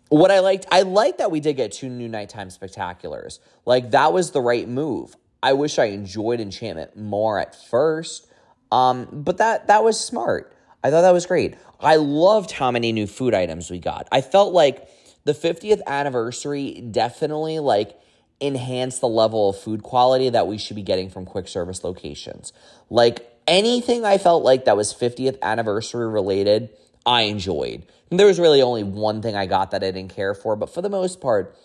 what 0.10 0.32
I 0.32 0.40
liked, 0.40 0.66
I 0.72 0.84
liked 0.84 1.18
that 1.18 1.32
we 1.32 1.40
did 1.40 1.58
get 1.58 1.72
two 1.72 1.90
new 1.90 2.08
nighttime 2.08 2.50
spectaculars. 2.50 3.40
Like 3.66 3.92
that 3.92 4.14
was 4.14 4.32
the 4.32 4.42
right 4.42 4.68
move. 4.68 5.16
I 5.44 5.54
wish 5.54 5.78
I 5.78 5.86
enjoyed 5.86 6.40
Enchantment 6.40 6.98
more 6.98 7.40
at 7.40 7.56
first, 7.70 8.28
um, 8.72 9.08
but 9.12 9.38
that 9.38 9.68
that 9.68 9.84
was 9.84 10.00
smart. 10.00 10.54
I 10.84 10.90
thought 10.90 11.02
that 11.02 11.12
was 11.12 11.26
great. 11.26 11.56
I 11.80 11.98
loved 11.98 12.52
how 12.52 12.72
many 12.72 12.92
new 12.92 13.08
food 13.08 13.34
items 13.34 13.70
we 13.70 13.80
got. 13.80 14.08
I 14.12 14.22
felt 14.22 14.54
like 14.54 14.88
the 15.26 15.34
50th 15.34 15.82
anniversary 15.86 16.82
definitely 16.82 17.60
like 17.60 18.00
enhanced 18.40 19.02
the 19.02 19.08
level 19.08 19.50
of 19.50 19.60
food 19.60 19.84
quality 19.84 20.30
that 20.30 20.48
we 20.48 20.58
should 20.58 20.76
be 20.76 20.84
getting 20.84 21.10
from 21.10 21.26
quick 21.26 21.48
service 21.48 21.84
locations. 21.84 22.54
Like 22.90 23.28
anything 23.48 24.06
I 24.06 24.18
felt 24.18 24.44
like 24.44 24.66
that 24.66 24.78
was 24.78 24.94
50th 24.94 25.42
anniversary 25.42 26.08
related, 26.08 26.70
I 27.06 27.24
enjoyed. 27.24 27.86
And 28.12 28.20
there 28.20 28.28
was 28.28 28.40
really 28.40 28.62
only 28.62 28.84
one 28.84 29.22
thing 29.22 29.36
I 29.36 29.48
got 29.48 29.72
that 29.72 29.84
I 29.84 29.92
didn't 29.92 30.14
care 30.14 30.34
for, 30.34 30.56
but 30.56 30.74
for 30.74 30.82
the 30.82 30.90
most 30.90 31.20
part, 31.20 31.58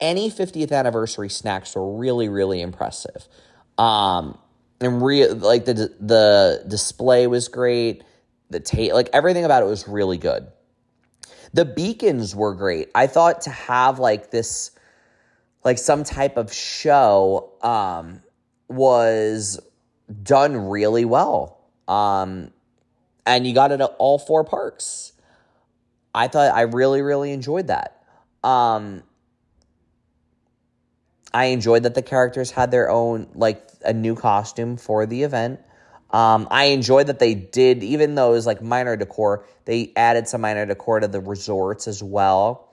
any 0.00 0.30
50th 0.30 0.72
anniversary 0.72 1.28
snacks 1.28 1.74
were 1.74 1.96
really, 1.96 2.28
really 2.28 2.60
impressive. 2.60 3.28
Um, 3.78 4.38
and 4.80 5.02
real 5.02 5.34
like 5.34 5.64
the 5.64 5.94
the 6.00 6.64
display 6.68 7.26
was 7.26 7.48
great. 7.48 8.04
The 8.50 8.60
tape, 8.60 8.92
like 8.92 9.08
everything 9.12 9.44
about 9.44 9.62
it 9.62 9.66
was 9.66 9.88
really 9.88 10.18
good. 10.18 10.46
The 11.52 11.64
beacons 11.64 12.36
were 12.36 12.54
great. 12.54 12.90
I 12.94 13.06
thought 13.06 13.42
to 13.42 13.50
have 13.50 13.98
like 13.98 14.30
this, 14.30 14.70
like 15.66 15.78
some 15.78 16.04
type 16.04 16.36
of 16.36 16.52
show, 16.52 17.50
um, 17.60 18.22
was 18.68 19.58
done 20.22 20.68
really 20.68 21.04
well. 21.04 21.58
Um, 21.88 22.52
and 23.26 23.44
you 23.44 23.52
got 23.52 23.72
it 23.72 23.80
at 23.80 23.90
all 23.98 24.20
four 24.20 24.44
parks. 24.44 25.12
I 26.14 26.28
thought 26.28 26.54
I 26.54 26.60
really, 26.62 27.02
really 27.02 27.32
enjoyed 27.32 27.66
that. 27.66 28.00
Um, 28.44 29.02
I 31.34 31.46
enjoyed 31.46 31.82
that 31.82 31.96
the 31.96 32.02
characters 32.02 32.52
had 32.52 32.70
their 32.70 32.88
own, 32.88 33.26
like, 33.34 33.68
a 33.84 33.92
new 33.92 34.14
costume 34.14 34.76
for 34.76 35.04
the 35.04 35.24
event. 35.24 35.58
Um, 36.12 36.46
I 36.48 36.66
enjoyed 36.66 37.08
that 37.08 37.18
they 37.18 37.34
did, 37.34 37.82
even 37.82 38.14
though 38.14 38.30
it 38.30 38.34
was 38.34 38.46
like 38.46 38.62
minor 38.62 38.96
decor, 38.96 39.44
they 39.64 39.92
added 39.96 40.28
some 40.28 40.42
minor 40.42 40.64
decor 40.64 41.00
to 41.00 41.08
the 41.08 41.20
resorts 41.20 41.88
as 41.88 42.04
well. 42.04 42.72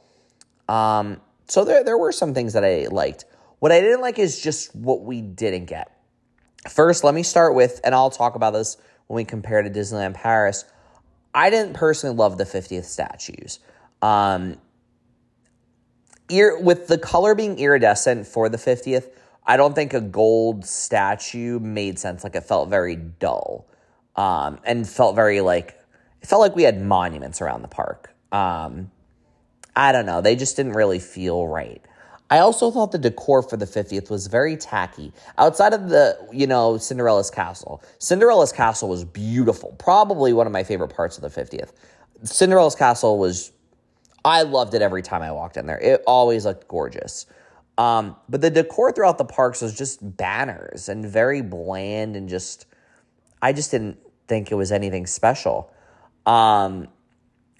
Um, 0.69 1.19
so 1.47 1.65
there, 1.65 1.83
there 1.83 1.97
were 1.97 2.11
some 2.11 2.33
things 2.33 2.53
that 2.53 2.63
I 2.63 2.87
liked. 2.89 3.25
What 3.59 3.71
I 3.71 3.81
didn't 3.81 4.01
like 4.01 4.19
is 4.19 4.41
just 4.41 4.75
what 4.75 5.03
we 5.03 5.21
didn't 5.21 5.65
get. 5.65 5.91
First, 6.69 7.03
let 7.03 7.13
me 7.13 7.23
start 7.23 7.55
with, 7.55 7.81
and 7.83 7.93
I'll 7.93 8.09
talk 8.09 8.35
about 8.35 8.53
this 8.53 8.77
when 9.07 9.17
we 9.17 9.25
compare 9.25 9.61
to 9.61 9.69
Disneyland 9.69 10.13
Paris. 10.13 10.65
I 11.33 11.49
didn't 11.49 11.73
personally 11.73 12.15
love 12.15 12.37
the 12.37 12.45
50th 12.45 12.85
statues. 12.85 13.59
Um, 14.01 14.57
ir- 16.29 16.59
with 16.59 16.87
the 16.87 16.97
color 16.97 17.35
being 17.35 17.57
iridescent 17.59 18.27
for 18.27 18.49
the 18.49 18.57
50th, 18.57 19.09
I 19.45 19.57
don't 19.57 19.73
think 19.73 19.93
a 19.93 20.01
gold 20.01 20.65
statue 20.65 21.59
made 21.59 21.99
sense. 21.99 22.23
Like 22.23 22.35
it 22.35 22.45
felt 22.45 22.69
very 22.69 22.95
dull 22.95 23.67
um, 24.15 24.59
and 24.63 24.87
felt 24.87 25.15
very 25.15 25.41
like, 25.41 25.79
it 26.21 26.27
felt 26.27 26.41
like 26.41 26.55
we 26.55 26.63
had 26.63 26.81
monuments 26.81 27.41
around 27.41 27.61
the 27.61 27.67
park. 27.67 28.15
Um, 28.31 28.91
I 29.75 29.91
don't 29.91 30.05
know. 30.05 30.21
They 30.21 30.35
just 30.35 30.55
didn't 30.55 30.73
really 30.73 30.99
feel 30.99 31.47
right. 31.47 31.81
I 32.29 32.39
also 32.39 32.71
thought 32.71 32.91
the 32.91 32.97
decor 32.97 33.43
for 33.43 33.57
the 33.57 33.65
50th 33.65 34.09
was 34.09 34.27
very 34.27 34.57
tacky. 34.57 35.11
Outside 35.37 35.73
of 35.73 35.89
the, 35.89 36.17
you 36.31 36.47
know, 36.47 36.77
Cinderella's 36.77 37.29
castle. 37.29 37.83
Cinderella's 37.99 38.51
castle 38.51 38.89
was 38.89 39.03
beautiful. 39.03 39.75
Probably 39.77 40.33
one 40.33 40.47
of 40.47 40.53
my 40.53 40.63
favorite 40.63 40.95
parts 40.95 41.17
of 41.17 41.21
the 41.21 41.41
50th. 41.41 41.73
Cinderella's 42.23 42.75
castle 42.75 43.19
was 43.19 43.51
I 44.25 44.43
loved 44.43 44.73
it 44.73 44.81
every 44.81 45.01
time 45.01 45.21
I 45.21 45.31
walked 45.31 45.57
in 45.57 45.65
there. 45.65 45.79
It 45.79 46.01
always 46.07 46.45
looked 46.45 46.67
gorgeous. 46.67 47.25
Um, 47.77 48.15
but 48.29 48.41
the 48.41 48.49
decor 48.49 48.91
throughout 48.91 49.17
the 49.17 49.25
parks 49.25 49.61
was 49.61 49.75
just 49.75 49.99
banners 50.17 50.89
and 50.89 51.05
very 51.05 51.41
bland 51.41 52.15
and 52.15 52.29
just 52.29 52.65
I 53.41 53.51
just 53.51 53.71
didn't 53.71 53.97
think 54.27 54.51
it 54.51 54.55
was 54.55 54.71
anything 54.71 55.05
special. 55.05 55.71
Um, 56.25 56.87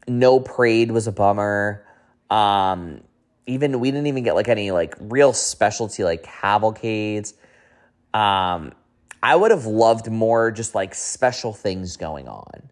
no 0.08 0.40
parade 0.40 0.92
was 0.92 1.08
a 1.08 1.12
bummer. 1.12 1.86
Um, 2.30 3.02
even 3.46 3.80
we 3.80 3.92
didn't 3.92 4.08
even 4.08 4.24
get 4.24 4.36
like 4.36 4.48
any 4.48 4.72
like 4.72 4.96
real 5.00 5.34
specialty 5.34 6.04
like 6.04 6.24
cavalcades. 6.24 7.34
Um, 8.14 8.74
I 9.22 9.36
would 9.36 9.52
have 9.52 9.66
loved 9.66 10.10
more 10.10 10.52
just 10.52 10.76
like 10.76 10.96
special 10.96 11.54
things 11.54 11.98
going 11.98 12.28
on. 12.28 12.70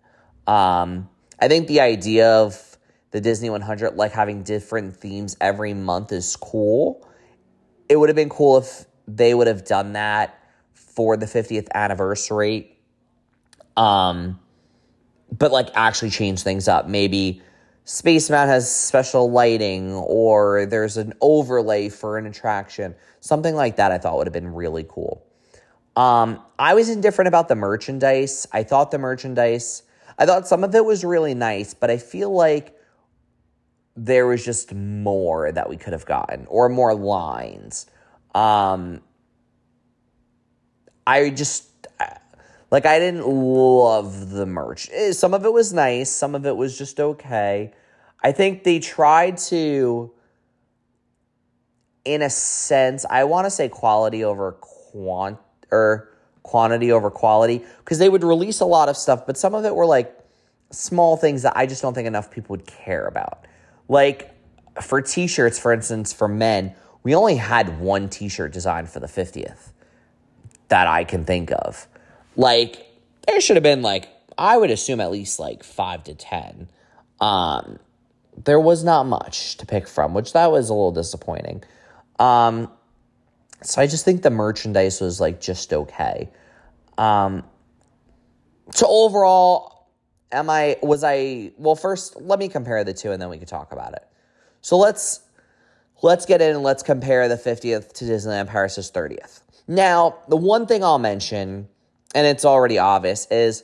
Um, 0.47 1.09
I 1.39 1.47
think 1.47 1.67
the 1.67 1.81
idea 1.81 2.29
of 2.29 2.77
the 3.11 3.21
Disney 3.21 3.49
100 3.49 3.95
like 3.95 4.11
having 4.11 4.43
different 4.43 4.95
themes 4.95 5.35
every 5.41 5.73
month 5.73 6.11
is 6.11 6.35
cool. 6.35 7.07
It 7.89 7.97
would 7.97 8.09
have 8.09 8.15
been 8.15 8.29
cool 8.29 8.57
if 8.57 8.85
they 9.07 9.33
would 9.33 9.47
have 9.47 9.65
done 9.65 9.93
that 9.93 10.39
for 10.73 11.17
the 11.17 11.25
50th 11.25 11.67
anniversary. 11.73 12.77
Um, 13.75 14.39
but 15.37 15.51
like 15.51 15.69
actually 15.73 16.09
change 16.09 16.43
things 16.43 16.67
up. 16.67 16.87
Maybe 16.87 17.41
Space 17.83 18.29
Mountain 18.29 18.53
has 18.53 18.73
special 18.73 19.31
lighting 19.31 19.91
or 19.93 20.65
there's 20.65 20.97
an 20.97 21.13
overlay 21.19 21.89
for 21.89 22.17
an 22.17 22.25
attraction. 22.25 22.95
Something 23.19 23.55
like 23.55 23.75
that 23.77 23.91
I 23.91 23.97
thought 23.97 24.17
would 24.17 24.27
have 24.27 24.33
been 24.33 24.53
really 24.53 24.85
cool. 24.87 25.25
Um, 25.95 26.41
I 26.57 26.73
was 26.73 26.89
indifferent 26.89 27.27
about 27.27 27.47
the 27.47 27.55
merchandise. 27.55 28.47
I 28.51 28.63
thought 28.63 28.91
the 28.91 28.97
merchandise, 28.97 29.83
I 30.17 30.25
thought 30.25 30.47
some 30.47 30.63
of 30.63 30.73
it 30.73 30.85
was 30.85 31.03
really 31.03 31.33
nice, 31.33 31.73
but 31.73 31.89
I 31.89 31.97
feel 31.97 32.31
like 32.31 32.77
there 33.97 34.25
was 34.25 34.45
just 34.45 34.73
more 34.73 35.51
that 35.51 35.69
we 35.69 35.75
could 35.75 35.93
have 35.93 36.05
gotten 36.05 36.45
or 36.47 36.69
more 36.69 36.93
lines. 36.93 37.87
Um, 38.33 39.01
I 41.05 41.29
just 41.29 41.70
like 42.71 42.85
I 42.85 42.99
didn't 42.99 43.27
love 43.27 44.31
the 44.31 44.45
merch. 44.45 44.89
Eh, 44.91 45.11
some 45.11 45.33
of 45.33 45.45
it 45.45 45.53
was 45.53 45.73
nice, 45.73 46.09
some 46.09 46.33
of 46.33 46.45
it 46.45 46.55
was 46.55 46.77
just 46.77 46.99
okay. 46.99 47.73
I 48.23 48.31
think 48.31 48.63
they 48.63 48.79
tried 48.79 49.37
to 49.37 50.11
in 52.03 52.21
a 52.21 52.29
sense, 52.29 53.05
I 53.09 53.25
want 53.25 53.45
to 53.45 53.51
say 53.51 53.69
quality 53.69 54.23
over 54.23 54.53
quant 54.53 55.37
or 55.71 56.09
quantity 56.43 56.91
over 56.91 57.11
quality 57.11 57.63
because 57.79 57.99
they 57.99 58.09
would 58.09 58.23
release 58.23 58.59
a 58.59 58.65
lot 58.65 58.89
of 58.89 58.97
stuff, 58.97 59.25
but 59.27 59.37
some 59.37 59.53
of 59.53 59.65
it 59.65 59.75
were 59.75 59.85
like 59.85 60.17
small 60.71 61.17
things 61.17 61.43
that 61.43 61.53
I 61.55 61.65
just 61.65 61.81
don't 61.81 61.93
think 61.93 62.07
enough 62.07 62.31
people 62.31 62.53
would 62.53 62.65
care 62.65 63.05
about. 63.05 63.45
Like 63.87 64.33
for 64.81 65.01
t-shirts, 65.01 65.59
for 65.59 65.71
instance, 65.71 66.11
for 66.13 66.27
men, 66.27 66.73
we 67.03 67.13
only 67.13 67.35
had 67.35 67.79
one 67.79 68.09
t-shirt 68.09 68.51
designed 68.51 68.89
for 68.89 68.99
the 68.99 69.07
50th 69.07 69.71
that 70.69 70.87
I 70.87 71.03
can 71.03 71.25
think 71.25 71.51
of. 71.51 71.87
Like 72.35 72.87
there 73.27 73.41
should 73.41 73.55
have 73.55 73.63
been 73.63 73.81
like 73.81 74.09
I 74.37 74.57
would 74.57 74.71
assume 74.71 74.99
at 75.01 75.11
least 75.11 75.39
like 75.39 75.63
5 75.63 76.03
to 76.05 76.15
10. 76.15 76.69
Um 77.19 77.79
there 78.43 78.59
was 78.59 78.83
not 78.83 79.05
much 79.05 79.57
to 79.57 79.65
pick 79.65 79.87
from, 79.87 80.13
which 80.13 80.33
that 80.33 80.51
was 80.51 80.69
a 80.69 80.73
little 80.73 80.91
disappointing. 80.91 81.63
Um 82.19 82.71
so 83.63 83.81
I 83.81 83.87
just 83.87 84.05
think 84.05 84.23
the 84.23 84.29
merchandise 84.29 85.01
was 85.01 85.19
like 85.19 85.41
just 85.41 85.73
okay. 85.73 86.29
Um 86.97 87.43
so 88.73 88.87
overall 88.89 89.89
am 90.31 90.49
I 90.49 90.77
was 90.81 91.03
I 91.03 91.51
well 91.57 91.75
first 91.75 92.19
let 92.21 92.39
me 92.39 92.47
compare 92.47 92.83
the 92.83 92.93
two 92.93 93.11
and 93.11 93.21
then 93.21 93.29
we 93.29 93.37
can 93.37 93.47
talk 93.47 93.71
about 93.71 93.93
it. 93.93 94.07
So 94.61 94.77
let's 94.77 95.21
let's 96.01 96.25
get 96.25 96.41
in 96.41 96.55
and 96.55 96.63
let's 96.63 96.83
compare 96.83 97.27
the 97.27 97.35
50th 97.35 97.93
to 97.93 98.05
Disneyland 98.05 98.47
Paris's 98.47 98.91
30th. 98.91 99.41
Now, 99.67 100.17
the 100.27 100.35
one 100.35 100.65
thing 100.65 100.83
I'll 100.83 100.99
mention 100.99 101.67
and 102.13 102.27
it's 102.27 102.45
already 102.45 102.77
obvious, 102.77 103.25
is 103.27 103.63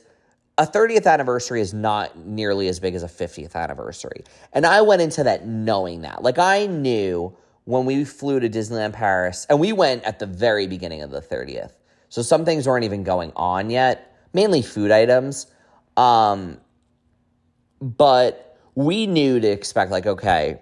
a 0.58 0.66
30th 0.66 1.06
anniversary 1.06 1.60
is 1.60 1.72
not 1.72 2.18
nearly 2.18 2.68
as 2.68 2.80
big 2.80 2.94
as 2.94 3.02
a 3.02 3.08
50th 3.08 3.54
anniversary. 3.54 4.24
And 4.52 4.66
I 4.66 4.80
went 4.82 5.02
into 5.02 5.22
that 5.24 5.46
knowing 5.46 6.02
that. 6.02 6.22
Like, 6.22 6.38
I 6.38 6.66
knew 6.66 7.36
when 7.64 7.84
we 7.84 8.04
flew 8.04 8.40
to 8.40 8.48
Disneyland 8.48 8.94
Paris, 8.94 9.46
and 9.48 9.60
we 9.60 9.72
went 9.72 10.02
at 10.04 10.18
the 10.18 10.26
very 10.26 10.66
beginning 10.66 11.02
of 11.02 11.10
the 11.10 11.20
30th. 11.20 11.72
So 12.08 12.22
some 12.22 12.44
things 12.44 12.66
weren't 12.66 12.84
even 12.84 13.04
going 13.04 13.32
on 13.36 13.70
yet, 13.70 14.16
mainly 14.32 14.62
food 14.62 14.90
items. 14.90 15.46
Um, 15.96 16.58
but 17.80 18.58
we 18.74 19.06
knew 19.06 19.38
to 19.38 19.48
expect, 19.48 19.90
like, 19.90 20.06
okay, 20.06 20.60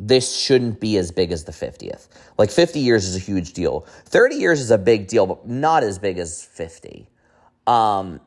this 0.00 0.34
shouldn't 0.34 0.80
be 0.80 0.96
as 0.96 1.12
big 1.12 1.30
as 1.30 1.44
the 1.44 1.52
50th. 1.52 2.08
Like 2.38 2.50
50 2.50 2.80
years 2.80 3.04
is 3.04 3.14
a 3.14 3.18
huge 3.18 3.52
deal. 3.52 3.80
30 4.06 4.36
years 4.36 4.60
is 4.60 4.70
a 4.70 4.78
big 4.78 5.06
deal, 5.06 5.26
but 5.26 5.46
not 5.46 5.82
as 5.82 5.98
big 5.98 6.18
as 6.18 6.42
50. 6.42 7.06
Um, 7.66 8.20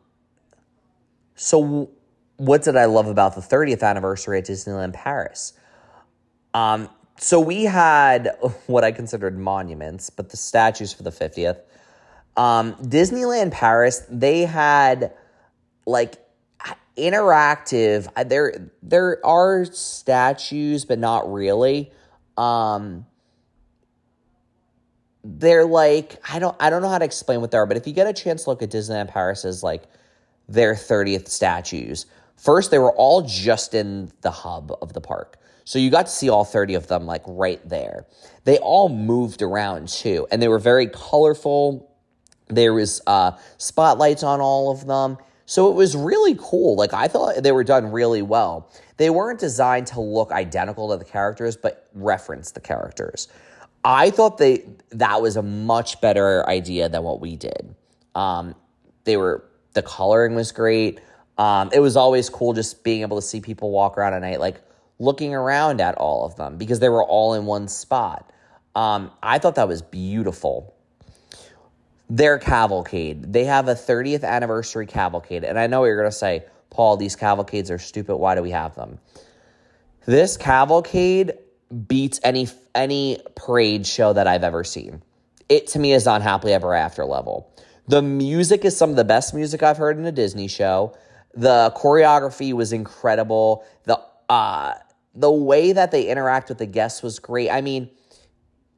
so, 1.35 1.89
what 2.37 2.61
did 2.61 2.75
I 2.75 2.85
love 2.85 3.07
about 3.07 3.33
the 3.35 3.41
30th 3.41 3.81
anniversary 3.81 4.37
at 4.37 4.45
Disneyland 4.45 4.93
Paris? 4.93 5.53
Um, 6.53 6.89
so, 7.17 7.39
we 7.39 7.63
had 7.63 8.29
what 8.67 8.83
I 8.83 8.91
considered 8.91 9.37
monuments, 9.37 10.11
but 10.11 10.29
the 10.29 10.37
statues 10.37 10.93
for 10.93 11.01
the 11.01 11.11
50th. 11.11 11.59
Um, 12.37 12.75
Disneyland 12.75 13.51
Paris, 13.51 14.05
they 14.09 14.41
had 14.41 15.13
like 15.85 16.22
interactive. 16.97 18.07
There 18.27 18.71
there 18.81 19.25
are 19.25 19.65
statues 19.65 20.85
but 20.85 20.99
not 20.99 21.31
really. 21.31 21.91
Um 22.37 23.05
they're 25.25 25.63
like 25.63 26.17
i 26.29 26.37
don't 26.37 26.53
i 26.59 26.69
don't 26.69 26.81
know 26.81 26.89
how 26.89 26.97
to 26.97 27.05
explain 27.05 27.39
what 27.39 27.49
they 27.49 27.57
are 27.57 27.65
but 27.65 27.77
if 27.77 27.87
you 27.87 27.93
get 27.93 28.05
a 28.05 28.11
chance 28.11 28.45
look 28.45 28.61
at 28.61 28.69
disneyland 28.69 29.07
paris's 29.07 29.63
like 29.63 29.85
their 30.47 30.75
30th 30.75 31.27
statues. 31.27 32.05
First 32.35 32.71
they 32.71 32.79
were 32.79 32.93
all 32.93 33.21
just 33.21 33.73
in 33.73 34.11
the 34.21 34.31
hub 34.31 34.75
of 34.81 34.93
the 34.93 35.01
park. 35.01 35.37
So 35.65 35.79
you 35.79 35.89
got 35.89 36.07
to 36.07 36.11
see 36.11 36.29
all 36.29 36.43
30 36.43 36.73
of 36.73 36.87
them 36.87 37.05
like 37.05 37.23
right 37.25 37.61
there. 37.67 38.05
They 38.43 38.57
all 38.57 38.89
moved 38.89 39.41
around 39.41 39.87
too 39.87 40.27
and 40.31 40.41
they 40.41 40.47
were 40.47 40.59
very 40.59 40.87
colorful. 40.87 41.89
There 42.47 42.73
was 42.73 43.01
uh 43.07 43.31
spotlights 43.57 44.23
on 44.23 44.41
all 44.41 44.71
of 44.71 44.85
them 44.85 45.17
so 45.45 45.69
it 45.69 45.75
was 45.75 45.95
really 45.95 46.35
cool. 46.39 46.75
Like 46.75 46.93
I 46.93 47.07
thought 47.07 47.43
they 47.43 47.51
were 47.51 47.63
done 47.63 47.91
really 47.91 48.21
well. 48.21 48.69
They 48.97 49.09
weren't 49.09 49.39
designed 49.39 49.87
to 49.87 49.99
look 49.99 50.31
identical 50.31 50.89
to 50.91 50.97
the 50.97 51.05
characters, 51.05 51.57
but 51.57 51.89
reference 51.93 52.51
the 52.51 52.61
characters. 52.61 53.27
I 53.83 54.09
thought 54.09 54.37
they 54.37 54.63
that 54.91 55.21
was 55.21 55.35
a 55.35 55.43
much 55.43 55.99
better 55.99 56.47
idea 56.47 56.87
than 56.87 57.03
what 57.03 57.19
we 57.19 57.35
did. 57.35 57.75
Um, 58.15 58.55
they 59.03 59.17
were 59.17 59.43
the 59.73 59.81
coloring 59.81 60.35
was 60.35 60.51
great. 60.51 60.99
Um, 61.37 61.69
it 61.73 61.79
was 61.79 61.97
always 61.97 62.29
cool 62.29 62.53
just 62.53 62.83
being 62.83 63.01
able 63.01 63.19
to 63.19 63.25
see 63.25 63.41
people 63.41 63.71
walk 63.71 63.97
around 63.97 64.13
at 64.13 64.21
night, 64.21 64.39
like 64.39 64.61
looking 64.99 65.33
around 65.33 65.81
at 65.81 65.95
all 65.95 66.25
of 66.25 66.35
them 66.35 66.57
because 66.57 66.79
they 66.79 66.89
were 66.89 67.03
all 67.03 67.33
in 67.33 67.45
one 67.45 67.67
spot. 67.67 68.31
Um, 68.75 69.11
I 69.21 69.39
thought 69.39 69.55
that 69.55 69.67
was 69.67 69.81
beautiful 69.81 70.72
their 72.09 72.37
cavalcade. 72.37 73.33
They 73.33 73.45
have 73.45 73.67
a 73.67 73.73
30th 73.73 74.23
anniversary 74.23 74.85
cavalcade. 74.85 75.43
And 75.43 75.57
I 75.59 75.67
know 75.67 75.83
you're 75.85 75.97
going 75.97 76.09
to 76.09 76.15
say, 76.15 76.45
Paul, 76.69 76.97
these 76.97 77.15
cavalcades 77.15 77.71
are 77.71 77.79
stupid. 77.79 78.17
Why 78.17 78.35
do 78.35 78.41
we 78.41 78.51
have 78.51 78.75
them? 78.75 78.99
This 80.05 80.35
cavalcade 80.37 81.33
beats 81.87 82.19
any 82.23 82.47
any 82.75 83.19
parade 83.35 83.87
show 83.87 84.13
that 84.13 84.27
I've 84.27 84.43
ever 84.43 84.63
seen. 84.63 85.01
It 85.49 85.67
to 85.67 85.79
me 85.79 85.93
is 85.93 86.07
on 86.07 86.21
happily 86.21 86.53
ever 86.53 86.73
after 86.73 87.05
level. 87.05 87.49
The 87.87 88.01
music 88.01 88.65
is 88.65 88.75
some 88.75 88.89
of 88.89 88.95
the 88.95 89.03
best 89.03 89.33
music 89.33 89.63
I've 89.63 89.77
heard 89.77 89.97
in 89.97 90.05
a 90.05 90.11
Disney 90.11 90.47
show. 90.47 90.95
The 91.33 91.73
choreography 91.75 92.53
was 92.53 92.73
incredible. 92.73 93.63
The 93.85 93.99
uh 94.29 94.73
the 95.15 95.31
way 95.31 95.71
that 95.73 95.91
they 95.91 96.07
interact 96.07 96.49
with 96.49 96.57
the 96.57 96.65
guests 96.65 97.03
was 97.03 97.19
great. 97.19 97.49
I 97.49 97.61
mean, 97.61 97.89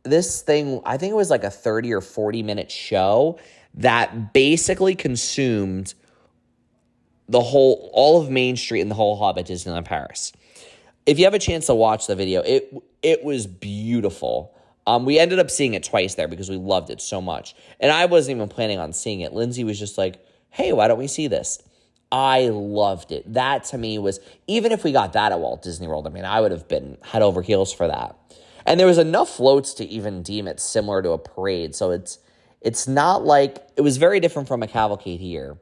this 0.06 0.42
thing, 0.42 0.82
I 0.86 0.98
think 0.98 1.12
it 1.12 1.16
was 1.16 1.30
like 1.30 1.44
a 1.44 1.50
30 1.50 1.94
or 1.94 2.02
40 2.02 2.44
minute 2.44 2.72
show 2.72 3.40
that 3.76 4.34
basically 4.34 4.96
consumed 4.96 5.94
the 7.28 7.42
whole 7.42 7.90
all 7.94 8.22
of 8.22 8.30
Main 8.30 8.56
Street 8.56 8.82
and 8.82 8.90
the 8.90 8.96
whole 8.96 9.18
hub 9.18 9.38
at 9.38 9.48
Disneyland 9.48 9.86
Paris. 9.86 10.32
If 11.06 11.20
you 11.20 11.26
have 11.26 11.34
a 11.34 11.40
chance 11.40 11.68
to 11.68 11.76
watch 11.76 12.08
the 12.08 12.16
video, 12.16 12.42
it 12.42 12.74
it 13.02 13.24
was 13.24 13.48
beautiful. 13.48 14.56
Um, 14.88 15.06
we 15.06 15.18
ended 15.18 15.40
up 15.40 15.50
seeing 15.50 15.74
it 15.74 15.84
twice 15.84 16.16
there 16.16 16.28
because 16.28 16.50
we 16.50 16.58
loved 16.58 16.92
it 16.92 17.02
so 17.02 17.20
much. 17.20 17.56
And 17.80 17.92
I 17.92 18.06
wasn't 18.06 18.38
even 18.38 18.50
planning 18.50 18.78
on 18.78 18.94
seeing 18.94 19.22
it. 19.22 19.34
Lindsay 19.34 19.64
was 19.64 19.80
just 19.80 19.98
like, 19.98 20.24
hey, 20.52 20.74
why 20.74 20.88
don't 20.88 21.00
we 21.00 21.08
see 21.08 21.28
this? 21.28 21.62
I 22.12 22.50
loved 22.50 23.12
it. 23.12 23.34
That 23.34 23.64
to 23.66 23.80
me 23.80 23.98
was, 23.98 24.20
even 24.46 24.72
if 24.72 24.84
we 24.84 24.92
got 24.92 25.14
that 25.14 25.32
at 25.32 25.40
Walt 25.40 25.64
Disney 25.64 25.88
World, 25.88 26.06
I 26.06 26.12
mean, 26.12 26.24
I 26.24 26.40
would 26.40 26.52
have 26.52 26.68
been 26.68 26.98
head 27.04 27.24
over 27.24 27.42
heels 27.42 27.74
for 27.74 27.88
that. 27.88 28.16
And 28.66 28.80
there 28.80 28.88
was 28.88 28.98
enough 28.98 29.30
floats 29.30 29.74
to 29.76 29.86
even 29.86 30.24
deem 30.24 30.48
it 30.48 30.60
similar 30.60 31.02
to 31.02 31.12
a 31.12 31.18
parade. 31.18 31.76
So 31.76 31.92
it's, 31.92 32.20
it's 32.62 32.88
not 32.88 33.24
like, 33.24 33.58
it 33.78 33.82
was 33.82 33.98
very 33.98 34.20
different 34.20 34.48
from 34.48 34.64
a 34.64 34.68
cavalcade 34.68 35.20
here, 35.20 35.58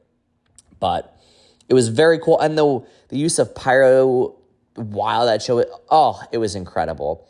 but 0.80 1.16
it 1.68 1.74
was 1.74 1.88
very 1.88 2.18
cool. 2.18 2.40
And 2.40 2.56
the, 2.56 2.82
the 3.08 3.18
use 3.18 3.38
of 3.38 3.54
pyro 3.54 4.36
while 4.74 5.26
that 5.26 5.42
show, 5.42 5.64
oh, 5.90 6.20
it 6.32 6.38
was 6.38 6.54
incredible. 6.54 7.28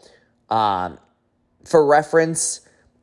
Um, 0.48 0.98
for 1.64 1.84
reference, 1.84 2.60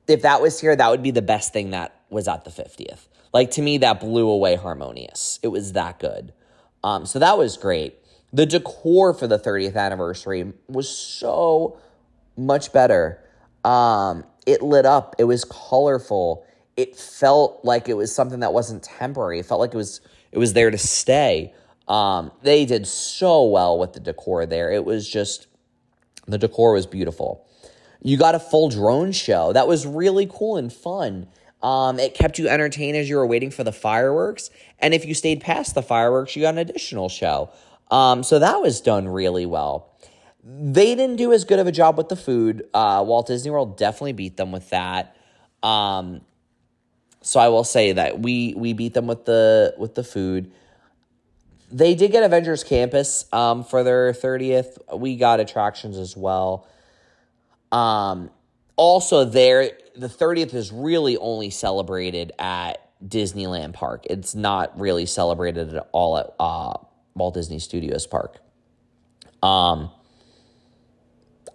if 0.07 0.21
that 0.21 0.41
was 0.41 0.59
here, 0.59 0.75
that 0.75 0.89
would 0.89 1.03
be 1.03 1.11
the 1.11 1.21
best 1.21 1.53
thing 1.53 1.71
that 1.71 1.95
was 2.09 2.27
at 2.27 2.45
the 2.45 2.51
50th. 2.51 3.07
Like 3.33 3.51
to 3.51 3.61
me, 3.61 3.77
that 3.79 3.99
blew 3.99 4.27
away 4.27 4.55
Harmonious. 4.55 5.39
It 5.41 5.47
was 5.49 5.73
that 5.73 5.99
good. 5.99 6.33
Um, 6.83 7.05
so 7.05 7.19
that 7.19 7.37
was 7.37 7.57
great. 7.57 7.97
The 8.33 8.45
decor 8.45 9.13
for 9.13 9.27
the 9.27 9.37
30th 9.37 9.75
anniversary 9.75 10.53
was 10.67 10.89
so 10.89 11.77
much 12.37 12.73
better. 12.73 13.23
Um, 13.63 14.23
it 14.45 14.61
lit 14.61 14.85
up. 14.85 15.15
It 15.19 15.25
was 15.25 15.45
colorful. 15.45 16.45
It 16.77 16.95
felt 16.95 17.63
like 17.63 17.89
it 17.89 17.95
was 17.95 18.13
something 18.13 18.39
that 18.39 18.53
wasn't 18.53 18.83
temporary. 18.83 19.39
It 19.39 19.45
felt 19.45 19.59
like 19.59 19.73
it 19.73 19.77
was 19.77 20.01
it 20.31 20.37
was 20.37 20.53
there 20.53 20.71
to 20.71 20.77
stay. 20.77 21.53
Um, 21.87 22.31
they 22.41 22.65
did 22.65 22.87
so 22.87 23.43
well 23.43 23.77
with 23.77 23.93
the 23.93 23.99
decor 23.99 24.45
there. 24.45 24.71
It 24.71 24.85
was 24.85 25.07
just 25.07 25.47
the 26.27 26.37
decor 26.37 26.73
was 26.73 26.87
beautiful. 26.87 27.45
You 28.01 28.17
got 28.17 28.33
a 28.33 28.39
full 28.39 28.69
drone 28.69 29.11
show. 29.11 29.53
That 29.53 29.67
was 29.67 29.85
really 29.85 30.27
cool 30.31 30.57
and 30.57 30.71
fun. 30.71 31.27
Um, 31.61 31.99
it 31.99 32.15
kept 32.15 32.39
you 32.39 32.47
entertained 32.47 32.97
as 32.97 33.09
you 33.09 33.17
were 33.17 33.27
waiting 33.27 33.51
for 33.51 33.63
the 33.63 33.71
fireworks. 33.71 34.49
And 34.79 34.93
if 34.93 35.05
you 35.05 35.13
stayed 35.13 35.41
past 35.41 35.75
the 35.75 35.83
fireworks, 35.83 36.35
you 36.35 36.41
got 36.41 36.55
an 36.55 36.59
additional 36.59 37.09
show. 37.09 37.51
Um, 37.91 38.23
so 38.23 38.39
that 38.39 38.61
was 38.61 38.81
done 38.81 39.07
really 39.07 39.45
well. 39.45 39.90
They 40.43 40.95
didn't 40.95 41.17
do 41.17 41.33
as 41.33 41.43
good 41.43 41.59
of 41.59 41.67
a 41.67 41.71
job 41.71 41.97
with 41.97 42.09
the 42.09 42.15
food. 42.15 42.67
Uh, 42.73 43.03
Walt 43.05 43.27
Disney 43.27 43.51
World 43.51 43.77
definitely 43.77 44.13
beat 44.13 44.37
them 44.37 44.51
with 44.51 44.69
that. 44.71 45.15
Um, 45.61 46.21
so 47.21 47.39
I 47.39 47.49
will 47.49 47.63
say 47.63 47.91
that 47.91 48.19
we 48.19 48.55
we 48.55 48.73
beat 48.73 48.93
them 48.95 49.05
with 49.05 49.25
the 49.25 49.75
with 49.77 49.93
the 49.93 50.03
food. 50.03 50.51
They 51.71 51.95
did 51.95 52.11
get 52.11 52.23
Avengers 52.23 52.63
Campus 52.63 53.25
um, 53.31 53.63
for 53.63 53.83
their 53.83 54.11
30th. 54.11 54.77
We 54.97 55.15
got 55.15 55.39
attractions 55.39 55.97
as 55.97 56.17
well. 56.17 56.67
Um, 57.71 58.29
also, 58.75 59.23
there, 59.23 59.71
the 59.95 60.07
30th 60.07 60.53
is 60.53 60.71
really 60.73 61.15
only 61.17 61.49
celebrated 61.49 62.33
at 62.37 62.89
Disneyland 63.05 63.73
Park. 63.73 64.05
It's 64.09 64.35
not 64.35 64.77
really 64.77 65.05
celebrated 65.05 65.73
at 65.73 65.87
all 65.93 66.17
at 66.17 66.33
uh, 66.39 66.73
Walt 67.15 67.35
Disney 67.35 67.59
Studios 67.59 68.05
Park. 68.05 68.39
Um, 69.41 69.91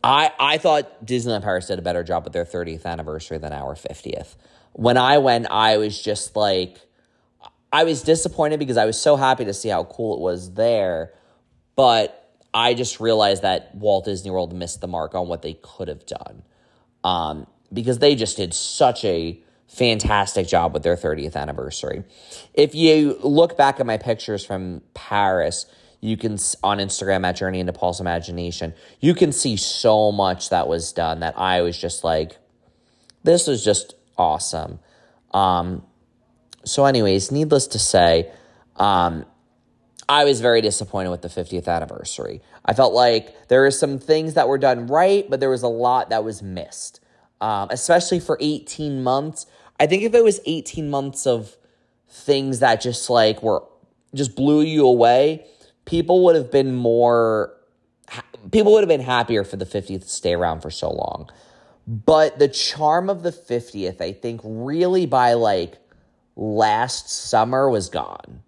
I 0.06 0.32
I 0.38 0.58
thought 0.58 1.04
Disneyland 1.04 1.42
Paris 1.42 1.66
did 1.66 1.78
a 1.78 1.82
better 1.82 2.04
job 2.04 2.24
with 2.24 2.32
their 2.32 2.44
30th 2.44 2.86
anniversary 2.86 3.38
than 3.38 3.52
our 3.52 3.74
50th. 3.74 4.36
When 4.72 4.96
I 4.96 5.18
went, 5.18 5.46
I 5.50 5.78
was 5.78 6.00
just 6.00 6.36
like, 6.36 6.78
I 7.72 7.84
was 7.84 8.02
disappointed 8.02 8.58
because 8.58 8.76
I 8.76 8.84
was 8.84 9.00
so 9.00 9.16
happy 9.16 9.44
to 9.46 9.54
see 9.54 9.68
how 9.68 9.84
cool 9.84 10.14
it 10.14 10.20
was 10.20 10.54
there, 10.54 11.12
but 11.74 12.34
I 12.54 12.74
just 12.74 13.00
realized 13.00 13.42
that 13.42 13.74
Walt 13.74 14.04
Disney 14.04 14.30
World 14.30 14.54
missed 14.54 14.80
the 14.80 14.86
mark 14.86 15.14
on 15.14 15.28
what 15.28 15.42
they 15.42 15.54
could 15.54 15.88
have 15.88 16.06
done. 16.06 16.42
Um, 17.02 17.46
because 17.72 17.98
they 17.98 18.14
just 18.14 18.36
did 18.36 18.54
such 18.54 19.04
a 19.04 19.42
fantastic 19.66 20.46
job 20.46 20.72
with 20.72 20.82
their 20.82 20.96
30th 20.96 21.34
anniversary. 21.34 22.04
If 22.54 22.74
you 22.74 23.18
look 23.22 23.56
back 23.56 23.80
at 23.80 23.86
my 23.86 23.96
pictures 23.96 24.44
from 24.44 24.82
Paris, 24.94 25.66
you 26.00 26.16
can 26.16 26.38
on 26.62 26.78
Instagram 26.78 27.26
at 27.26 27.36
Journey 27.36 27.60
into 27.60 27.72
Paul's 27.72 28.00
Imagination, 28.00 28.74
you 29.00 29.14
can 29.14 29.32
see 29.32 29.56
so 29.56 30.12
much 30.12 30.50
that 30.50 30.68
was 30.68 30.92
done 30.92 31.20
that 31.20 31.38
I 31.38 31.62
was 31.62 31.78
just 31.78 32.04
like, 32.04 32.38
this 33.24 33.46
was 33.46 33.64
just 33.64 33.94
awesome. 34.16 34.78
Um, 35.32 35.82
so, 36.64 36.84
anyways, 36.84 37.30
needless 37.30 37.66
to 37.68 37.78
say, 37.78 38.30
um, 38.76 39.24
I 40.08 40.24
was 40.24 40.40
very 40.40 40.60
disappointed 40.60 41.10
with 41.10 41.22
the 41.22 41.28
50th 41.28 41.66
anniversary. 41.66 42.40
I 42.64 42.74
felt 42.74 42.94
like 42.94 43.48
there 43.48 43.62
were 43.62 43.70
some 43.70 43.98
things 43.98 44.34
that 44.34 44.48
were 44.48 44.58
done 44.58 44.86
right, 44.86 45.28
but 45.28 45.40
there 45.40 45.50
was 45.50 45.62
a 45.62 45.68
lot 45.68 46.10
that 46.10 46.24
was 46.24 46.42
missed, 46.42 47.00
um, 47.40 47.68
especially 47.70 48.20
for 48.20 48.38
18 48.40 49.02
months. 49.02 49.46
I 49.80 49.86
think 49.86 50.02
if 50.02 50.14
it 50.14 50.22
was 50.22 50.40
18 50.46 50.88
months 50.88 51.26
of 51.26 51.56
things 52.08 52.60
that 52.60 52.80
just 52.80 53.10
like 53.10 53.42
were 53.42 53.64
just 54.14 54.36
blew 54.36 54.62
you 54.62 54.86
away, 54.86 55.46
people 55.86 56.22
would 56.24 56.36
have 56.36 56.50
been 56.50 56.74
more, 56.74 57.54
people 58.52 58.72
would 58.72 58.82
have 58.82 58.88
been 58.88 59.00
happier 59.00 59.44
for 59.44 59.56
the 59.56 59.64
50th 59.64 60.02
to 60.02 60.08
stay 60.08 60.34
around 60.34 60.60
for 60.60 60.70
so 60.70 60.90
long. 60.90 61.30
But 61.86 62.38
the 62.38 62.48
charm 62.48 63.08
of 63.08 63.22
the 63.22 63.30
50th, 63.30 64.00
I 64.00 64.12
think, 64.12 64.40
really 64.44 65.06
by 65.06 65.34
like 65.34 65.78
last 66.34 67.08
summer 67.08 67.70
was 67.70 67.88
gone. 67.88 68.42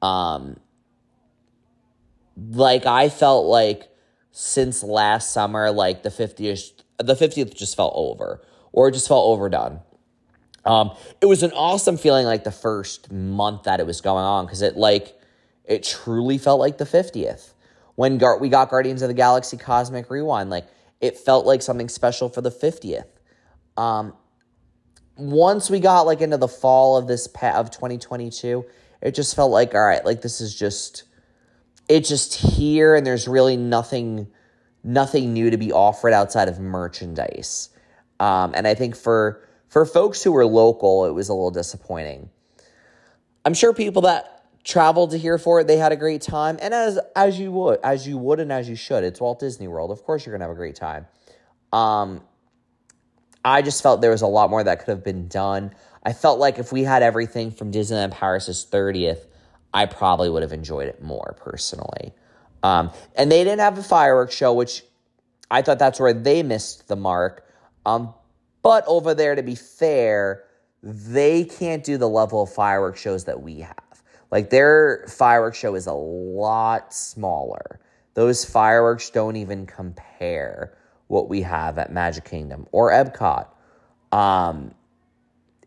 Um, 0.00 0.58
like 2.50 2.86
I 2.86 3.10
felt 3.10 3.46
like 3.46 3.88
since 4.32 4.82
last 4.82 5.32
summer, 5.32 5.70
like 5.70 6.02
the 6.02 6.08
50th, 6.08 6.72
the 6.98 7.14
50th 7.14 7.54
just 7.54 7.76
felt 7.76 7.92
over 7.94 8.42
or 8.72 8.90
just 8.90 9.06
felt 9.06 9.26
overdone. 9.26 9.80
Um, 10.64 10.92
it 11.20 11.26
was 11.26 11.42
an 11.42 11.52
awesome 11.52 11.98
feeling 11.98 12.24
like 12.24 12.44
the 12.44 12.52
first 12.52 13.12
month 13.12 13.64
that 13.64 13.80
it 13.80 13.86
was 13.86 14.00
going 14.00 14.24
on 14.24 14.46
because 14.46 14.62
it 14.62 14.76
like 14.76 15.18
it 15.64 15.82
truly 15.82 16.38
felt 16.38 16.60
like 16.60 16.78
the 16.78 16.84
50th. 16.84 17.52
When 17.94 18.18
Gar- 18.18 18.38
we 18.38 18.48
got 18.48 18.70
Guardians 18.70 19.02
of 19.02 19.08
the 19.08 19.14
Galaxy 19.14 19.56
Cosmic 19.56 20.10
Rewind, 20.10 20.50
like 20.50 20.66
it 21.00 21.18
felt 21.18 21.46
like 21.46 21.62
something 21.62 21.88
special 21.88 22.28
for 22.28 22.40
the 22.40 22.50
50th. 22.50 23.04
Um, 23.76 24.14
once 25.16 25.68
we 25.68 25.80
got 25.80 26.02
like 26.02 26.20
into 26.20 26.36
the 26.36 26.48
fall 26.48 26.96
of 26.96 27.06
this 27.06 27.26
pa- 27.26 27.58
of 27.58 27.70
2022, 27.70 28.64
it 29.02 29.14
just 29.14 29.36
felt 29.36 29.50
like 29.50 29.74
all 29.74 29.82
right, 29.82 30.04
like 30.04 30.22
this 30.22 30.40
is 30.40 30.54
just 30.54 31.04
it's 31.88 32.08
just 32.08 32.34
here 32.34 32.94
and 32.94 33.06
there's 33.06 33.28
really 33.28 33.56
nothing 33.56 34.28
nothing 34.84 35.32
new 35.32 35.50
to 35.50 35.56
be 35.56 35.72
offered 35.72 36.12
outside 36.12 36.48
of 36.48 36.58
merchandise. 36.58 37.68
Um, 38.20 38.52
and 38.54 38.66
I 38.66 38.74
think 38.74 38.96
for 38.96 39.46
for 39.68 39.84
folks 39.84 40.22
who 40.22 40.32
were 40.32 40.46
local, 40.46 41.06
it 41.06 41.12
was 41.12 41.28
a 41.28 41.34
little 41.34 41.50
disappointing. 41.50 42.30
I'm 43.44 43.54
sure 43.54 43.72
people 43.74 44.02
that 44.02 44.41
traveled 44.64 45.10
to 45.10 45.18
here 45.18 45.38
for 45.38 45.60
it, 45.60 45.66
they 45.66 45.76
had 45.76 45.92
a 45.92 45.96
great 45.96 46.22
time. 46.22 46.58
And 46.60 46.72
as 46.72 46.98
as 47.16 47.38
you 47.38 47.52
would, 47.52 47.80
as 47.82 48.06
you 48.06 48.18
would 48.18 48.40
and 48.40 48.52
as 48.52 48.68
you 48.68 48.76
should. 48.76 49.04
It's 49.04 49.20
Walt 49.20 49.40
Disney 49.40 49.68
World. 49.68 49.90
Of 49.90 50.04
course 50.04 50.24
you're 50.24 50.32
gonna 50.32 50.44
have 50.44 50.52
a 50.52 50.58
great 50.58 50.76
time. 50.76 51.06
Um 51.72 52.22
I 53.44 53.62
just 53.62 53.82
felt 53.82 54.00
there 54.00 54.12
was 54.12 54.22
a 54.22 54.28
lot 54.28 54.50
more 54.50 54.62
that 54.62 54.80
could 54.80 54.88
have 54.88 55.04
been 55.04 55.26
done. 55.26 55.74
I 56.04 56.12
felt 56.12 56.38
like 56.38 56.58
if 56.58 56.72
we 56.72 56.84
had 56.84 57.02
everything 57.02 57.50
from 57.50 57.72
Disneyland 57.72 58.12
Paris's 58.12 58.66
30th, 58.70 59.26
I 59.74 59.86
probably 59.86 60.30
would 60.30 60.42
have 60.42 60.52
enjoyed 60.52 60.88
it 60.88 61.02
more 61.02 61.36
personally. 61.38 62.12
Um, 62.62 62.92
and 63.16 63.32
they 63.32 63.42
didn't 63.42 63.60
have 63.60 63.78
a 63.78 63.82
fireworks 63.82 64.34
show, 64.34 64.52
which 64.52 64.84
I 65.50 65.62
thought 65.62 65.78
that's 65.78 65.98
where 65.98 66.12
they 66.12 66.42
missed 66.42 66.86
the 66.86 66.96
mark. 66.96 67.44
Um, 67.84 68.14
but 68.62 68.84
over 68.86 69.14
there, 69.14 69.34
to 69.34 69.42
be 69.42 69.56
fair, 69.56 70.44
they 70.82 71.44
can't 71.44 71.82
do 71.82 71.98
the 71.98 72.08
level 72.08 72.42
of 72.42 72.52
fireworks 72.52 73.00
shows 73.00 73.24
that 73.24 73.42
we 73.42 73.60
have. 73.60 73.76
Like 74.32 74.48
their 74.48 75.04
fireworks 75.08 75.58
show 75.58 75.74
is 75.74 75.86
a 75.86 75.92
lot 75.92 76.94
smaller. 76.94 77.78
Those 78.14 78.44
fireworks 78.44 79.10
don't 79.10 79.36
even 79.36 79.66
compare 79.66 80.76
what 81.08 81.28
we 81.28 81.42
have 81.42 81.78
at 81.78 81.92
Magic 81.92 82.24
Kingdom 82.24 82.66
or 82.72 82.90
Epcot. 82.90 83.48
Um, 84.10 84.74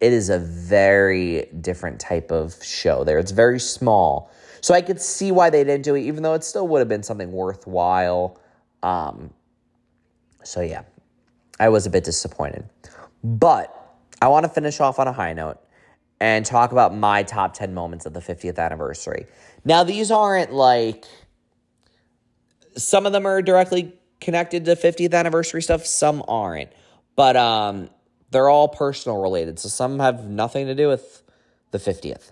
it 0.01 0.11
is 0.11 0.29
a 0.29 0.39
very 0.39 1.47
different 1.61 1.99
type 1.99 2.31
of 2.31 2.61
show 2.63 3.03
there. 3.03 3.19
It's 3.19 3.31
very 3.31 3.59
small. 3.59 4.31
So 4.61 4.73
I 4.73 4.81
could 4.81 4.99
see 4.99 5.31
why 5.31 5.51
they 5.51 5.63
didn't 5.63 5.83
do 5.83 5.93
it, 5.93 6.01
even 6.01 6.23
though 6.23 6.33
it 6.33 6.43
still 6.43 6.67
would 6.67 6.79
have 6.79 6.89
been 6.89 7.03
something 7.03 7.31
worthwhile. 7.31 8.39
Um, 8.81 9.31
so 10.43 10.61
yeah, 10.61 10.81
I 11.59 11.69
was 11.69 11.85
a 11.85 11.91
bit 11.91 12.03
disappointed. 12.03 12.67
But 13.23 13.71
I 14.21 14.27
want 14.27 14.43
to 14.45 14.49
finish 14.49 14.79
off 14.79 14.97
on 14.97 15.07
a 15.07 15.13
high 15.13 15.33
note. 15.33 15.59
And 16.19 16.45
talk 16.45 16.71
about 16.71 16.95
my 16.95 17.23
top 17.23 17.53
10 17.53 17.73
moments 17.73 18.05
of 18.05 18.13
the 18.13 18.19
50th 18.19 18.57
anniversary. 18.57 19.25
Now, 19.63 19.83
these 19.83 20.11
aren't 20.11 20.53
like 20.53 21.05
some 22.77 23.05
of 23.05 23.13
them 23.13 23.25
are 23.25 23.41
directly 23.41 23.93
connected 24.19 24.65
to 24.65 24.75
50th 24.75 25.13
anniversary 25.13 25.61
stuff, 25.61 25.85
some 25.85 26.23
aren't. 26.27 26.69
But 27.15 27.35
um 27.37 27.89
they're 28.31 28.49
all 28.49 28.67
personal 28.67 29.21
related. 29.21 29.59
So 29.59 29.69
some 29.69 29.99
have 29.99 30.27
nothing 30.27 30.65
to 30.67 30.75
do 30.75 30.87
with 30.87 31.23
the 31.71 31.77
50th. 31.77 32.31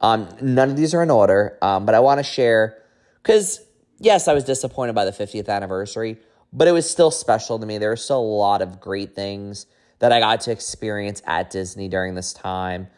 Um 0.00 0.28
none 0.40 0.70
of 0.70 0.76
these 0.76 0.94
are 0.94 1.02
in 1.02 1.10
order, 1.10 1.58
um 1.62 1.86
but 1.86 1.94
I 1.94 2.00
want 2.00 2.18
to 2.18 2.24
share 2.24 2.82
cuz 3.22 3.60
yes, 3.98 4.28
I 4.28 4.34
was 4.34 4.44
disappointed 4.44 4.94
by 4.94 5.04
the 5.04 5.12
50th 5.12 5.48
anniversary, 5.48 6.18
but 6.52 6.68
it 6.68 6.72
was 6.72 6.88
still 6.88 7.10
special 7.10 7.58
to 7.58 7.66
me. 7.66 7.78
There 7.78 7.90
were 7.90 7.96
still 7.96 8.20
a 8.20 8.34
lot 8.48 8.62
of 8.62 8.80
great 8.80 9.14
things 9.14 9.66
that 10.00 10.12
I 10.12 10.20
got 10.20 10.40
to 10.42 10.52
experience 10.52 11.22
at 11.26 11.50
Disney 11.50 11.88
during 11.88 12.14
this 12.14 12.32
time. 12.32 12.88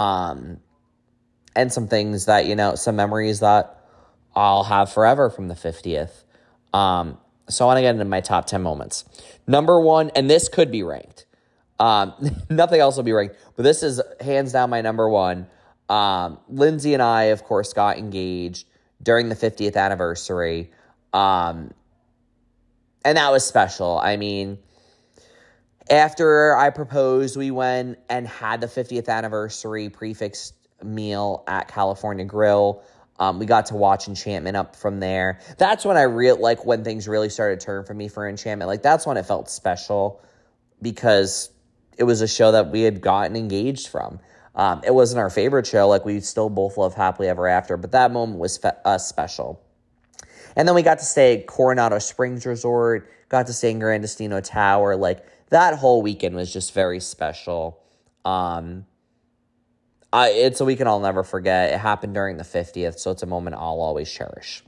Um, 0.00 0.60
and 1.54 1.70
some 1.70 1.88
things 1.88 2.24
that, 2.24 2.46
you 2.46 2.54
know, 2.54 2.74
some 2.74 2.96
memories 2.96 3.40
that 3.40 3.84
I'll 4.34 4.64
have 4.64 4.90
forever 4.90 5.28
from 5.28 5.48
the 5.48 5.54
50th. 5.54 6.24
Um, 6.72 7.18
so 7.48 7.64
I 7.64 7.66
want 7.66 7.78
to 7.78 7.82
get 7.82 7.90
into 7.90 8.04
my 8.06 8.20
top 8.20 8.46
10 8.46 8.62
moments. 8.62 9.04
Number 9.46 9.78
one, 9.78 10.10
and 10.14 10.30
this 10.30 10.48
could 10.48 10.70
be 10.70 10.82
ranked. 10.82 11.26
Um, 11.78 12.14
nothing 12.50 12.80
else 12.80 12.96
will 12.96 13.02
be 13.02 13.12
ranked, 13.12 13.36
but 13.56 13.64
this 13.64 13.82
is 13.82 14.00
hands 14.20 14.52
down 14.52 14.70
my 14.70 14.80
number 14.80 15.08
one. 15.08 15.48
Um, 15.90 16.38
Lindsay 16.48 16.94
and 16.94 17.02
I, 17.02 17.24
of 17.24 17.42
course, 17.44 17.74
got 17.74 17.98
engaged 17.98 18.66
during 19.02 19.28
the 19.28 19.34
50th 19.34 19.76
anniversary. 19.76 20.70
Um, 21.12 21.74
and 23.04 23.18
that 23.18 23.30
was 23.32 23.44
special. 23.44 23.98
I 23.98 24.16
mean, 24.16 24.58
after 25.90 26.56
I 26.56 26.70
proposed, 26.70 27.36
we 27.36 27.50
went 27.50 27.98
and 28.08 28.26
had 28.26 28.60
the 28.60 28.68
50th 28.68 29.08
anniversary 29.08 29.90
prix 29.90 30.14
fixe 30.14 30.52
meal 30.82 31.42
at 31.48 31.68
California 31.68 32.24
Grill. 32.24 32.82
Um, 33.18 33.38
we 33.38 33.44
got 33.44 33.66
to 33.66 33.74
watch 33.74 34.08
Enchantment 34.08 34.56
up 34.56 34.76
from 34.76 35.00
there. 35.00 35.40
That's 35.58 35.84
when 35.84 35.96
I 35.96 36.02
real 36.02 36.40
like 36.40 36.64
when 36.64 36.84
things 36.84 37.06
really 37.06 37.28
started 37.28 37.60
to 37.60 37.66
turn 37.66 37.84
for 37.84 37.92
me 37.92 38.08
for 38.08 38.26
Enchantment. 38.26 38.68
Like 38.68 38.82
that's 38.82 39.04
when 39.04 39.16
it 39.18 39.26
felt 39.26 39.50
special 39.50 40.22
because 40.80 41.50
it 41.98 42.04
was 42.04 42.22
a 42.22 42.28
show 42.28 42.52
that 42.52 42.70
we 42.70 42.82
had 42.82 43.02
gotten 43.02 43.36
engaged 43.36 43.88
from. 43.88 44.20
Um, 44.54 44.80
it 44.86 44.94
wasn't 44.94 45.18
our 45.18 45.28
favorite 45.28 45.66
show. 45.66 45.86
Like 45.88 46.04
we 46.04 46.20
still 46.20 46.48
both 46.48 46.78
love 46.78 46.94
Happily 46.94 47.28
Ever 47.28 47.46
After, 47.46 47.76
but 47.76 47.92
that 47.92 48.10
moment 48.10 48.38
was 48.38 48.56
fe- 48.56 48.70
uh, 48.84 48.96
special. 48.96 49.62
And 50.56 50.66
then 50.66 50.74
we 50.74 50.82
got 50.82 50.98
to 50.98 51.04
stay 51.04 51.40
at 51.40 51.46
Coronado 51.46 51.98
Springs 51.98 52.46
Resort, 52.46 53.10
got 53.28 53.46
to 53.48 53.52
stay 53.52 53.70
in 53.70 53.78
Gran 53.78 54.00
Destino 54.00 54.40
Tower. 54.40 54.96
Like 54.96 55.24
that 55.50 55.74
whole 55.74 56.02
weekend 56.02 56.34
was 56.34 56.52
just 56.52 56.72
very 56.72 57.00
special. 57.00 57.80
Um, 58.24 58.86
I, 60.12 60.30
it's 60.30 60.60
a 60.60 60.64
weekend 60.64 60.88
I'll 60.88 61.00
never 61.00 61.22
forget. 61.22 61.72
It 61.72 61.78
happened 61.78 62.14
during 62.14 62.36
the 62.36 62.44
50th, 62.44 62.98
so 62.98 63.10
it's 63.10 63.22
a 63.22 63.26
moment 63.26 63.56
I'll 63.56 63.80
always 63.80 64.10
cherish. 64.10 64.64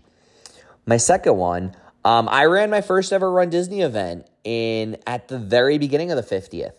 My 0.87 0.97
second 0.97 1.37
one, 1.37 1.75
um, 2.05 2.29
I 2.29 2.45
ran 2.45 2.71
my 2.71 2.81
first 2.81 3.13
ever 3.13 3.31
Run 3.31 3.51
Disney 3.51 3.83
event 3.83 4.27
in 4.45 4.97
at 5.07 5.29
the 5.29 5.39
very 5.39 5.79
beginning 5.79 6.11
of 6.11 6.17
the 6.17 6.35
50th, 6.37 6.75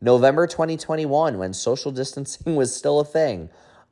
November 0.00 0.46
2021, 0.46 1.38
when 1.38 1.52
social 1.52 1.92
distancing 1.92 2.56
was 2.56 2.74
still 2.74 3.00
a 3.00 3.04
thing. 3.04 3.50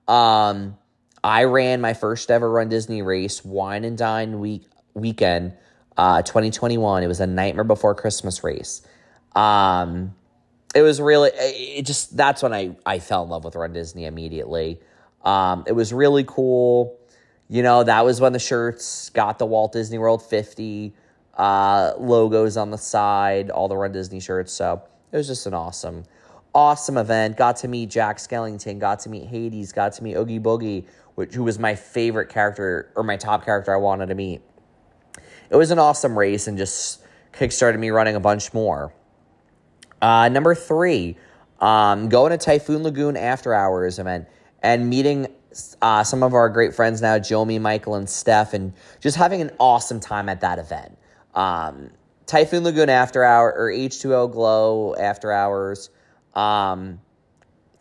Um, 0.08 0.78
I 1.24 1.44
ran 1.44 1.80
my 1.80 1.94
first 1.94 2.30
ever 2.30 2.50
Run 2.50 2.68
Disney 2.68 3.02
race, 3.02 3.44
Wine 3.44 3.84
and 3.84 3.98
Dine 3.98 4.38
week 4.38 4.64
weekend, 4.94 5.54
uh, 5.96 6.22
2021. 6.22 7.02
It 7.02 7.08
was 7.08 7.20
a 7.20 7.26
Nightmare 7.26 7.64
Before 7.64 7.94
Christmas 7.94 8.44
race. 8.44 8.82
Um, 9.36 10.14
it 10.74 10.82
was 10.82 11.00
really 11.00 11.30
it 11.34 11.86
just 11.86 12.16
that's 12.16 12.42
when 12.42 12.52
I 12.52 12.76
I 12.84 12.98
fell 12.98 13.22
in 13.22 13.30
love 13.30 13.44
with 13.44 13.54
Run 13.54 13.72
Disney 13.72 14.06
immediately. 14.06 14.80
Um, 15.24 15.64
it 15.66 15.72
was 15.72 15.92
really 15.92 16.24
cool. 16.24 16.98
You 17.48 17.62
know, 17.62 17.84
that 17.84 18.04
was 18.04 18.20
when 18.20 18.32
the 18.32 18.38
shirts 18.38 19.10
got 19.10 19.38
the 19.38 19.46
Walt 19.46 19.72
Disney 19.72 19.98
World 19.98 20.22
50 20.22 20.92
uh, 21.36 21.92
logos 21.98 22.56
on 22.56 22.70
the 22.70 22.78
side, 22.78 23.50
all 23.50 23.68
the 23.68 23.76
Run 23.76 23.92
Disney 23.92 24.20
shirts. 24.20 24.52
So 24.52 24.82
it 25.12 25.16
was 25.16 25.28
just 25.28 25.46
an 25.46 25.54
awesome, 25.54 26.04
awesome 26.54 26.96
event. 26.96 27.36
Got 27.36 27.56
to 27.56 27.68
meet 27.68 27.90
Jack 27.90 28.18
Skellington, 28.18 28.78
got 28.78 29.00
to 29.00 29.08
meet 29.08 29.26
Hades, 29.26 29.72
got 29.72 29.92
to 29.92 30.02
meet 30.02 30.16
Oogie 30.16 30.40
Boogie, 30.40 30.86
which 31.14 31.34
who 31.34 31.44
was 31.44 31.58
my 31.58 31.74
favorite 31.74 32.28
character 32.28 32.90
or 32.96 33.02
my 33.04 33.16
top 33.16 33.44
character 33.44 33.72
I 33.72 33.78
wanted 33.78 34.06
to 34.06 34.14
meet. 34.14 34.42
It 35.50 35.56
was 35.56 35.70
an 35.70 35.78
awesome 35.78 36.18
race 36.18 36.48
and 36.48 36.58
just 36.58 37.02
kickstarted 37.32 37.78
me 37.78 37.90
running 37.90 38.16
a 38.16 38.20
bunch 38.20 38.52
more. 38.52 38.92
Uh, 40.00 40.28
number 40.28 40.54
three, 40.54 41.16
um, 41.60 42.08
going 42.08 42.30
to 42.30 42.38
Typhoon 42.38 42.82
Lagoon 42.82 43.16
after 43.16 43.54
hours 43.54 43.98
event 43.98 44.28
and 44.62 44.88
meeting 44.88 45.26
uh, 45.80 46.04
some 46.04 46.22
of 46.22 46.34
our 46.34 46.48
great 46.48 46.74
friends 46.74 47.00
now, 47.00 47.18
Jomi, 47.18 47.60
Michael, 47.60 47.94
and 47.94 48.08
Steph, 48.08 48.52
and 48.52 48.72
just 49.00 49.16
having 49.16 49.40
an 49.40 49.50
awesome 49.58 50.00
time 50.00 50.28
at 50.28 50.40
that 50.42 50.58
event. 50.58 50.98
Um, 51.34 51.90
Typhoon 52.26 52.64
Lagoon 52.64 52.90
after 52.90 53.24
hour 53.24 53.54
or 53.56 53.70
H2O 53.70 54.32
Glow 54.32 54.94
after 54.96 55.32
hours. 55.32 55.90
Um, 56.34 57.00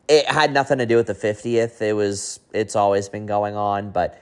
it 0.07 0.25
had 0.27 0.53
nothing 0.53 0.77
to 0.77 0.85
do 0.85 0.97
with 0.97 1.07
the 1.07 1.15
50th. 1.15 1.81
It 1.81 1.93
was 1.93 2.39
it's 2.53 2.75
always 2.75 3.09
been 3.09 3.25
going 3.25 3.55
on, 3.55 3.91
but 3.91 4.21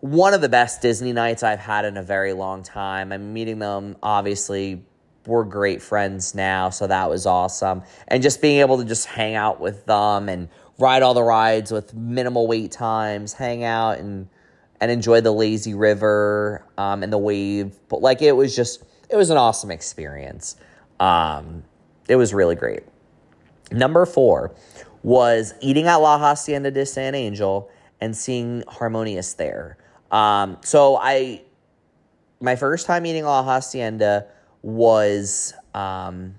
one 0.00 0.34
of 0.34 0.40
the 0.40 0.48
best 0.48 0.82
Disney 0.82 1.12
nights 1.12 1.42
I've 1.42 1.60
had 1.60 1.84
in 1.84 1.96
a 1.96 2.02
very 2.02 2.32
long 2.32 2.62
time. 2.62 3.12
I'm 3.12 3.32
meeting 3.32 3.58
them 3.58 3.96
obviously 4.02 4.82
we're 5.26 5.44
great 5.44 5.82
friends 5.82 6.34
now, 6.34 6.70
so 6.70 6.86
that 6.86 7.08
was 7.08 7.26
awesome. 7.26 7.82
And 8.08 8.22
just 8.22 8.42
being 8.42 8.60
able 8.60 8.78
to 8.78 8.84
just 8.84 9.06
hang 9.06 9.34
out 9.34 9.60
with 9.60 9.86
them 9.86 10.28
and 10.28 10.48
ride 10.78 11.02
all 11.02 11.14
the 11.14 11.22
rides 11.22 11.72
with 11.72 11.94
minimal 11.94 12.46
wait 12.46 12.72
times, 12.72 13.32
hang 13.32 13.64
out 13.64 13.98
and 13.98 14.28
and 14.80 14.90
enjoy 14.90 15.20
the 15.20 15.32
lazy 15.32 15.72
river 15.72 16.64
um, 16.76 17.02
and 17.02 17.12
the 17.12 17.18
wave. 17.18 17.74
But 17.88 18.02
like 18.02 18.22
it 18.22 18.32
was 18.32 18.54
just 18.54 18.82
it 19.08 19.16
was 19.16 19.30
an 19.30 19.36
awesome 19.36 19.70
experience. 19.70 20.56
Um, 21.00 21.64
it 22.08 22.16
was 22.16 22.34
really 22.34 22.54
great. 22.54 22.82
Number 23.72 24.04
four 24.06 24.54
was 25.02 25.54
eating 25.60 25.86
at 25.86 25.96
La 25.96 26.18
Hacienda 26.18 26.70
de 26.70 26.84
San 26.86 27.14
Angel 27.14 27.70
and 28.00 28.16
seeing 28.16 28.62
Harmonious 28.68 29.34
there. 29.34 29.78
Um, 30.10 30.58
so 30.62 30.96
I 30.96 31.42
my 32.40 32.56
first 32.56 32.86
time 32.86 33.06
eating 33.06 33.24
La 33.24 33.42
Hacienda 33.42 34.26
was 34.64 35.52
um, 35.74 36.34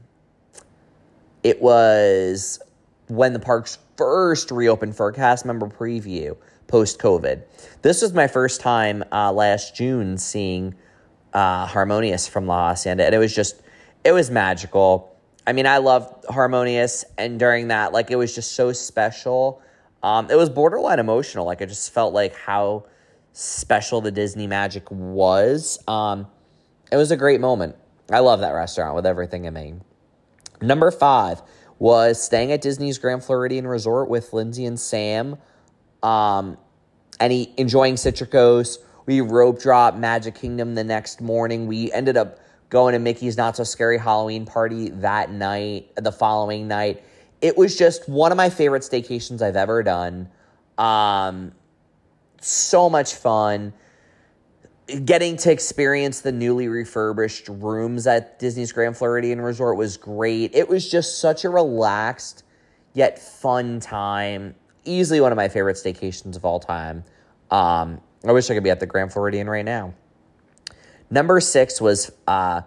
it 1.43 1.61
was 1.61 2.59
when 3.07 3.33
the 3.33 3.39
parks 3.39 3.77
first 3.97 4.49
reopened 4.49 4.97
for 4.97 5.07
a 5.09 5.13
cast 5.13 5.45
member 5.45 5.67
preview 5.67 6.35
post 6.67 6.99
COVID. 6.99 7.43
This 7.83 8.01
was 8.01 8.13
my 8.13 8.27
first 8.27 8.61
time 8.61 9.03
uh, 9.11 9.31
last 9.31 9.75
June 9.75 10.17
seeing 10.17 10.73
uh, 11.33 11.67
Harmonious 11.67 12.27
from 12.27 12.47
La 12.47 12.69
Hacienda, 12.69 13.05
and 13.05 13.13
it 13.13 13.19
was 13.19 13.33
just 13.33 13.61
it 14.03 14.11
was 14.11 14.31
magical. 14.31 15.15
I 15.45 15.53
mean, 15.53 15.67
I 15.67 15.77
loved 15.77 16.25
Harmonious, 16.27 17.05
and 17.19 17.37
during 17.37 17.67
that, 17.67 17.93
like, 17.93 18.09
it 18.09 18.15
was 18.15 18.33
just 18.33 18.53
so 18.53 18.73
special. 18.73 19.61
Um, 20.01 20.31
it 20.31 20.35
was 20.35 20.49
borderline 20.49 20.97
emotional. 20.97 21.45
Like, 21.45 21.61
I 21.61 21.65
just 21.65 21.93
felt 21.93 22.15
like 22.15 22.35
how 22.35 22.87
special 23.33 24.01
the 24.01 24.09
Disney 24.09 24.47
magic 24.47 24.89
was. 24.89 25.77
Um, 25.87 26.25
it 26.91 26.97
was 26.97 27.11
a 27.11 27.17
great 27.17 27.39
moment. 27.39 27.75
I 28.11 28.19
love 28.19 28.41
that 28.41 28.51
restaurant 28.51 28.95
with 28.95 29.05
everything 29.05 29.45
in 29.45 29.53
me. 29.53 29.75
Number 30.61 30.91
five 30.91 31.41
was 31.79 32.21
staying 32.21 32.51
at 32.51 32.61
Disney's 32.61 32.97
Grand 32.97 33.23
Floridian 33.23 33.67
Resort 33.67 34.09
with 34.09 34.31
Lindsay 34.31 34.65
and 34.65 34.79
Sam, 34.79 35.37
um, 36.03 36.57
and 37.19 37.33
he, 37.33 37.53
enjoying 37.57 37.95
Citricos. 37.95 38.77
We 39.05 39.21
rope 39.21 39.61
drop 39.61 39.95
Magic 39.95 40.35
Kingdom 40.35 40.75
the 40.75 40.83
next 40.83 41.21
morning. 41.21 41.67
We 41.67 41.91
ended 41.91 42.17
up 42.17 42.39
going 42.69 42.93
to 42.93 42.99
Mickey's 42.99 43.37
Not 43.37 43.55
So 43.55 43.63
Scary 43.63 43.97
Halloween 43.97 44.45
party 44.45 44.89
that 44.89 45.31
night, 45.31 45.91
the 45.95 46.11
following 46.11 46.67
night. 46.67 47.03
It 47.41 47.57
was 47.57 47.77
just 47.77 48.07
one 48.09 48.31
of 48.31 48.37
my 48.37 48.49
favorite 48.49 48.81
staycations 48.81 49.41
I've 49.41 49.55
ever 49.55 49.83
done. 49.83 50.29
Um, 50.77 51.51
so 52.41 52.89
much 52.89 53.13
fun 53.13 53.73
getting 55.03 55.35
to 55.37 55.51
experience 55.51 56.21
the 56.21 56.31
newly 56.31 56.67
refurbished 56.67 57.47
rooms 57.49 58.05
at 58.05 58.37
Disney's 58.39 58.71
Grand 58.71 58.95
Floridian 58.95 59.41
Resort 59.41 59.77
was 59.77 59.97
great. 59.97 60.53
It 60.53 60.69
was 60.69 60.89
just 60.89 61.19
such 61.19 61.43
a 61.43 61.49
relaxed 61.49 62.43
yet 62.93 63.19
fun 63.19 63.79
time. 63.79 64.55
Easily 64.83 65.19
one 65.21 65.31
of 65.31 65.35
my 65.35 65.49
favorite 65.49 65.77
staycations 65.77 66.35
of 66.35 66.45
all 66.45 66.59
time. 66.59 67.03
Um, 67.49 67.99
I 68.23 68.31
wish 68.31 68.49
I 68.49 68.53
could 68.53 68.63
be 68.63 68.69
at 68.69 68.79
the 68.79 68.85
Grand 68.85 69.11
Floridian 69.11 69.49
right 69.49 69.65
now. 69.65 69.93
Number 71.09 71.39
six 71.39 71.81
was 71.81 72.11
uh, 72.27 72.61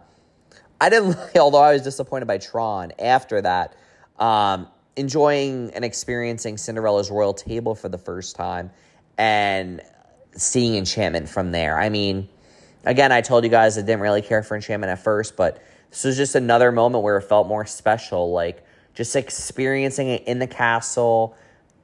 I 0.80 0.90
didn't, 0.90 1.16
although 1.38 1.62
I 1.62 1.72
was 1.72 1.82
disappointed 1.82 2.26
by 2.26 2.38
Tron. 2.38 2.92
After 2.98 3.40
that, 3.42 3.76
um, 4.18 4.68
enjoying 4.96 5.70
and 5.74 5.84
experiencing 5.84 6.56
Cinderella's 6.56 7.10
Royal 7.10 7.34
Table 7.34 7.74
for 7.74 7.88
the 7.88 7.98
first 7.98 8.36
time, 8.36 8.70
and 9.16 9.80
seeing 10.38 10.76
enchantment 10.76 11.28
from 11.28 11.52
there. 11.52 11.78
I 11.78 11.88
mean, 11.88 12.28
again, 12.84 13.12
I 13.12 13.20
told 13.20 13.44
you 13.44 13.50
guys 13.50 13.76
I 13.76 13.82
didn't 13.82 14.00
really 14.00 14.22
care 14.22 14.42
for 14.42 14.54
enchantment 14.54 14.90
at 14.90 15.02
first, 15.02 15.36
but 15.36 15.62
this 15.90 16.04
was 16.04 16.16
just 16.16 16.34
another 16.34 16.72
moment 16.72 17.04
where 17.04 17.16
it 17.18 17.22
felt 17.22 17.46
more 17.46 17.66
special, 17.66 18.32
like 18.32 18.64
just 18.94 19.14
experiencing 19.16 20.08
it 20.08 20.24
in 20.24 20.38
the 20.38 20.46
castle, 20.46 21.36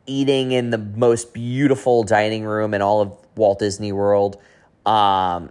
eating 0.06 0.52
in 0.52 0.70
the 0.70 0.78
most 0.78 1.32
beautiful 1.32 2.02
dining 2.02 2.44
room 2.44 2.74
in 2.74 2.82
all 2.82 3.00
of 3.00 3.12
Walt 3.36 3.58
Disney 3.58 3.92
World. 3.92 4.40
Um, 4.86 5.50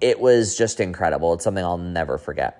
it 0.00 0.20
was 0.20 0.56
just 0.56 0.80
incredible. 0.80 1.32
It's 1.34 1.44
something 1.44 1.64
I'll 1.64 1.78
never 1.78 2.18
forget. 2.18 2.58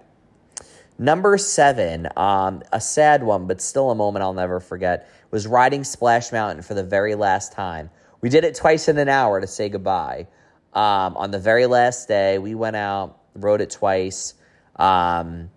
Number 0.99 1.37
seven, 1.39 2.09
um, 2.17 2.63
a 2.73 2.81
sad 2.81 3.25
one, 3.25 3.47
but 3.47 3.61
still 3.61 3.91
a 3.91 3.95
moment 3.95 4.23
I'll 4.23 4.35
never 4.35 4.61
forget, 4.61 5.11
was 5.31 5.47
riding 5.47 5.83
Splash 5.83 6.31
Mountain 6.31 6.63
for 6.63 6.75
the 6.75 6.85
very 6.85 7.15
last 7.15 7.53
time. 7.53 7.91
We 8.23 8.29
did 8.29 8.45
it 8.45 8.55
twice 8.55 8.89
in 8.89 8.99
an 8.99 9.09
hour 9.09 9.41
to 9.41 9.49
say 9.49 9.69
goodbye. 9.69 10.29
Um, 10.73 11.17
on 11.17 11.33
the 11.33 11.41
very 11.41 11.67
last 11.67 12.07
day, 12.07 12.39
we 12.39 12.55
went 12.55 12.77
out, 12.77 13.19
rode 13.35 13.61
it 13.61 13.71
twice. 13.71 14.35
Um, 14.77 15.51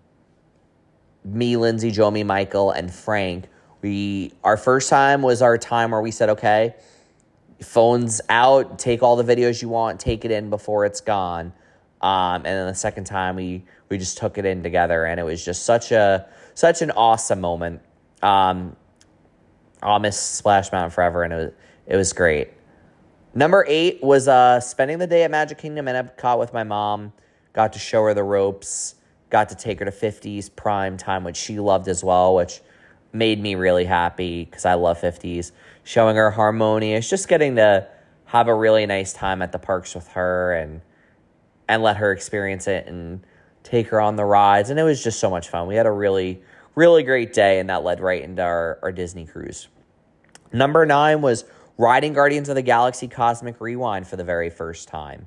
me, 1.24 1.56
Lindsay, 1.56 1.92
Jomi, 1.92 2.26
Michael, 2.26 2.72
and 2.72 2.92
Frank. 2.92 3.46
We 3.82 4.32
our 4.42 4.56
first 4.56 4.90
time 4.90 5.22
was 5.22 5.42
our 5.42 5.56
time 5.56 5.92
where 5.92 6.00
we 6.00 6.10
said, 6.10 6.30
okay, 6.30 6.74
phones 7.62 8.20
out, 8.28 8.80
take 8.80 9.00
all 9.02 9.14
the 9.14 9.24
videos 9.24 9.62
you 9.62 9.68
want, 9.68 10.00
take 10.00 10.24
it 10.24 10.32
in 10.32 10.50
before 10.50 10.84
it's 10.84 11.00
gone. 11.00 11.52
Um, 12.00 12.36
and 12.36 12.46
then 12.46 12.66
the 12.66 12.74
second 12.74 13.04
time 13.04 13.36
we 13.36 13.64
we 13.88 13.96
just 13.96 14.18
took 14.18 14.38
it 14.38 14.44
in 14.44 14.64
together, 14.64 15.04
and 15.04 15.20
it 15.20 15.22
was 15.22 15.44
just 15.44 15.64
such 15.64 15.92
a 15.92 16.26
such 16.54 16.82
an 16.82 16.90
awesome 16.90 17.40
moment. 17.40 17.80
Um, 18.22 18.74
I'll 19.82 20.00
miss 20.00 20.18
Splash 20.18 20.72
Mountain 20.72 20.90
forever, 20.90 21.22
and 21.22 21.32
it 21.32 21.36
was 21.36 21.52
it 21.86 21.96
was 21.96 22.12
great. 22.12 22.55
Number 23.36 23.66
eight 23.68 24.02
was 24.02 24.28
uh, 24.28 24.60
spending 24.60 24.98
the 24.98 25.06
day 25.06 25.22
at 25.22 25.30
Magic 25.30 25.58
Kingdom 25.58 25.88
and 25.88 26.08
Epcot 26.08 26.38
with 26.38 26.54
my 26.54 26.64
mom. 26.64 27.12
Got 27.52 27.74
to 27.74 27.78
show 27.78 28.02
her 28.04 28.14
the 28.14 28.24
ropes. 28.24 28.94
Got 29.28 29.50
to 29.50 29.54
take 29.54 29.78
her 29.80 29.84
to 29.84 29.90
50s 29.90 30.48
prime 30.56 30.96
time, 30.96 31.22
which 31.22 31.36
she 31.36 31.60
loved 31.60 31.86
as 31.86 32.02
well, 32.02 32.34
which 32.34 32.62
made 33.12 33.38
me 33.38 33.54
really 33.54 33.84
happy 33.84 34.46
because 34.46 34.64
I 34.64 34.72
love 34.72 34.98
50s. 34.98 35.52
Showing 35.84 36.16
her 36.16 36.30
Harmonious, 36.30 37.10
just 37.10 37.28
getting 37.28 37.56
to 37.56 37.86
have 38.24 38.48
a 38.48 38.54
really 38.54 38.86
nice 38.86 39.12
time 39.12 39.42
at 39.42 39.52
the 39.52 39.58
parks 39.58 39.94
with 39.94 40.08
her 40.08 40.54
and 40.54 40.80
and 41.68 41.82
let 41.82 41.98
her 41.98 42.12
experience 42.12 42.66
it 42.66 42.86
and 42.86 43.20
take 43.62 43.88
her 43.88 44.00
on 44.00 44.16
the 44.16 44.24
rides. 44.24 44.70
And 44.70 44.80
it 44.80 44.84
was 44.84 45.04
just 45.04 45.20
so 45.20 45.28
much 45.28 45.50
fun. 45.50 45.68
We 45.68 45.74
had 45.74 45.84
a 45.84 45.92
really, 45.92 46.40
really 46.74 47.02
great 47.02 47.34
day, 47.34 47.58
and 47.58 47.68
that 47.68 47.84
led 47.84 48.00
right 48.00 48.22
into 48.22 48.40
our, 48.40 48.78
our 48.82 48.92
Disney 48.92 49.26
cruise. 49.26 49.68
Number 50.54 50.86
nine 50.86 51.20
was 51.20 51.44
riding 51.78 52.12
Guardians 52.12 52.48
of 52.48 52.54
the 52.54 52.62
Galaxy 52.62 53.08
Cosmic 53.08 53.60
Rewind 53.60 54.06
for 54.06 54.16
the 54.16 54.24
very 54.24 54.50
first 54.50 54.88
time. 54.88 55.26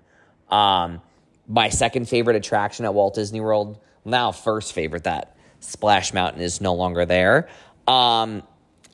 Um, 0.49 1.01
my 1.47 1.69
second 1.69 2.07
favorite 2.07 2.35
attraction 2.35 2.85
at 2.85 2.93
Walt 2.93 3.15
Disney 3.15 3.41
World, 3.41 3.79
now 4.05 4.31
first 4.31 4.73
favorite, 4.73 5.03
that 5.03 5.35
Splash 5.59 6.13
Mountain 6.13 6.41
is 6.41 6.61
no 6.61 6.73
longer 6.73 7.05
there. 7.05 7.49
Um, 7.87 8.43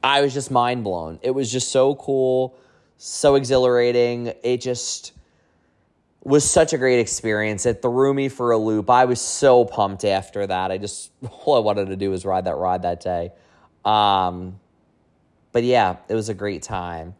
I 0.04 0.22
was 0.22 0.34
just 0.34 0.52
mind 0.52 0.84
blown. 0.84 1.20
It 1.22 1.32
was 1.32 1.52
just 1.52 1.72
so 1.72 1.96
cool, 1.96 2.58
so 2.98 3.36
exhilarating. 3.36 4.34
It 4.44 4.62
just 4.62 5.14
was 6.24 6.50
such 6.50 6.74
a 6.74 6.78
great 6.78 7.00
experience. 7.00 7.66
It 7.66 7.82
threw 7.82 8.14
me 8.14 8.30
for 8.30 8.52
a 8.52 8.58
loop. 8.58 8.90
I 8.90 9.06
was 9.06 9.22
so 9.22 9.64
pumped 9.64 10.04
after 10.04 10.46
that. 10.46 10.72
I 10.72 10.78
just 10.78 11.12
all 11.46 11.56
I 11.56 11.60
wanted 11.60 11.88
to 11.88 11.96
do 11.96 12.10
was 12.10 12.26
ride 12.26 12.46
that 12.46 12.56
ride 12.56 12.82
that 12.82 13.00
day. 13.00 13.32
Um, 13.84 14.60
but 15.52 15.64
yeah, 15.64 15.98
it 16.10 16.16
was 16.16 16.30
a 16.30 16.34
great 16.34 16.64
time. 16.64 17.16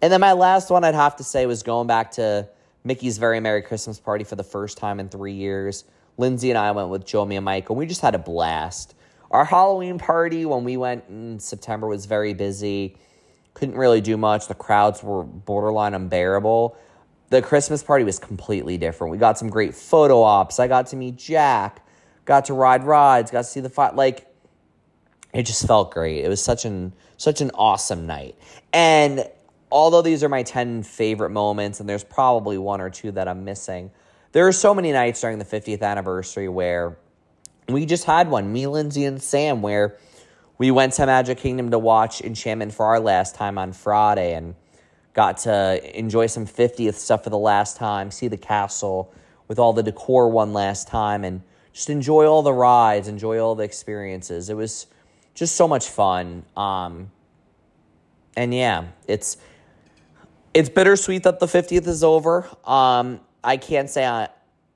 And 0.00 0.12
then 0.12 0.20
my 0.20 0.32
last 0.32 0.70
one 0.70 0.84
I'd 0.84 0.94
have 0.94 1.16
to 1.16 1.24
say 1.24 1.46
was 1.46 1.62
going 1.62 1.86
back 1.86 2.12
to 2.12 2.48
Mickey's 2.84 3.18
Very 3.18 3.40
Merry 3.40 3.62
Christmas 3.62 3.98
Party 3.98 4.24
for 4.24 4.36
the 4.36 4.44
first 4.44 4.78
time 4.78 5.00
in 5.00 5.08
three 5.08 5.32
years. 5.32 5.84
Lindsay 6.16 6.50
and 6.50 6.58
I 6.58 6.70
went 6.72 6.88
with 6.88 7.04
Jomi 7.04 7.36
and 7.36 7.44
Mike, 7.44 7.68
and 7.70 7.78
we 7.78 7.86
just 7.86 8.00
had 8.00 8.14
a 8.14 8.18
blast. 8.18 8.94
Our 9.30 9.44
Halloween 9.44 9.98
party 9.98 10.44
when 10.46 10.64
we 10.64 10.76
went 10.76 11.04
in 11.08 11.38
September 11.38 11.86
was 11.86 12.06
very 12.06 12.34
busy. 12.34 12.96
Couldn't 13.54 13.76
really 13.76 14.00
do 14.00 14.16
much. 14.16 14.48
The 14.48 14.54
crowds 14.54 15.02
were 15.02 15.22
borderline 15.24 15.94
unbearable 15.94 16.76
the 17.30 17.42
Christmas 17.42 17.82
party 17.82 18.04
was 18.04 18.18
completely 18.18 18.78
different. 18.78 19.10
We 19.10 19.18
got 19.18 19.38
some 19.38 19.50
great 19.50 19.74
photo 19.74 20.22
ops. 20.22 20.58
I 20.58 20.68
got 20.68 20.86
to 20.88 20.96
meet 20.96 21.16
Jack, 21.16 21.84
got 22.24 22.46
to 22.46 22.54
ride 22.54 22.84
rides, 22.84 23.30
got 23.30 23.42
to 23.42 23.44
see 23.44 23.60
the 23.60 23.68
fight. 23.68 23.96
Like, 23.96 24.26
it 25.34 25.42
just 25.42 25.66
felt 25.66 25.90
great. 25.90 26.24
It 26.24 26.28
was 26.28 26.42
such 26.42 26.64
an 26.64 26.94
such 27.18 27.40
an 27.40 27.50
awesome 27.54 28.06
night. 28.06 28.36
And 28.72 29.26
although 29.70 30.02
these 30.02 30.22
are 30.24 30.28
my 30.28 30.42
10 30.42 30.82
favorite 30.82 31.30
moments, 31.30 31.80
and 31.80 31.88
there's 31.88 32.04
probably 32.04 32.58
one 32.58 32.80
or 32.80 32.90
two 32.90 33.12
that 33.12 33.28
I'm 33.28 33.44
missing, 33.44 33.90
there 34.32 34.46
are 34.46 34.52
so 34.52 34.74
many 34.74 34.92
nights 34.92 35.20
during 35.20 35.38
the 35.38 35.44
50th 35.44 35.82
anniversary 35.82 36.48
where 36.48 36.98
we 37.68 37.86
just 37.86 38.04
had 38.04 38.30
one, 38.30 38.52
me, 38.52 38.66
Lindsay, 38.66 39.04
and 39.04 39.22
Sam, 39.22 39.62
where 39.62 39.96
we 40.58 40.70
went 40.70 40.94
to 40.94 41.06
Magic 41.06 41.38
Kingdom 41.38 41.70
to 41.70 41.78
watch 41.78 42.20
Enchantment 42.20 42.74
for 42.74 42.86
our 42.86 43.00
last 43.00 43.34
time 43.34 43.58
on 43.58 43.72
Friday. 43.72 44.34
And 44.34 44.54
Got 45.18 45.38
to 45.38 45.98
enjoy 45.98 46.28
some 46.28 46.46
50th 46.46 46.94
stuff 46.94 47.24
for 47.24 47.30
the 47.30 47.36
last 47.36 47.76
time, 47.76 48.12
see 48.12 48.28
the 48.28 48.36
castle 48.36 49.12
with 49.48 49.58
all 49.58 49.72
the 49.72 49.82
decor 49.82 50.28
one 50.28 50.52
last 50.52 50.86
time, 50.86 51.24
and 51.24 51.42
just 51.72 51.90
enjoy 51.90 52.24
all 52.26 52.42
the 52.42 52.52
rides, 52.52 53.08
enjoy 53.08 53.40
all 53.40 53.56
the 53.56 53.64
experiences. 53.64 54.48
It 54.48 54.54
was 54.54 54.86
just 55.34 55.56
so 55.56 55.66
much 55.66 55.88
fun. 55.88 56.44
Um, 56.56 57.10
and 58.36 58.54
yeah, 58.54 58.84
it's 59.08 59.38
it's 60.54 60.68
bittersweet 60.68 61.22
that 61.24 61.40
the 61.40 61.46
50th 61.46 61.86
is 61.86 62.02
over. 62.02 62.48
Um, 62.64 63.20
I 63.44 63.56
can't 63.56 63.88
say 63.88 64.06
I 64.06 64.28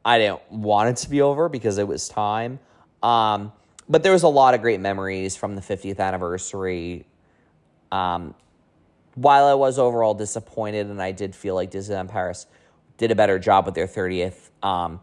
I 0.05 0.19
didn't 0.19 0.51
want 0.51 0.89
it 0.89 0.97
to 0.99 1.11
be 1.11 1.23
over 1.23 1.49
because 1.49 1.79
it 1.79 1.87
was 1.87 2.09
time. 2.09 2.59
Um, 3.03 3.53
but 3.89 4.03
there 4.03 4.13
was 4.13 4.23
a 4.23 4.29
lot 4.29 4.55
of 4.55 4.61
great 4.61 4.81
memories 4.81 5.37
from 5.37 5.55
the 5.55 5.63
50th 5.63 6.01
anniversary. 6.01 7.07
Um, 7.91 8.35
while 9.15 9.47
I 9.47 9.55
was 9.55 9.79
overall 9.79 10.15
disappointed 10.15 10.87
and 10.89 11.01
I 11.01 11.13
did 11.13 11.35
feel 11.35 11.55
like 11.55 11.71
Disneyland 11.71 12.09
Paris 12.09 12.47
did 12.97 13.11
a 13.11 13.15
better 13.15 13.39
job 13.39 13.67
with 13.67 13.75
their 13.75 13.87
30th, 13.87 14.51
um, 14.63 15.01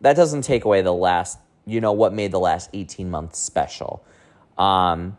that 0.00 0.16
doesn't 0.16 0.42
take 0.42 0.64
away 0.64 0.82
the 0.82 0.92
last, 0.92 1.38
you 1.64 1.80
know, 1.80 1.92
what 1.92 2.12
made 2.12 2.32
the 2.32 2.40
last 2.40 2.70
18 2.72 3.10
months 3.10 3.38
special. 3.38 4.04
Um, 4.58 5.16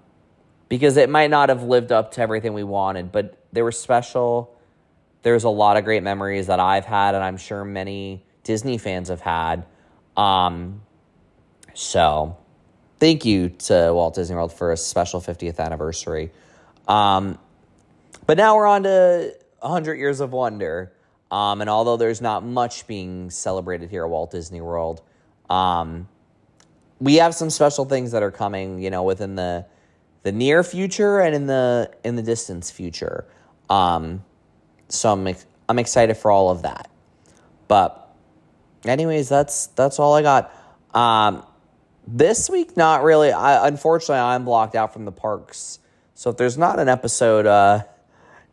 because 0.67 0.97
it 0.97 1.09
might 1.09 1.29
not 1.29 1.49
have 1.49 1.63
lived 1.63 1.91
up 1.91 2.11
to 2.13 2.21
everything 2.21 2.53
we 2.53 2.63
wanted, 2.63 3.11
but 3.11 3.37
they 3.53 3.61
were 3.61 3.71
special. 3.71 4.52
There's 5.23 5.45
a 5.45 5.49
lot 5.49 5.77
of 5.77 5.85
great 5.85 6.03
memories 6.03 6.47
that 6.47 6.59
I've 6.59 6.85
had, 6.85 7.15
and 7.15 7.23
I'm 7.23 7.37
sure 7.37 7.65
many 7.65 8.23
Disney 8.43 8.77
fans 8.77 9.09
have 9.09 9.21
had. 9.21 9.65
Um, 10.15 10.81
so, 11.73 12.37
thank 12.99 13.25
you 13.25 13.49
to 13.49 13.91
Walt 13.93 14.15
Disney 14.15 14.35
World 14.35 14.53
for 14.53 14.71
a 14.71 14.77
special 14.77 15.21
50th 15.21 15.59
anniversary. 15.59 16.31
Um, 16.87 17.39
but 18.27 18.37
now 18.37 18.55
we're 18.55 18.67
on 18.67 18.83
to 18.83 19.33
100 19.59 19.95
Years 19.95 20.19
of 20.19 20.31
Wonder. 20.33 20.91
Um, 21.31 21.61
and 21.61 21.69
although 21.69 21.97
there's 21.97 22.21
not 22.21 22.45
much 22.45 22.85
being 22.85 23.29
celebrated 23.29 23.89
here 23.89 24.03
at 24.03 24.09
Walt 24.09 24.31
Disney 24.31 24.61
World, 24.61 25.01
um, 25.49 26.07
we 26.99 27.15
have 27.15 27.33
some 27.33 27.49
special 27.49 27.85
things 27.85 28.11
that 28.11 28.21
are 28.23 28.31
coming, 28.31 28.79
you 28.79 28.89
know, 28.89 29.03
within 29.03 29.35
the 29.35 29.65
the 30.21 30.31
near 30.31 30.63
future 30.63 31.19
and 31.19 31.35
in 31.35 31.47
the 31.47 31.91
in 32.03 32.15
the 32.15 32.21
distance 32.21 32.69
future. 32.71 33.25
Um, 33.69 34.23
so 34.93 35.11
I'm 35.11 35.35
I'm 35.69 35.79
excited 35.79 36.15
for 36.15 36.31
all 36.31 36.49
of 36.49 36.63
that. 36.63 36.89
But 37.67 38.15
anyways, 38.85 39.29
that's 39.29 39.67
that's 39.67 39.99
all 39.99 40.13
I 40.13 40.21
got. 40.21 40.53
Um, 40.93 41.43
this 42.05 42.49
week, 42.49 42.77
not 42.77 43.03
really. 43.03 43.31
I 43.31 43.67
unfortunately 43.67 44.17
I'm 44.17 44.45
blocked 44.45 44.75
out 44.75 44.93
from 44.93 45.05
the 45.05 45.11
parks, 45.11 45.79
so 46.13 46.29
if 46.29 46.37
there's 46.37 46.57
not 46.57 46.79
an 46.79 46.89
episode, 46.89 47.45
uh, 47.45 47.83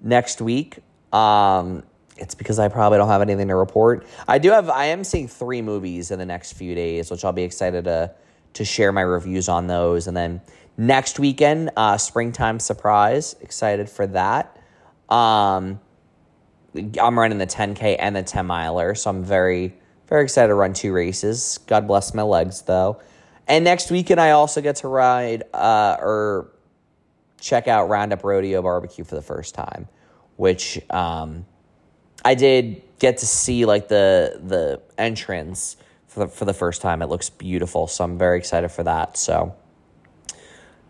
next 0.00 0.40
week. 0.40 0.78
Um, 1.12 1.82
it's 2.16 2.34
because 2.34 2.58
I 2.58 2.68
probably 2.68 2.98
don't 2.98 3.08
have 3.08 3.22
anything 3.22 3.48
to 3.48 3.56
report. 3.56 4.06
I 4.28 4.38
do 4.38 4.50
have. 4.50 4.68
I 4.68 4.86
am 4.86 5.04
seeing 5.04 5.26
three 5.26 5.62
movies 5.62 6.10
in 6.10 6.18
the 6.18 6.26
next 6.26 6.52
few 6.52 6.74
days, 6.74 7.10
which 7.10 7.24
I'll 7.24 7.32
be 7.32 7.42
excited 7.42 7.84
to 7.84 8.14
to 8.54 8.64
share 8.64 8.92
my 8.92 9.00
reviews 9.00 9.48
on 9.48 9.66
those. 9.68 10.06
And 10.06 10.16
then 10.16 10.40
next 10.76 11.18
weekend, 11.18 11.70
uh, 11.76 11.96
springtime 11.96 12.60
surprise. 12.60 13.36
Excited 13.40 13.88
for 13.88 14.06
that. 14.08 14.56
Um, 15.08 15.80
I'm 16.74 17.18
running 17.18 17.38
the 17.38 17.46
10k 17.46 17.96
and 17.98 18.14
the 18.14 18.22
10 18.22 18.46
miler, 18.46 18.94
so 18.94 19.10
I'm 19.10 19.24
very 19.24 19.74
very 20.10 20.24
excited 20.24 20.48
to 20.48 20.54
run 20.54 20.72
two 20.72 20.92
races. 20.92 21.58
God 21.68 21.86
bless 21.86 22.12
my 22.14 22.22
legs 22.22 22.62
though. 22.62 23.00
And 23.46 23.64
next 23.64 23.90
weekend, 23.90 24.20
I 24.20 24.32
also 24.32 24.60
get 24.60 24.76
to 24.76 24.88
ride 24.88 25.44
uh, 25.54 25.96
or 26.00 26.50
check 27.40 27.68
out 27.68 27.88
Roundup 27.88 28.22
Rodeo 28.22 28.60
Barbecue 28.60 29.04
for 29.04 29.14
the 29.14 29.22
first 29.22 29.54
time, 29.54 29.88
which 30.36 30.80
um, 30.90 31.46
I 32.24 32.34
did 32.34 32.82
get 32.98 33.18
to 33.18 33.26
see 33.26 33.64
like 33.64 33.88
the 33.88 34.40
the 34.42 34.82
entrance 34.98 35.76
for 36.08 36.20
the, 36.20 36.28
for 36.28 36.44
the 36.44 36.54
first 36.54 36.82
time. 36.82 37.02
It 37.02 37.06
looks 37.06 37.30
beautiful, 37.30 37.86
so 37.86 38.04
I'm 38.04 38.18
very 38.18 38.38
excited 38.38 38.68
for 38.70 38.82
that. 38.82 39.16
So 39.16 39.54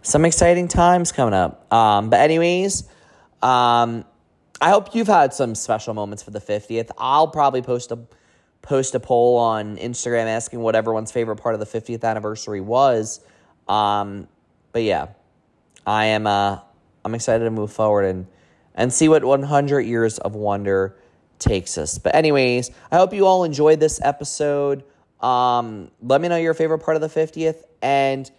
some 0.03 0.25
exciting 0.25 0.69
times 0.69 1.13
coming 1.13 1.35
up. 1.35 1.73
Um, 1.73 2.11
but 2.11 2.21
anyways, 2.21 2.89
um, 3.43 4.05
I 4.61 4.71
hope 4.71 4.95
you've 4.95 5.07
had 5.07 5.33
some 5.33 5.55
special 5.55 5.95
moments 5.95 6.23
for 6.23 6.31
the 6.31 6.41
50th. 6.41 6.91
I'll 6.99 7.29
probably 7.29 7.63
post 7.63 7.93
a 7.93 7.99
post 8.63 8.95
a 8.95 9.01
poll 9.01 9.39
on 9.39 9.79
Instagram 9.79 10.27
asking 10.27 10.61
what 10.61 10.77
everyone's 10.77 11.11
favorite 11.11 11.37
part 11.37 11.55
of 11.55 11.61
the 11.61 11.67
50th 11.67 12.05
anniversary 12.05 12.61
was. 12.61 13.21
Um, 13.69 14.29
but 14.73 14.83
yeah, 14.83 15.09
I 15.87 16.07
am 16.07 16.27
uh 16.27 16.59
I'm 17.05 17.15
excited 17.15 17.45
to 17.45 17.51
move 17.51 17.73
forward 17.73 18.05
and 18.05 18.27
and 18.75 18.93
see 18.93 19.09
what 19.09 19.25
100 19.25 19.81
years 19.81 20.19
of 20.19 20.35
wonder 20.35 20.97
takes 21.41 21.77
us. 21.77 21.99
But, 21.99 22.15
anyways, 22.15 22.71
I 22.91 22.97
hope 22.97 23.13
you 23.13 23.27
all 23.27 23.45
enjoyed 23.45 23.81
this 23.81 24.01
episode. 24.03 24.85
Um, 25.21 25.91
let 26.03 26.21
me 26.21 26.29
know 26.29 26.37
your 26.37 26.55
favorite 26.55 26.79
part 26.79 26.97
of 26.97 27.01
the 27.01 27.09
50th 27.09 27.65
and 27.83 28.31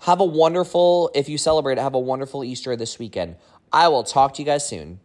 have 0.00 0.20
a 0.20 0.24
wonderful, 0.24 1.10
if 1.14 1.28
you 1.28 1.38
celebrate 1.38 1.78
have 1.78 1.94
a 1.94 1.98
wonderful 1.98 2.44
Easter 2.44 2.76
this 2.76 2.98
weekend. 2.98 3.36
I 3.72 3.88
will 3.88 4.04
talk 4.04 4.34
to 4.34 4.42
you 4.42 4.46
guys 4.46 4.66
soon. 4.66 5.00